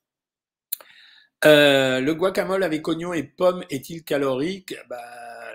Euh, 1.45 2.01
le 2.01 2.15
guacamole 2.15 2.63
avec 2.63 2.87
oignons 2.87 3.13
et 3.13 3.23
pommes 3.23 3.63
est-il 3.69 4.03
calorique? 4.03 4.75
Bah, 4.89 4.97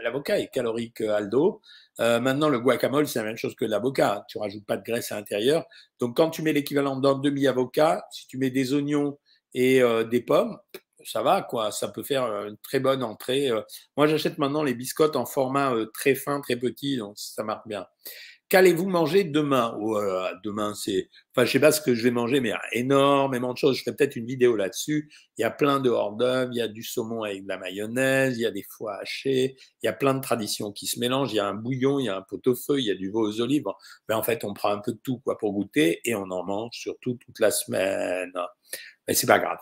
L'avocat 0.02 0.38
est 0.38 0.48
calorique, 0.48 1.00
euh, 1.00 1.14
Aldo. 1.14 1.60
Euh, 2.00 2.20
maintenant, 2.20 2.48
le 2.48 2.58
guacamole, 2.58 3.06
c'est 3.06 3.18
la 3.18 3.24
même 3.24 3.36
chose 3.36 3.54
que 3.54 3.64
l'avocat. 3.64 4.24
Tu 4.28 4.38
rajoutes 4.38 4.66
pas 4.66 4.76
de 4.76 4.82
graisse 4.82 5.12
à 5.12 5.16
l'intérieur. 5.16 5.64
Donc, 6.00 6.16
quand 6.16 6.30
tu 6.30 6.42
mets 6.42 6.52
l'équivalent 6.52 6.96
d'un 6.96 7.18
demi-avocat, 7.18 8.04
si 8.10 8.26
tu 8.26 8.38
mets 8.38 8.50
des 8.50 8.74
oignons 8.74 9.18
et 9.54 9.82
des 10.10 10.22
pommes, 10.22 10.58
ça 11.04 11.22
va, 11.22 11.42
quoi. 11.42 11.70
Ça 11.70 11.88
peut 11.88 12.02
faire 12.02 12.24
une 12.46 12.56
très 12.58 12.80
bonne 12.80 13.02
entrée. 13.02 13.50
Moi, 13.96 14.06
j'achète 14.06 14.38
maintenant 14.38 14.62
les 14.62 14.74
biscottes 14.74 15.16
en 15.16 15.26
format 15.26 15.74
très 15.94 16.14
fin, 16.14 16.40
très 16.40 16.56
petit, 16.56 16.96
donc 16.96 17.14
ça 17.16 17.44
marche 17.44 17.66
bien. 17.66 17.86
Qu'allez-vous 18.48 18.86
manger 18.86 19.24
demain? 19.24 19.74
Demain, 20.44 20.74
c'est. 20.74 21.08
Enfin, 21.34 21.46
je 21.46 21.52
sais 21.52 21.58
pas 21.58 21.72
ce 21.72 21.80
que 21.80 21.94
je 21.94 22.02
vais 22.02 22.10
manger, 22.10 22.40
mais 22.40 22.50
il 22.50 22.76
y 22.76 22.80
énormément 22.80 23.54
de 23.54 23.56
choses. 23.56 23.78
Je 23.78 23.82
ferai 23.82 23.96
peut-être 23.96 24.14
une 24.14 24.26
vidéo 24.26 24.56
là-dessus. 24.56 25.10
Il 25.38 25.40
y 25.40 25.44
a 25.44 25.50
plein 25.50 25.80
de 25.80 25.88
hors 25.88 26.12
d'œuvre, 26.12 26.50
il 26.52 26.58
y 26.58 26.60
a 26.60 26.68
du 26.68 26.82
saumon 26.82 27.22
avec 27.22 27.44
de 27.44 27.48
la 27.48 27.56
mayonnaise, 27.56 28.36
il 28.36 28.42
y 28.42 28.46
a 28.46 28.50
des 28.50 28.66
foies 28.68 28.94
hachés, 29.00 29.56
il 29.82 29.86
y 29.86 29.88
a 29.88 29.94
plein 29.94 30.12
de 30.12 30.20
traditions 30.20 30.70
qui 30.70 30.86
se 30.86 31.00
mélangent. 31.00 31.32
Il 31.32 31.36
y 31.36 31.40
a 31.40 31.46
un 31.46 31.54
bouillon, 31.54 31.98
il 31.98 32.04
y 32.04 32.08
a 32.10 32.16
un 32.18 32.20
pot-au-feu, 32.20 32.78
il 32.78 32.84
y 32.84 32.90
a 32.90 32.94
du 32.94 33.10
veau 33.10 33.26
aux 33.26 33.40
olives. 33.40 33.64
Mais 34.10 34.14
en 34.14 34.22
fait, 34.22 34.44
on 34.44 34.52
prend 34.52 34.68
un 34.68 34.80
peu 34.80 34.92
de 34.92 35.00
tout 35.02 35.18
quoi, 35.20 35.38
pour 35.38 35.54
goûter 35.54 36.02
et 36.04 36.14
on 36.14 36.30
en 36.30 36.44
mange 36.44 36.74
surtout 36.74 37.14
toute 37.14 37.40
la 37.40 37.50
semaine. 37.50 38.34
Mais 39.08 39.14
c'est 39.14 39.26
pas 39.26 39.38
grave. 39.38 39.60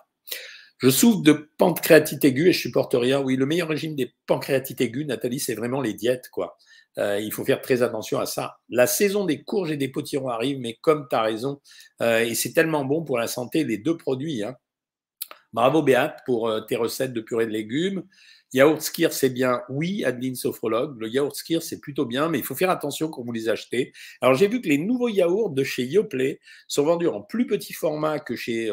Je 0.80 0.88
souffre 0.88 1.20
de 1.20 1.50
pancréatite 1.58 2.24
aiguë 2.24 2.48
et 2.48 2.52
je 2.52 2.60
supporte 2.60 2.94
rien. 2.94 3.20
Oui, 3.20 3.36
le 3.36 3.44
meilleur 3.44 3.68
régime 3.68 3.94
des 3.94 4.14
pancréatites 4.26 4.80
aiguës, 4.80 5.06
Nathalie, 5.06 5.38
c'est 5.38 5.54
vraiment 5.54 5.82
les 5.82 5.92
diètes, 5.92 6.30
quoi. 6.32 6.56
Euh, 6.98 7.20
il 7.20 7.32
faut 7.32 7.44
faire 7.44 7.60
très 7.60 7.82
attention 7.82 8.18
à 8.18 8.24
ça. 8.24 8.56
La 8.70 8.86
saison 8.86 9.26
des 9.26 9.44
courges 9.44 9.70
et 9.70 9.76
des 9.76 9.88
potirons 9.88 10.30
arrive, 10.30 10.58
mais 10.58 10.78
comme 10.80 11.06
tu 11.08 11.14
as 11.14 11.20
raison, 11.20 11.60
euh, 12.00 12.20
et 12.20 12.34
c'est 12.34 12.54
tellement 12.54 12.86
bon 12.86 13.04
pour 13.04 13.18
la 13.18 13.26
santé, 13.26 13.62
les 13.62 13.76
deux 13.76 13.98
produits. 13.98 14.42
Hein. 14.42 14.56
Bravo 15.52 15.82
Béat 15.82 16.16
pour 16.24 16.48
euh, 16.48 16.62
tes 16.62 16.76
recettes 16.76 17.12
de 17.12 17.20
purée 17.20 17.46
de 17.46 17.52
légumes. 17.52 18.02
Yaourt 18.54 18.80
skir, 18.80 19.12
c'est 19.12 19.30
bien. 19.30 19.60
Oui, 19.68 20.02
Adeline 20.04 20.34
Sophrologue. 20.34 20.98
Le 20.98 21.08
yaourt 21.08 21.34
skir, 21.36 21.62
c'est 21.62 21.78
plutôt 21.78 22.06
bien, 22.06 22.28
mais 22.28 22.38
il 22.38 22.44
faut 22.44 22.56
faire 22.56 22.70
attention 22.70 23.08
quand 23.08 23.22
vous 23.22 23.32
les 23.32 23.48
achetez. 23.48 23.92
Alors, 24.22 24.34
j'ai 24.34 24.48
vu 24.48 24.60
que 24.60 24.68
les 24.68 24.78
nouveaux 24.78 25.08
yaourts 25.08 25.50
de 25.50 25.62
chez 25.62 25.84
Yoplait 25.84 26.40
sont 26.66 26.84
vendus 26.84 27.06
en 27.06 27.20
plus 27.20 27.46
petit 27.46 27.74
format 27.74 28.18
que 28.18 28.34
chez 28.34 28.68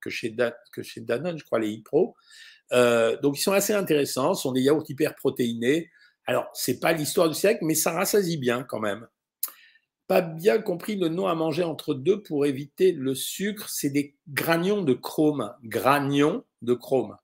que 0.00 0.10
chez, 0.10 0.30
Danone, 0.30 1.38
je 1.38 1.44
crois, 1.44 1.58
les 1.58 1.76
e-pro. 1.76 2.16
Euh, 2.72 3.18
donc, 3.20 3.38
ils 3.38 3.42
sont 3.42 3.52
assez 3.52 3.72
intéressants. 3.72 4.34
Ce 4.34 4.42
sont 4.42 4.52
des 4.52 4.62
yaourts 4.62 4.84
hyper 4.88 5.14
protéinés. 5.14 5.90
Alors, 6.26 6.48
c'est 6.54 6.80
pas 6.80 6.92
l'histoire 6.92 7.28
du 7.28 7.34
siècle, 7.34 7.64
mais 7.64 7.74
ça 7.74 7.92
rassasie 7.92 8.38
bien 8.38 8.62
quand 8.62 8.80
même. 8.80 9.06
Pas 10.06 10.20
bien 10.22 10.60
compris 10.60 10.96
le 10.96 11.08
nom 11.08 11.26
à 11.26 11.34
manger 11.34 11.62
entre 11.62 11.94
deux 11.94 12.22
pour 12.22 12.46
éviter 12.46 12.92
le 12.92 13.14
sucre. 13.14 13.68
C'est 13.68 13.90
des 13.90 14.16
granions 14.28 14.82
de 14.82 14.94
chrome. 14.94 15.54
Granions 15.62 16.44
de 16.62 16.74
chrome. 16.74 17.16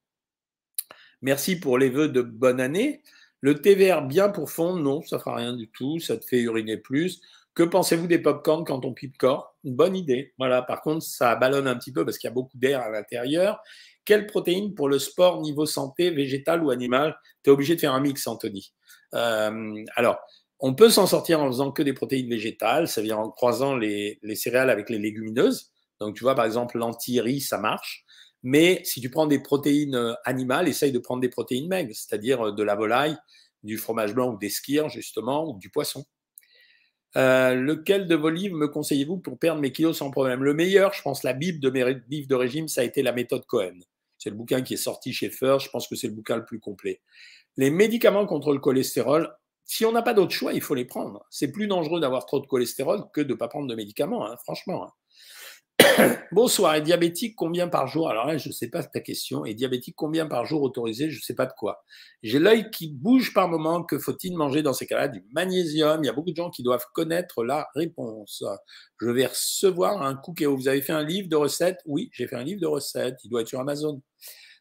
Merci 1.23 1.59
pour 1.59 1.79
les 1.79 1.91
vœux 1.91 2.09
de 2.09 2.23
bonne 2.23 2.61
année. 2.61 3.03
Le 3.41 3.61
thé 3.61 3.75
vert 3.75 4.03
bien 4.03 4.29
pour 4.29 4.51
fondre, 4.51 4.81
non, 4.81 5.03
ça 5.03 5.19
fera 5.19 5.37
rien 5.37 5.53
du 5.53 5.69
tout. 5.69 5.99
Ça 5.99 6.17
te 6.17 6.25
fait 6.25 6.41
uriner 6.41 6.77
plus. 6.77 7.21
Que 7.57 7.63
pensez-vous 7.63 8.07
des 8.07 8.19
pop-corn 8.19 8.67
quand 8.67 8.85
on 8.85 8.93
pipe 8.93 9.17
corps? 9.17 9.57
Une 9.65 9.75
bonne 9.75 9.97
idée. 9.97 10.35
Voilà. 10.37 10.61
Par 10.61 10.83
contre, 10.83 11.03
ça 11.03 11.37
ballonne 11.37 11.67
un 11.67 11.75
petit 11.75 11.91
peu 11.91 12.05
parce 12.05 12.19
qu'il 12.19 12.29
y 12.29 12.31
a 12.31 12.35
beaucoup 12.35 12.59
d'air 12.59 12.83
à 12.83 12.91
l'intérieur. 12.91 13.63
Quelle 14.05 14.27
protéine 14.27 14.75
pour 14.75 14.91
le 14.91 14.99
sport 14.99 15.41
niveau 15.41 15.65
santé, 15.65 16.11
végétal 16.11 16.63
ou 16.63 16.71
animal? 16.71 17.19
Tu 17.43 17.49
es 17.49 17.53
obligé 17.53 17.75
de 17.75 17.81
faire 17.81 17.95
un 17.95 18.01
mix, 18.01 18.27
Anthony. 18.27 18.75
Euh, 19.15 19.83
alors, 19.97 20.19
on 20.61 20.75
peut 20.75 20.91
s'en 20.91 21.07
sortir 21.07 21.41
en 21.41 21.47
faisant 21.47 21.73
que 21.73 21.83
des 21.83 21.95
protéines 21.95 22.29
végétales, 22.29 22.89
ça 22.89 23.01
vient 23.01 23.17
en 23.17 23.31
croisant 23.31 23.75
les, 23.75 24.21
céréales 24.35 24.69
avec 24.69 24.91
les 24.91 24.99
légumineuses. 24.99 25.71
Donc, 25.99 26.15
tu 26.15 26.25
vois, 26.25 26.35
par 26.35 26.45
exemple, 26.45 26.77
l'anti-riz, 26.77 27.41
ça 27.41 27.57
marche. 27.57 28.05
Mais 28.43 28.83
si 28.85 29.01
tu 29.01 29.09
prends 29.09 29.27
des 29.27 29.39
protéines 29.39 29.95
euh, 29.95 30.13
animales, 30.27 30.69
essaye 30.69 30.93
de 30.93 30.99
prendre 30.99 31.23
des 31.23 31.31
protéines 31.31 31.69
maigres, 31.69 31.95
c'est-à-dire 31.95 32.49
euh, 32.49 32.53
de 32.53 32.63
la 32.63 32.75
volaille, 32.75 33.17
du 33.63 33.79
fromage 33.79 34.13
blanc 34.13 34.35
ou 34.35 34.37
des 34.37 34.51
skirs, 34.51 34.91
justement, 34.91 35.49
ou 35.49 35.59
du 35.59 35.71
poisson. 35.71 36.05
Euh, 37.17 37.55
lequel 37.55 38.07
de 38.07 38.15
vos 38.15 38.29
livres 38.29 38.57
me 38.57 38.69
conseillez-vous 38.69 39.17
pour 39.17 39.39
perdre 39.39 39.61
mes 39.61 39.73
kilos 39.73 39.97
sans 39.97 40.11
problème? 40.11 40.45
Le 40.45 40.53
meilleur, 40.53 40.93
je 40.93 41.01
pense, 41.01 41.23
la 41.23 41.33
Bible 41.33 41.61
de 41.61 41.71
mes 41.71 42.03
livres 42.09 42.29
de 42.29 42.35
régime, 42.35 42.69
ça 42.69 42.83
a 42.83 42.85
été 42.85 43.03
la 43.03 43.13
méthode 43.13 43.47
Cohen. 43.47 43.79
C'est 44.19 44.31
le 44.31 44.37
bouquin 44.37 44.63
qui 44.63 44.75
est 44.75 44.79
sorti 44.79 45.13
chez 45.13 45.31
First. 45.31 45.67
Je 45.67 45.71
pense 45.71 45.89
que 45.89 45.97
c'est 45.97 46.09
le 46.09 46.15
bouquin 46.15 46.37
le 46.37 46.45
plus 46.45 46.61
complet. 46.61 47.01
Les 47.57 47.71
médicaments 47.71 48.27
contre 48.27 48.53
le 48.53 48.59
cholestérol, 48.59 49.35
si 49.65 49.85
on 49.87 49.93
n'a 49.93 50.03
pas 50.03 50.15
d'autre 50.15 50.33
choix, 50.33 50.53
il 50.53 50.61
faut 50.61 50.75
les 50.75 50.85
prendre. 50.85 51.25
C'est 51.31 51.51
plus 51.51 51.67
dangereux 51.67 52.01
d'avoir 52.01 52.27
trop 52.27 52.39
de 52.39 52.47
cholestérol 52.47 53.05
que 53.13 53.23
de 53.23 53.33
ne 53.33 53.39
pas 53.39 53.49
prendre 53.49 53.67
de 53.67 53.75
médicaments, 53.75 54.27
hein, 54.27 54.37
franchement. 54.45 54.85
Hein. 54.85 54.91
Bonsoir. 56.33 56.75
Et 56.77 56.81
diabétique, 56.81 57.35
combien 57.37 57.69
par 57.69 57.87
jour? 57.87 58.09
Alors 58.09 58.27
là, 58.27 58.37
je 58.39 58.49
ne 58.49 58.53
sais 58.53 58.69
pas 58.69 58.83
ta 58.83 59.01
question. 59.01 59.45
Et 59.45 59.55
diabétique, 59.55 59.95
combien 59.97 60.27
par 60.27 60.45
jour 60.45 60.63
autorisé? 60.63 61.11
Je 61.11 61.19
ne 61.19 61.23
sais 61.23 61.35
pas 61.35 61.47
de 61.47 61.53
quoi. 61.53 61.85
J'ai 62.23 62.39
l'œil 62.39 62.71
qui 62.71 62.89
bouge 62.89 63.33
par 63.33 63.49
moment. 63.49 63.83
Que 63.83 63.99
faut-il 63.99 64.37
manger 64.37 64.63
dans 64.63 64.73
ces 64.73 64.87
cas-là? 64.87 65.09
Du 65.09 65.25
magnésium. 65.33 66.03
Il 66.03 66.07
y 66.07 66.11
a 66.11 66.13
beaucoup 66.13 66.31
de 66.31 66.37
gens 66.37 66.51
qui 66.51 66.63
doivent 66.63 66.87
connaître 66.93 67.45
la 67.45 67.69
réponse. 67.75 68.45
Je 69.01 69.11
vais 69.11 69.27
recevoir 69.27 70.03
un 70.03 70.15
cookéo. 70.15 70.57
Vous 70.57 70.69
avez 70.69 70.83
fait 70.83 70.93
un 70.93 71.05
livre 71.05 71.29
de 71.29 71.37
recettes? 71.37 71.81
Oui, 71.87 72.11
j'ai 72.13 72.27
fait 72.27 72.37
un 72.37 72.45
livre 72.45 72.61
de 72.61 72.67
recettes. 72.67 73.19
Il 73.25 73.31
doit 73.31 73.43
être 73.43 73.49
sur 73.49 73.61
Amazon. 73.61 74.01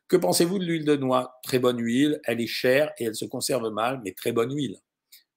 Que 0.07 0.17
pensez-vous 0.17 0.59
de 0.59 0.65
l'huile 0.65 0.85
de 0.85 0.95
noix? 0.95 1.39
Très 1.43 1.59
bonne 1.59 1.79
huile. 1.79 2.19
Elle 2.25 2.41
est 2.41 2.47
chère 2.47 2.91
et 2.99 3.05
elle 3.05 3.15
se 3.15 3.25
conserve 3.25 3.69
mal, 3.71 4.01
mais 4.03 4.13
très 4.13 4.31
bonne 4.31 4.53
huile. 4.53 4.77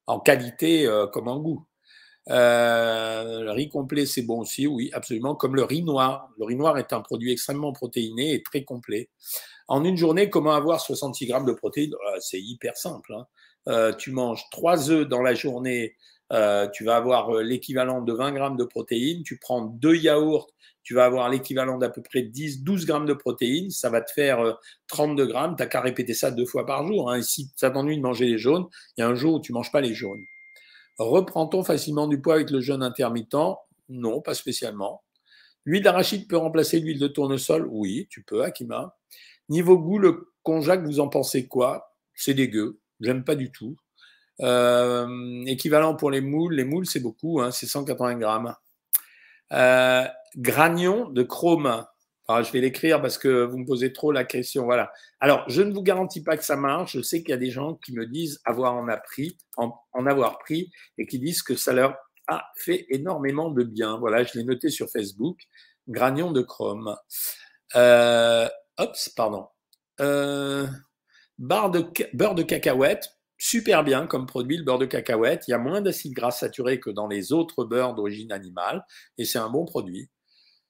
En 0.06 0.20
qualité 0.20 0.86
euh, 0.86 1.06
comme 1.06 1.28
en 1.28 1.38
goût. 1.38 1.67
Euh, 2.30 3.42
le 3.42 3.50
riz 3.52 3.68
complet, 3.68 4.06
c'est 4.06 4.22
bon 4.22 4.40
aussi, 4.40 4.66
oui, 4.66 4.90
absolument, 4.92 5.34
comme 5.34 5.56
le 5.56 5.64
riz 5.64 5.82
noir. 5.82 6.30
Le 6.38 6.44
riz 6.44 6.56
noir 6.56 6.78
est 6.78 6.92
un 6.92 7.00
produit 7.00 7.32
extrêmement 7.32 7.72
protéiné 7.72 8.34
et 8.34 8.42
très 8.42 8.64
complet. 8.64 9.08
En 9.68 9.84
une 9.84 9.96
journée, 9.96 10.30
comment 10.30 10.52
avoir 10.52 10.80
66 10.80 11.26
grammes 11.26 11.46
de 11.46 11.52
protéines? 11.52 11.94
Euh, 11.94 12.18
C'est 12.20 12.40
hyper 12.40 12.76
simple. 12.76 13.14
Hein. 13.14 13.26
Euh, 13.68 13.94
tu 13.94 14.12
manges 14.12 14.44
3 14.50 14.90
œufs 14.90 15.08
dans 15.08 15.22
la 15.22 15.34
journée 15.34 15.94
tu 16.74 16.84
vas 16.84 16.96
avoir 16.96 17.32
l'équivalent 17.36 18.02
de 18.02 18.12
20 18.12 18.32
grammes 18.32 18.56
de 18.58 18.64
protéines. 18.64 19.22
Tu 19.22 19.38
prends 19.38 19.62
deux 19.62 19.94
yaourts, 19.94 20.50
tu 20.82 20.92
vas 20.92 21.06
avoir 21.06 21.30
l'équivalent 21.30 21.78
d'à 21.78 21.88
peu 21.88 22.02
près 22.02 22.20
10, 22.20 22.62
12 22.62 22.84
grammes 22.84 23.06
de 23.06 23.14
protéines. 23.14 23.70
Ça 23.70 23.88
va 23.88 24.02
te 24.02 24.12
faire 24.12 24.58
32 24.88 25.24
grammes. 25.24 25.56
Tu 25.56 25.62
n'as 25.62 25.68
qu'à 25.68 25.80
répéter 25.80 26.12
ça 26.12 26.30
deux 26.30 26.44
fois 26.44 26.66
par 26.66 26.86
jour. 26.86 27.10
Hein. 27.10 27.22
si 27.22 27.50
ça 27.56 27.70
t'ennuie 27.70 27.96
de 27.96 28.02
manger 28.02 28.26
les 28.26 28.36
jaunes, 28.36 28.66
il 28.96 29.00
y 29.00 29.04
a 29.04 29.08
un 29.08 29.14
jour 29.14 29.36
où 29.36 29.40
tu 29.40 29.52
ne 29.52 29.54
manges 29.54 29.72
pas 29.72 29.80
les 29.80 29.94
jaunes. 29.94 30.26
Reprend-on 30.98 31.62
facilement 31.62 32.08
du 32.08 32.20
poids 32.20 32.34
avec 32.34 32.50
le 32.50 32.60
jeûne 32.60 32.82
intermittent? 32.82 33.56
Non, 33.88 34.20
pas 34.20 34.34
spécialement. 34.34 35.02
L'huile 35.64 35.82
d'arachide 35.82 36.28
peut 36.28 36.36
remplacer 36.36 36.80
l'huile 36.80 36.98
de 36.98 37.08
tournesol? 37.08 37.66
Oui, 37.70 38.06
tu 38.10 38.22
peux, 38.22 38.42
Akima. 38.42 38.96
Niveau 39.48 39.78
goût, 39.78 39.98
le 39.98 40.32
konjac, 40.42 40.82
vous 40.82 41.00
en 41.00 41.08
pensez 41.08 41.46
quoi? 41.46 41.94
C'est 42.14 42.34
dégueu. 42.34 42.80
J'aime 43.00 43.24
pas 43.24 43.34
du 43.34 43.52
tout. 43.52 43.76
Euh, 44.40 45.44
équivalent 45.46 45.94
pour 45.94 46.10
les 46.10 46.20
moules. 46.20 46.54
Les 46.54 46.64
moules, 46.64 46.86
c'est 46.86 47.00
beaucoup, 47.00 47.40
hein, 47.40 47.50
c'est 47.50 47.66
180 47.66 48.18
grammes. 48.18 48.54
Euh, 49.52 50.06
de 50.36 51.22
chrome. 51.22 51.84
Je 52.28 52.52
vais 52.52 52.60
l'écrire 52.60 53.00
parce 53.00 53.16
que 53.16 53.44
vous 53.44 53.58
me 53.58 53.64
posez 53.64 53.92
trop 53.92 54.12
la 54.12 54.24
question. 54.24 54.64
Voilà. 54.64 54.92
Alors, 55.20 55.44
je 55.48 55.62
ne 55.62 55.72
vous 55.72 55.82
garantis 55.82 56.22
pas 56.22 56.36
que 56.36 56.44
ça 56.44 56.56
marche. 56.56 56.96
Je 56.96 57.02
sais 57.02 57.22
qu'il 57.22 57.30
y 57.30 57.34
a 57.34 57.38
des 57.38 57.50
gens 57.50 57.74
qui 57.74 57.94
me 57.94 58.06
disent 58.06 58.40
avoir 58.44 58.74
en, 58.74 58.86
appris, 58.88 59.38
en, 59.56 59.72
avoir 60.06 60.38
pris 60.38 60.70
et 60.98 61.06
qui 61.06 61.18
disent 61.18 61.42
que 61.42 61.56
ça 61.56 61.72
leur 61.72 61.96
a 62.26 62.44
fait 62.56 62.86
énormément 62.90 63.50
de 63.50 63.64
bien. 63.64 63.98
Voilà, 63.98 64.24
je 64.24 64.36
l'ai 64.38 64.44
noté 64.44 64.68
sur 64.68 64.88
Facebook. 64.90 65.38
Granion 65.88 66.30
de 66.30 66.42
chrome. 66.42 66.94
Euh, 67.74 68.46
pardon. 69.16 69.46
Euh, 70.00 70.66
de, 71.38 72.14
beurre 72.14 72.34
de 72.34 72.42
cacahuète, 72.42 73.08
super 73.38 73.84
bien 73.84 74.06
comme 74.06 74.26
produit, 74.26 74.58
le 74.58 74.64
beurre 74.64 74.78
de 74.78 74.86
cacahuète. 74.86 75.48
Il 75.48 75.52
y 75.52 75.54
a 75.54 75.58
moins 75.58 75.80
d'acides 75.80 76.12
gras 76.12 76.30
saturés 76.30 76.78
que 76.78 76.90
dans 76.90 77.08
les 77.08 77.32
autres 77.32 77.64
beurres 77.64 77.94
d'origine 77.94 78.32
animale 78.32 78.84
et 79.16 79.24
c'est 79.24 79.38
un 79.38 79.48
bon 79.48 79.64
produit. 79.64 80.10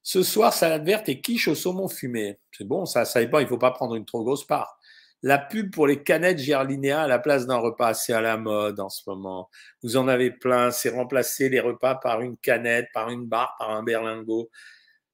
Ce 0.03 0.23
soir, 0.23 0.53
salade 0.53 0.85
verte 0.85 1.09
et 1.09 1.21
quiche 1.21 1.49
au 1.49 1.55
saumon 1.55 1.89
fumé. 1.89 2.39
C'est 2.53 2.67
bon, 2.67 2.87
ça, 2.87 3.05
ça 3.05 3.25
pas, 3.27 3.41
il 3.41 3.45
ne 3.45 3.49
faut 3.49 3.59
pas 3.59 3.73
prendre 3.73 3.95
une 3.95 4.05
trop 4.05 4.23
grosse 4.25 4.47
part. 4.47 4.79
La 5.23 5.39
pub 5.39 5.73
pour 5.73 5.89
les 5.89 6.03
canettes 6.03 6.39
Gerlinéa 6.39 7.03
à 7.03 7.09
la 7.09 7.19
place 7.19 7.47
d'un 7.47 7.57
repas, 7.57 7.93
c'est 7.95 8.13
à 8.13 8.21
la 8.21 8.37
mode 8.37 8.79
en 8.79 8.89
ce 8.89 9.03
moment. 9.09 9.51
Vous 9.83 9.97
en 9.97 10.07
avez 10.07 10.31
plein, 10.31 10.71
c'est 10.71 10.91
remplacer 10.91 11.49
les 11.49 11.59
repas 11.59 11.97
par 11.97 12.21
une 12.21 12.37
canette, 12.37 12.87
par 12.95 13.11
une 13.11 13.27
barre, 13.27 13.57
par 13.59 13.71
un 13.71 13.83
berlingot 13.83 14.49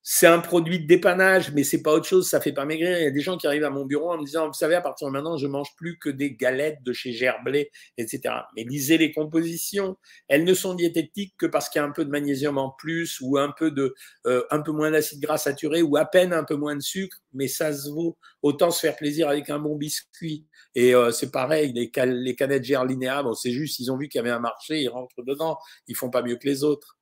c'est 0.06 0.26
un 0.26 0.38
produit 0.38 0.80
de 0.80 0.86
dépannage, 0.86 1.50
mais 1.52 1.64
c'est 1.64 1.82
pas 1.82 1.90
autre 1.94 2.04
chose, 2.04 2.28
ça 2.28 2.38
fait 2.38 2.52
pas 2.52 2.66
maigrir. 2.66 2.98
Il 2.98 3.04
y 3.04 3.06
a 3.06 3.10
des 3.10 3.22
gens 3.22 3.38
qui 3.38 3.46
arrivent 3.46 3.64
à 3.64 3.70
mon 3.70 3.86
bureau 3.86 4.12
en 4.12 4.18
me 4.18 4.24
disant, 4.26 4.46
vous 4.46 4.52
savez, 4.52 4.74
à 4.74 4.82
partir 4.82 5.08
de 5.08 5.12
maintenant, 5.12 5.38
je 5.38 5.46
mange 5.46 5.68
plus 5.78 5.98
que 5.98 6.10
des 6.10 6.34
galettes 6.34 6.82
de 6.82 6.92
chez 6.92 7.12
Gerblé, 7.12 7.70
etc. 7.96 8.34
Mais 8.54 8.64
lisez 8.64 8.98
les 8.98 9.12
compositions. 9.12 9.96
Elles 10.28 10.44
ne 10.44 10.52
sont 10.52 10.74
diététiques 10.74 11.34
que 11.38 11.46
parce 11.46 11.70
qu'il 11.70 11.80
y 11.80 11.82
a 11.82 11.86
un 11.86 11.90
peu 11.90 12.04
de 12.04 12.10
magnésium 12.10 12.58
en 12.58 12.68
plus 12.68 13.18
ou 13.22 13.38
un 13.38 13.50
peu 13.58 13.70
de, 13.70 13.94
euh, 14.26 14.44
un 14.50 14.60
peu 14.60 14.72
moins 14.72 14.90
d'acide 14.90 15.22
gras 15.22 15.38
saturé 15.38 15.80
ou 15.80 15.96
à 15.96 16.04
peine 16.04 16.34
un 16.34 16.44
peu 16.44 16.56
moins 16.56 16.76
de 16.76 16.82
sucre, 16.82 17.16
mais 17.32 17.48
ça 17.48 17.72
se 17.72 17.88
vaut. 17.88 18.18
Autant 18.42 18.70
se 18.70 18.80
faire 18.80 18.96
plaisir 18.96 19.30
avec 19.30 19.48
un 19.48 19.58
bon 19.58 19.74
biscuit. 19.74 20.46
Et 20.74 20.94
euh, 20.94 21.12
c'est 21.12 21.30
pareil, 21.30 21.72
les, 21.72 21.90
canettes 21.90 22.64
Gerlinéa, 22.64 23.22
bon, 23.22 23.32
c'est 23.32 23.52
juste, 23.52 23.78
ils 23.78 23.90
ont 23.90 23.96
vu 23.96 24.08
qu'il 24.08 24.18
y 24.18 24.20
avait 24.20 24.30
un 24.30 24.40
marché, 24.40 24.82
ils 24.82 24.88
rentrent 24.88 25.22
dedans, 25.26 25.56
ils 25.88 25.96
font 25.96 26.10
pas 26.10 26.20
mieux 26.22 26.36
que 26.36 26.46
les 26.46 26.62
autres. 26.62 26.98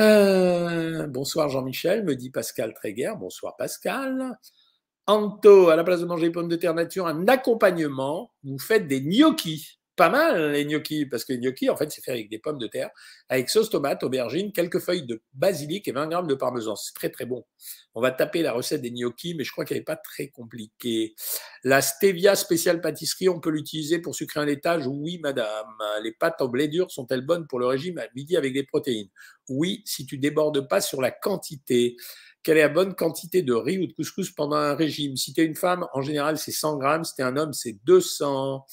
Euh, 0.00 1.06
bonsoir 1.06 1.48
Jean-Michel, 1.48 2.04
me 2.04 2.16
dit 2.16 2.30
Pascal 2.30 2.74
Tréguer. 2.74 3.12
Bonsoir 3.18 3.56
Pascal. 3.56 4.38
Anto, 5.06 5.68
à 5.68 5.76
la 5.76 5.84
place 5.84 6.00
de 6.00 6.06
manger 6.06 6.30
pommes 6.30 6.48
de 6.48 6.56
terre 6.56 6.74
nature, 6.74 7.06
un 7.06 7.28
accompagnement, 7.28 8.32
vous 8.42 8.58
faites 8.58 8.88
des 8.88 9.02
gnocchis 9.02 9.78
pas 9.96 10.08
mal 10.08 10.52
les 10.52 10.64
gnocchis, 10.64 11.06
parce 11.06 11.24
que 11.24 11.32
les 11.32 11.38
gnocchis, 11.38 11.70
en 11.70 11.76
fait, 11.76 11.90
c'est 11.90 12.02
fait 12.02 12.12
avec 12.12 12.28
des 12.28 12.38
pommes 12.38 12.58
de 12.58 12.66
terre, 12.66 12.90
avec 13.28 13.48
sauce 13.50 13.70
tomate, 13.70 14.02
aubergine, 14.02 14.52
quelques 14.52 14.80
feuilles 14.80 15.06
de 15.06 15.22
basilic 15.32 15.86
et 15.88 15.92
20 15.92 16.08
grammes 16.08 16.26
de 16.26 16.34
parmesan. 16.34 16.76
C'est 16.76 16.94
très 16.94 17.10
très 17.10 17.26
bon. 17.26 17.44
On 17.94 18.00
va 18.00 18.10
taper 18.10 18.42
la 18.42 18.52
recette 18.52 18.82
des 18.82 18.90
gnocchis, 18.90 19.34
mais 19.34 19.44
je 19.44 19.52
crois 19.52 19.64
qu'elle 19.64 19.78
n'est 19.78 19.84
pas 19.84 19.96
très 19.96 20.28
compliquée. 20.28 21.14
La 21.62 21.80
stevia 21.80 22.34
spéciale 22.36 22.80
pâtisserie, 22.80 23.28
on 23.28 23.40
peut 23.40 23.50
l'utiliser 23.50 23.98
pour 24.00 24.14
sucrer 24.14 24.40
un 24.40 24.46
laitage? 24.46 24.86
Oui, 24.86 25.18
madame. 25.18 25.66
Les 26.02 26.12
pâtes 26.12 26.40
en 26.40 26.48
blé 26.48 26.68
dur 26.68 26.90
sont-elles 26.90 27.24
bonnes 27.24 27.46
pour 27.46 27.58
le 27.58 27.66
régime 27.66 27.98
à 27.98 28.06
midi 28.14 28.36
avec 28.36 28.52
des 28.52 28.64
protéines? 28.64 29.08
Oui, 29.48 29.82
si 29.84 30.06
tu 30.06 30.18
débordes 30.18 30.68
pas 30.68 30.80
sur 30.80 31.00
la 31.00 31.10
quantité. 31.10 31.96
Quelle 32.42 32.58
est 32.58 32.62
la 32.62 32.68
bonne 32.68 32.94
quantité 32.94 33.42
de 33.42 33.54
riz 33.54 33.78
ou 33.78 33.86
de 33.86 33.92
couscous 33.92 34.30
pendant 34.30 34.56
un 34.56 34.74
régime? 34.74 35.16
Si 35.16 35.32
tu 35.32 35.40
es 35.40 35.44
une 35.44 35.56
femme, 35.56 35.86
en 35.94 36.02
général, 36.02 36.36
c'est 36.36 36.52
100 36.52 36.76
grammes. 36.76 37.04
Si 37.04 37.14
tu 37.14 37.22
es 37.22 37.24
un 37.24 37.36
homme, 37.36 37.52
c'est 37.52 37.78
200. 37.84 38.66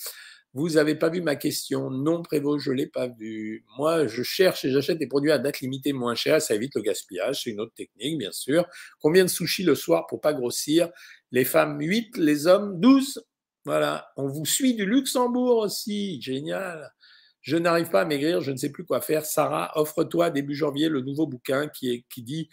Vous 0.54 0.72
n'avez 0.72 0.96
pas 0.96 1.10
vu 1.10 1.22
ma 1.22 1.38
question 1.38 1.90
Non, 1.90 2.24
Prévost, 2.24 2.66
je 2.66 2.72
ne 2.72 2.76
l'ai 2.76 2.88
pas 2.88 3.08
vu. 3.08 3.64
Moi, 3.78 4.08
je 4.08 4.22
cherche 4.22 4.66
et 4.66 4.72
j'achète 4.72 4.98
des 4.98 5.08
produits 5.08 5.32
à 5.32 5.38
date 5.38 5.62
limitée 5.62 5.94
moins 5.94 6.14
chers. 6.14 6.42
Ça 6.42 6.56
évite 6.56 6.76
le 6.76 6.82
gaspillage. 6.82 7.44
C'est 7.44 7.52
une 7.52 7.62
autre 7.62 7.74
technique, 7.74 8.18
bien 8.18 8.34
sûr. 8.34 8.66
Combien 9.00 9.24
de 9.24 9.30
sushis 9.30 9.64
le 9.64 9.76
soir 9.76 10.08
pour 10.08 10.20
pas 10.20 10.34
grossir? 10.34 10.90
Les 11.32 11.46
femmes, 11.46 11.80
8. 11.80 12.18
Les 12.18 12.48
hommes, 12.48 12.82
12. 12.82 13.24
Voilà. 13.64 14.12
On 14.18 14.28
vous 14.28 14.46
suit 14.46 14.74
du 14.74 14.86
Luxembourg 14.86 15.58
aussi. 15.58 16.22
Génial. 16.22 16.92
Je 17.40 17.56
n'arrive 17.56 17.90
pas 17.90 18.02
à 18.02 18.06
maigrir. 18.06 18.42
Je 18.42 18.52
ne 18.52 18.58
sais 18.58 18.72
plus 18.72 18.84
quoi 18.84 19.00
faire. 19.00 19.26
Sarah, 19.26 19.72
offre-toi 19.76 20.32
début 20.32 20.56
janvier 20.56 20.90
le 20.90 21.00
nouveau 21.00 21.28
bouquin 21.28 21.70
qui, 21.70 21.94
est, 21.94 22.06
qui 22.10 22.24
dit 22.24 22.50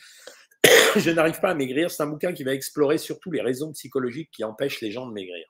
Je 0.96 1.10
n'arrive 1.10 1.40
pas 1.40 1.50
à 1.50 1.54
maigrir. 1.54 1.90
C'est 1.90 2.04
un 2.04 2.06
bouquin 2.06 2.32
qui 2.32 2.44
va 2.44 2.54
explorer 2.54 2.98
surtout 2.98 3.32
les 3.32 3.42
raisons 3.42 3.72
psychologiques 3.72 4.30
qui 4.30 4.44
empêchent 4.44 4.80
les 4.82 4.92
gens 4.92 5.08
de 5.08 5.12
maigrir. 5.12 5.44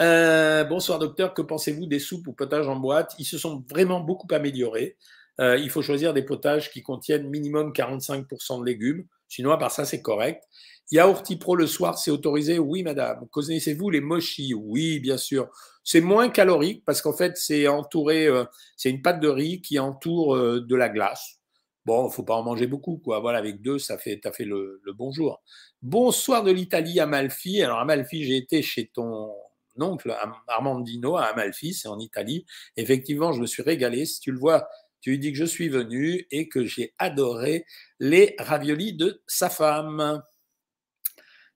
Euh, 0.00 0.64
bonsoir 0.64 0.98
docteur, 0.98 1.34
que 1.34 1.42
pensez-vous 1.42 1.86
des 1.86 1.98
soupes 1.98 2.26
ou 2.26 2.32
potages 2.32 2.68
en 2.68 2.76
boîte? 2.76 3.14
Ils 3.18 3.24
se 3.24 3.38
sont 3.38 3.64
vraiment 3.68 4.00
beaucoup 4.00 4.26
améliorés. 4.30 4.96
Euh, 5.40 5.56
il 5.58 5.70
faut 5.70 5.82
choisir 5.82 6.12
des 6.12 6.22
potages 6.22 6.70
qui 6.70 6.82
contiennent 6.82 7.28
minimum 7.28 7.72
45% 7.72 8.60
de 8.60 8.64
légumes. 8.64 9.06
Sinon, 9.28 9.50
à 9.52 9.58
part 9.58 9.70
ça, 9.70 9.84
c'est 9.84 10.02
correct. 10.02 10.42
Yaourti 10.90 11.36
Pro 11.36 11.56
le 11.56 11.66
soir, 11.66 11.98
c'est 11.98 12.10
autorisé? 12.10 12.58
Oui, 12.58 12.82
madame. 12.82 13.26
Connaissez-vous 13.30 13.90
les 13.90 14.00
mochis? 14.00 14.54
Oui, 14.54 14.98
bien 14.98 15.16
sûr. 15.16 15.48
C'est 15.84 16.00
moins 16.00 16.28
calorique 16.28 16.84
parce 16.84 17.00
qu'en 17.00 17.14
fait, 17.14 17.36
c'est 17.36 17.66
entouré, 17.68 18.26
euh, 18.26 18.44
c'est 18.76 18.90
une 18.90 19.02
pâte 19.02 19.20
de 19.20 19.28
riz 19.28 19.62
qui 19.62 19.78
entoure 19.78 20.36
de 20.36 20.76
la 20.76 20.88
glace. 20.88 21.38
Bon, 21.84 22.08
il 22.08 22.12
faut 22.12 22.22
pas 22.22 22.34
en 22.34 22.42
manger 22.42 22.66
beaucoup, 22.66 22.98
quoi. 22.98 23.20
Voilà, 23.20 23.38
avec 23.38 23.60
deux, 23.62 23.78
ça 23.78 23.98
fait, 23.98 24.24
as 24.26 24.32
fait 24.32 24.44
le, 24.44 24.80
le 24.84 24.92
bonjour. 24.92 25.42
Bonsoir 25.80 26.44
de 26.44 26.52
l'Italie, 26.52 27.00
Amalfi. 27.00 27.62
Alors, 27.62 27.78
Amalfi, 27.78 28.24
j'ai 28.24 28.36
été 28.36 28.62
chez 28.62 28.90
ton 28.94 29.32
oncle 29.78 30.16
Armandino 30.48 31.16
à 31.16 31.24
Amalfi, 31.24 31.74
c'est 31.74 31.88
en 31.88 31.98
Italie. 31.98 32.44
Effectivement, 32.76 33.32
je 33.32 33.40
me 33.40 33.46
suis 33.46 33.62
régalé. 33.62 34.04
Si 34.06 34.20
tu 34.20 34.32
le 34.32 34.38
vois, 34.38 34.68
tu 35.00 35.10
lui 35.10 35.18
dis 35.18 35.32
que 35.32 35.38
je 35.38 35.44
suis 35.44 35.68
venu 35.68 36.26
et 36.30 36.48
que 36.48 36.64
j'ai 36.64 36.94
adoré 36.98 37.64
les 37.98 38.34
raviolis 38.38 38.94
de 38.94 39.22
sa 39.26 39.50
femme. 39.50 40.22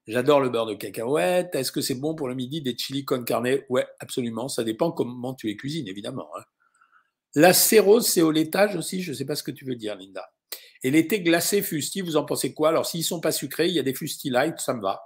J'adore 0.07 0.41
le 0.41 0.51
beurre 0.51 0.67
de 0.67 0.75
cacahuète. 0.75 1.55
Est-ce 1.55 1.73
que 1.73 1.81
c'est 1.81 1.97
bon 1.97 2.15
pour 2.15 2.29
le 2.29 2.35
midi 2.35 2.63
des 2.63 2.77
chili 2.77 3.05
con 3.05 3.25
carne? 3.25 3.59
Ouais, 3.69 3.87
absolument. 3.99 4.49
Ça 4.49 4.63
dépend 4.63 4.93
comment 4.93 5.35
tu 5.35 5.49
les 5.49 5.57
cuisines, 5.57 5.89
évidemment. 5.89 6.29
Hein. 6.39 6.43
La 7.35 7.53
cérose, 7.53 8.07
c'est 8.07 8.23
au 8.23 8.31
laitage 8.31 8.77
aussi? 8.77 9.03
Je 9.03 9.11
ne 9.11 9.17
sais 9.17 9.27
pas 9.27 9.35
ce 9.35 9.43
que 9.43 9.51
tu 9.51 9.65
veux 9.65 9.75
dire, 9.75 9.97
Linda. 9.97 10.29
Et 10.83 10.91
l'été 10.91 11.21
glacé 11.21 11.61
fusti, 11.63 12.01
vous 12.01 12.17
en 12.17 12.25
pensez 12.25 12.55
quoi? 12.55 12.69
Alors, 12.69 12.87
s'ils 12.87 13.05
sont 13.05 13.21
pas 13.21 13.33
sucrés, 13.33 13.69
il 13.69 13.75
y 13.75 13.79
a 13.79 13.83
des 13.83 13.95
fusti 13.95 14.31
light, 14.31 14.59
ça 14.61 14.75
me 14.75 14.81
va. 14.81 15.03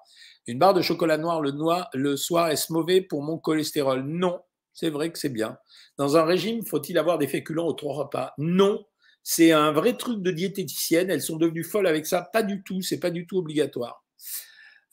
Une 0.51 0.59
barre 0.59 0.75
de 0.75 0.83
chocolat 0.83 1.17
noir 1.17 1.41
le, 1.41 1.53
le 1.95 2.17
soir, 2.17 2.49
est-ce 2.49 2.73
mauvais 2.73 3.01
pour 3.01 3.23
mon 3.23 3.39
cholestérol? 3.39 4.03
Non, 4.03 4.41
c'est 4.73 4.91
vrai 4.91 5.13
que 5.13 5.19
c'est 5.19 5.29
bien. 5.29 5.59
Dans 5.97 6.17
un 6.17 6.25
régime, 6.25 6.65
faut-il 6.65 6.99
avoir 6.99 7.19
des 7.19 7.29
féculents 7.29 7.67
aux 7.67 7.73
trois 7.73 7.95
repas? 7.95 8.35
Non, 8.37 8.85
c'est 9.23 9.53
un 9.53 9.71
vrai 9.71 9.97
truc 9.97 10.23
de 10.23 10.33
diététicienne. 10.33 11.09
Elles 11.09 11.23
sont 11.23 11.37
devenues 11.37 11.63
folles 11.63 11.87
avec 11.87 12.05
ça. 12.05 12.29
Pas 12.33 12.43
du 12.43 12.65
tout, 12.65 12.83
c'est 12.83 12.99
pas 12.99 13.11
du 13.11 13.29
tout 13.29 13.39
obligatoire. 13.39 14.05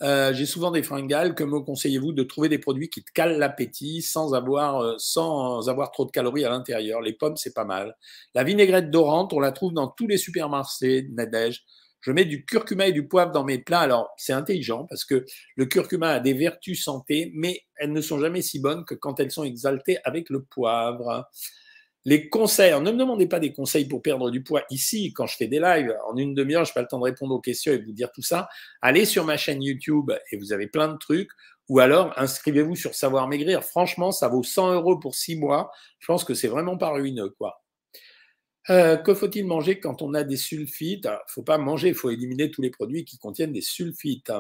Euh, 0.04 0.32
j'ai 0.32 0.46
souvent 0.46 0.70
des 0.70 0.84
fringales. 0.84 1.34
Que 1.34 1.44
me 1.44 1.60
conseillez-vous 1.60 2.14
de 2.14 2.22
trouver 2.22 2.50
des 2.50 2.60
produits 2.60 2.90
qui 2.90 3.04
te 3.04 3.12
calent 3.12 3.40
l'appétit 3.40 4.04
sans 4.04 4.36
avoir, 4.36 4.82
euh, 4.82 4.96
sans 5.00 5.70
avoir 5.70 5.92
trop 5.92 6.06
de 6.06 6.12
calories 6.12 6.46
à 6.46 6.50
l'intérieur? 6.50 7.02
Les 7.02 7.14
pommes, 7.14 7.38
c'est 7.38 7.56
pas 7.56 7.66
mal. 7.66 7.98
La 8.36 8.44
vinaigrette 8.44 8.92
dorante, 8.92 9.34
on 9.34 9.40
la 9.40 9.52
trouve 9.52 9.74
dans 9.74 9.88
tous 9.88 10.06
les 10.06 10.18
supermarchés, 10.18 11.08
Nadège. 11.14 11.64
Je 12.08 12.14
mets 12.14 12.24
du 12.24 12.46
curcuma 12.46 12.88
et 12.88 12.94
du 12.94 13.06
poivre 13.06 13.34
dans 13.34 13.44
mes 13.44 13.58
plats. 13.58 13.82
Alors, 13.82 14.14
c'est 14.16 14.32
intelligent 14.32 14.86
parce 14.86 15.04
que 15.04 15.26
le 15.58 15.66
curcuma 15.66 16.12
a 16.12 16.20
des 16.22 16.34
vertus 16.34 16.82
santé, 16.82 17.34
mais 17.36 17.64
elles 17.76 17.92
ne 17.92 18.00
sont 18.00 18.18
jamais 18.18 18.42
si 18.42 18.62
bonnes 18.62 18.86
que 18.86 18.96
quand 18.96 19.20
elles 19.20 19.30
sont 19.30 19.44
exaltées 19.44 19.98
avec 20.06 20.30
le 20.30 20.42
poivre. 20.42 21.30
Les 22.06 22.30
conseils, 22.30 22.72
ne 22.72 22.92
me 22.92 22.98
demandez 22.98 23.28
pas 23.28 23.42
des 23.42 23.52
conseils 23.52 23.90
pour 23.90 24.02
perdre 24.02 24.32
du 24.32 24.42
poids 24.42 24.64
ici, 24.70 25.12
quand 25.12 25.28
je 25.28 25.36
fais 25.36 25.48
des 25.48 25.60
lives. 25.60 25.94
En 26.08 26.16
une 26.16 26.34
demi-heure, 26.34 26.64
je 26.64 26.70
n'ai 26.70 26.76
pas 26.76 26.82
le 26.84 26.88
temps 26.88 27.00
de 27.00 27.04
répondre 27.04 27.36
aux 27.36 27.42
questions 27.42 27.74
et 27.74 27.78
de 27.78 27.84
vous 27.84 27.92
dire 27.92 28.10
tout 28.14 28.22
ça. 28.22 28.48
Allez 28.82 29.04
sur 29.04 29.26
ma 29.26 29.36
chaîne 29.36 29.62
YouTube 29.62 30.10
et 30.32 30.38
vous 30.38 30.54
avez 30.54 30.68
plein 30.68 30.88
de 30.88 30.98
trucs. 30.98 31.32
Ou 31.68 31.80
alors, 31.80 32.14
inscrivez-vous 32.16 32.78
sur 32.78 32.96
Savoir 32.96 33.28
Maigrir. 33.28 33.66
Franchement, 33.66 34.14
ça 34.14 34.30
vaut 34.30 34.44
100 34.44 34.76
euros 34.76 34.98
pour 34.98 35.14
six 35.14 35.36
mois. 35.36 35.72
Je 36.00 36.08
pense 36.08 36.24
que 36.24 36.36
c'est 36.36 36.48
vraiment 36.48 36.78
pas 36.78 36.92
ruineux, 36.92 37.32
quoi. 37.32 37.62
Euh, 38.70 38.98
que 38.98 39.14
faut-il 39.14 39.46
manger 39.46 39.80
quand 39.80 40.02
on 40.02 40.14
a 40.14 40.24
des 40.24 40.38
sulfites? 40.38 41.06
Il 41.06 41.12
ne 41.12 41.18
faut 41.28 41.44
pas 41.44 41.58
manger, 41.58 41.90
il 41.90 41.96
faut 41.96 42.10
éliminer 42.10 42.52
tous 42.52 42.62
les 42.62 42.70
produits 42.70 43.06
qui 43.06 43.18
contiennent 43.18 43.54
des 43.54 43.62
sulfites. 43.62 44.32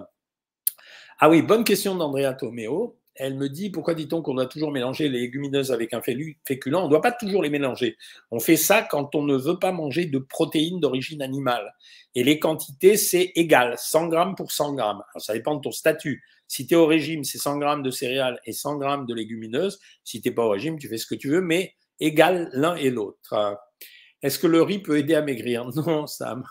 Ah 1.19 1.29
oui, 1.29 1.41
bonne 1.41 1.63
question 1.63 1.95
d'Andrea 1.95 2.33
Tomeo. 2.33 2.99
elle 3.15 3.35
me 3.35 3.49
dit 3.49 3.71
pourquoi 3.71 3.95
dit-on 3.95 4.21
qu'on 4.21 4.35
doit 4.35 4.45
toujours 4.45 4.71
mélanger 4.71 5.09
les 5.09 5.21
légumineuses 5.21 5.71
avec 5.71 5.93
un 5.93 6.01
féculent? 6.01 6.75
On 6.75 6.83
ne 6.83 6.89
doit 6.89 7.01
pas 7.01 7.13
toujours 7.13 7.41
les 7.41 7.49
mélanger. 7.49 7.97
On 8.29 8.39
fait 8.39 8.57
ça 8.57 8.83
quand 8.83 9.15
on 9.15 9.23
ne 9.23 9.35
veut 9.35 9.57
pas 9.57 9.71
manger 9.71 10.05
de 10.05 10.19
protéines 10.19 10.79
d'origine 10.79 11.21
animale. 11.21 11.73
Et 12.13 12.23
les 12.23 12.37
quantités, 12.37 12.97
c'est 12.97 13.31
égal, 13.35 13.75
100 13.77 14.07
grammes 14.09 14.35
pour 14.35 14.51
100 14.51 14.73
grammes. 14.73 15.01
ça 15.17 15.33
dépend 15.33 15.55
de 15.55 15.61
ton 15.61 15.71
statut. 15.71 16.23
Si 16.47 16.67
tu 16.67 16.75
es 16.75 16.77
au 16.77 16.85
régime, 16.85 17.23
c'est 17.23 17.39
100 17.39 17.57
grammes 17.57 17.83
de 17.83 17.91
céréales 17.91 18.39
et 18.45 18.51
100 18.51 18.77
grammes 18.77 19.05
de 19.05 19.13
légumineuses. 19.13 19.79
Si 20.03 20.21
tu 20.21 20.29
n'es 20.29 20.35
pas 20.35 20.45
au 20.45 20.49
régime, 20.49 20.77
tu 20.77 20.87
fais 20.87 20.97
ce 20.97 21.05
que 21.07 21.15
tu 21.15 21.29
veux, 21.29 21.41
mais 21.41 21.75
égal 21.99 22.49
l'un 22.53 22.75
et 22.75 22.89
l'autre. 22.89 23.57
Est-ce 24.21 24.39
que 24.39 24.47
le 24.47 24.61
riz 24.61 24.79
peut 24.79 24.97
aider 24.97 25.15
à 25.15 25.21
maigrir? 25.21 25.65
Non, 25.75 26.07
Sam. 26.07 26.43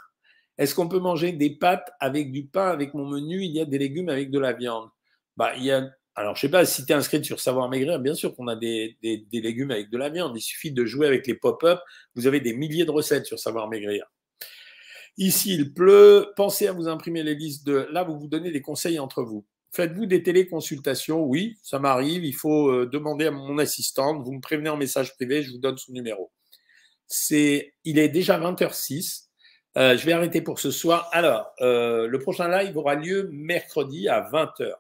Est-ce 0.58 0.74
qu'on 0.74 0.88
peut 0.88 1.00
manger 1.00 1.32
des 1.32 1.50
pâtes 1.50 1.90
avec 2.00 2.32
du 2.32 2.46
pain 2.46 2.68
Avec 2.68 2.94
mon 2.94 3.06
menu, 3.06 3.42
il 3.42 3.50
y 3.52 3.60
a 3.60 3.64
des 3.64 3.78
légumes 3.78 4.08
avec 4.08 4.30
de 4.30 4.38
la 4.38 4.52
viande. 4.52 4.88
Bah, 5.36 5.54
il 5.56 5.70
alors, 6.18 6.34
je 6.34 6.46
ne 6.46 6.48
sais 6.48 6.50
pas 6.50 6.64
si 6.64 6.86
tu 6.86 6.92
es 6.92 6.94
inscrit 6.94 7.22
sur 7.22 7.40
Savoir 7.40 7.68
Maigrir, 7.68 8.00
bien 8.00 8.14
sûr 8.14 8.34
qu'on 8.34 8.48
a 8.48 8.56
des, 8.56 8.96
légumes 9.30 9.70
avec 9.70 9.90
de 9.90 9.98
la 9.98 10.08
viande. 10.08 10.32
Il 10.34 10.40
suffit 10.40 10.72
de 10.72 10.86
jouer 10.86 11.06
avec 11.06 11.26
les 11.26 11.34
pop-up. 11.34 11.78
Vous 12.14 12.26
avez 12.26 12.40
des 12.40 12.54
milliers 12.54 12.86
de 12.86 12.90
recettes 12.90 13.26
sur 13.26 13.38
Savoir 13.38 13.68
Maigrir. 13.68 14.06
Ici, 15.18 15.54
il 15.54 15.74
pleut. 15.74 16.32
Pensez 16.34 16.68
à 16.68 16.72
vous 16.72 16.88
imprimer 16.88 17.22
les 17.22 17.34
listes 17.34 17.66
de. 17.66 17.86
Là, 17.92 18.02
vous 18.02 18.18
vous 18.18 18.28
donnez 18.28 18.50
des 18.50 18.62
conseils 18.62 18.98
entre 18.98 19.22
vous. 19.22 19.44
Faites-vous 19.72 20.06
des 20.06 20.22
téléconsultations? 20.22 21.22
Oui, 21.22 21.58
ça 21.62 21.78
m'arrive. 21.78 22.24
Il 22.24 22.34
faut 22.34 22.70
euh, 22.70 22.86
demander 22.86 23.26
à 23.26 23.30
mon 23.30 23.58
assistante. 23.58 24.24
Vous 24.24 24.32
me 24.32 24.40
prévenez 24.40 24.70
en 24.70 24.78
message 24.78 25.14
privé, 25.16 25.42
je 25.42 25.52
vous 25.52 25.58
donne 25.58 25.76
son 25.76 25.92
numéro. 25.92 26.32
C'est, 27.08 27.74
il 27.84 27.98
est 27.98 28.08
déjà 28.08 28.38
20h06. 28.38 29.26
Euh, 29.76 29.96
je 29.96 30.06
vais 30.06 30.12
arrêter 30.12 30.40
pour 30.40 30.58
ce 30.58 30.70
soir. 30.70 31.08
Alors, 31.12 31.52
euh, 31.60 32.06
le 32.06 32.18
prochain 32.18 32.48
live 32.48 32.76
aura 32.76 32.94
lieu 32.94 33.28
mercredi 33.32 34.08
à 34.08 34.22
20h. 34.22 34.72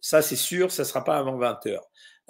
Ça, 0.00 0.22
c'est 0.22 0.36
sûr, 0.36 0.70
ça 0.70 0.82
ne 0.82 0.86
sera 0.88 1.04
pas 1.04 1.16
avant 1.16 1.38
20h. 1.38 1.78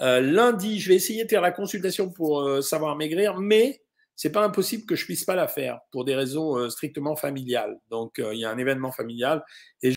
Euh, 0.01 0.21
lundi, 0.21 0.79
je 0.79 0.89
vais 0.89 0.95
essayer 0.95 1.25
de 1.25 1.29
faire 1.29 1.41
la 1.41 1.51
consultation 1.51 2.11
pour 2.11 2.63
savoir 2.63 2.97
maigrir, 2.97 3.39
mais 3.39 3.83
c'est 4.15 4.31
pas 4.31 4.45
impossible 4.45 4.87
que 4.87 4.95
je 4.95 5.05
puisse 5.05 5.25
pas 5.25 5.35
la 5.35 5.49
faire 5.49 5.81
pour 5.91 6.05
des 6.05 6.15
raisons 6.15 6.71
strictement 6.71 7.17
familiales. 7.17 7.77
Donc, 7.91 8.19
il 8.19 8.39
y 8.39 8.45
a 8.45 8.51
un 8.51 8.59
événement 8.59 8.93
familial 8.93 9.45
et 9.83 9.96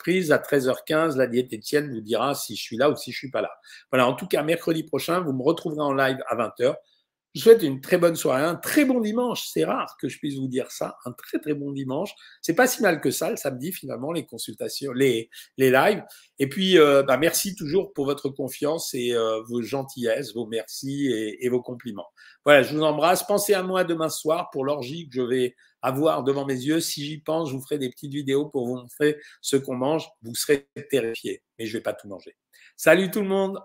prise 0.00 0.32
à 0.32 0.38
13h15, 0.38 1.16
la 1.16 1.26
diététicienne 1.26 1.92
vous 1.92 2.00
dira 2.00 2.34
si 2.34 2.56
je 2.56 2.62
suis 2.62 2.76
là 2.76 2.90
ou 2.90 2.96
si 2.96 3.12
je 3.12 3.18
suis 3.18 3.30
pas 3.30 3.42
là. 3.42 3.52
Voilà, 3.92 4.08
en 4.08 4.14
tout 4.14 4.26
cas, 4.26 4.42
mercredi 4.42 4.82
prochain, 4.82 5.20
vous 5.20 5.32
me 5.32 5.42
retrouverez 5.42 5.82
en 5.82 5.92
live 5.92 6.18
à 6.26 6.36
20h. 6.36 6.74
Je 7.34 7.40
vous 7.40 7.44
souhaite 7.44 7.62
une 7.62 7.80
très 7.80 7.96
bonne 7.96 8.16
soirée, 8.16 8.42
un 8.42 8.56
très 8.56 8.84
bon 8.84 9.00
dimanche. 9.00 9.48
C'est 9.52 9.64
rare 9.64 9.96
que 10.00 10.08
je 10.08 10.18
puisse 10.18 10.34
vous 10.36 10.48
dire 10.48 10.68
ça. 10.72 10.96
Un 11.04 11.12
très 11.12 11.38
très 11.38 11.54
bon 11.54 11.70
dimanche. 11.70 12.10
C'est 12.42 12.54
pas 12.54 12.66
si 12.66 12.82
mal 12.82 13.00
que 13.00 13.12
ça 13.12 13.30
le 13.30 13.36
samedi 13.36 13.70
finalement 13.70 14.10
les 14.10 14.26
consultations, 14.26 14.92
les 14.92 15.30
les 15.56 15.70
lives. 15.70 16.02
Et 16.40 16.48
puis 16.48 16.76
euh, 16.76 17.04
bah, 17.04 17.18
merci 17.18 17.54
toujours 17.54 17.92
pour 17.92 18.06
votre 18.06 18.30
confiance 18.30 18.94
et 18.94 19.12
euh, 19.12 19.42
vos 19.42 19.62
gentillesses, 19.62 20.34
vos 20.34 20.46
merci 20.46 21.06
et, 21.06 21.44
et, 21.44 21.48
vos 21.48 21.62
compliments. 21.62 22.08
Voilà, 22.44 22.64
je 22.64 22.74
vous 22.74 22.82
embrasse. 22.82 23.22
Pensez 23.22 23.54
à 23.54 23.62
moi 23.62 23.84
demain 23.84 24.08
soir 24.08 24.50
pour 24.50 24.64
l'orgie 24.64 25.08
que 25.08 25.14
je 25.14 25.22
vais 25.22 25.54
avoir 25.82 26.22
devant 26.24 26.44
mes 26.44 26.54
yeux. 26.54 26.80
Si 26.80 27.04
j'y 27.04 27.18
pense, 27.18 27.50
je 27.50 27.54
vous 27.54 27.62
ferai 27.62 27.78
des 27.78 27.90
petites 27.90 28.12
vidéos 28.12 28.46
pour 28.46 28.66
vous 28.66 28.76
montrer 28.76 29.18
ce 29.40 29.56
qu'on 29.56 29.76
mange. 29.76 30.08
Vous 30.22 30.34
serez 30.34 30.68
terrifiés, 30.90 31.42
mais 31.58 31.66
je 31.66 31.76
vais 31.76 31.82
pas 31.82 31.94
tout 31.94 32.08
manger. 32.08 32.36
Salut 32.76 33.10
tout 33.10 33.20
le 33.20 33.28
monde. 33.28 33.58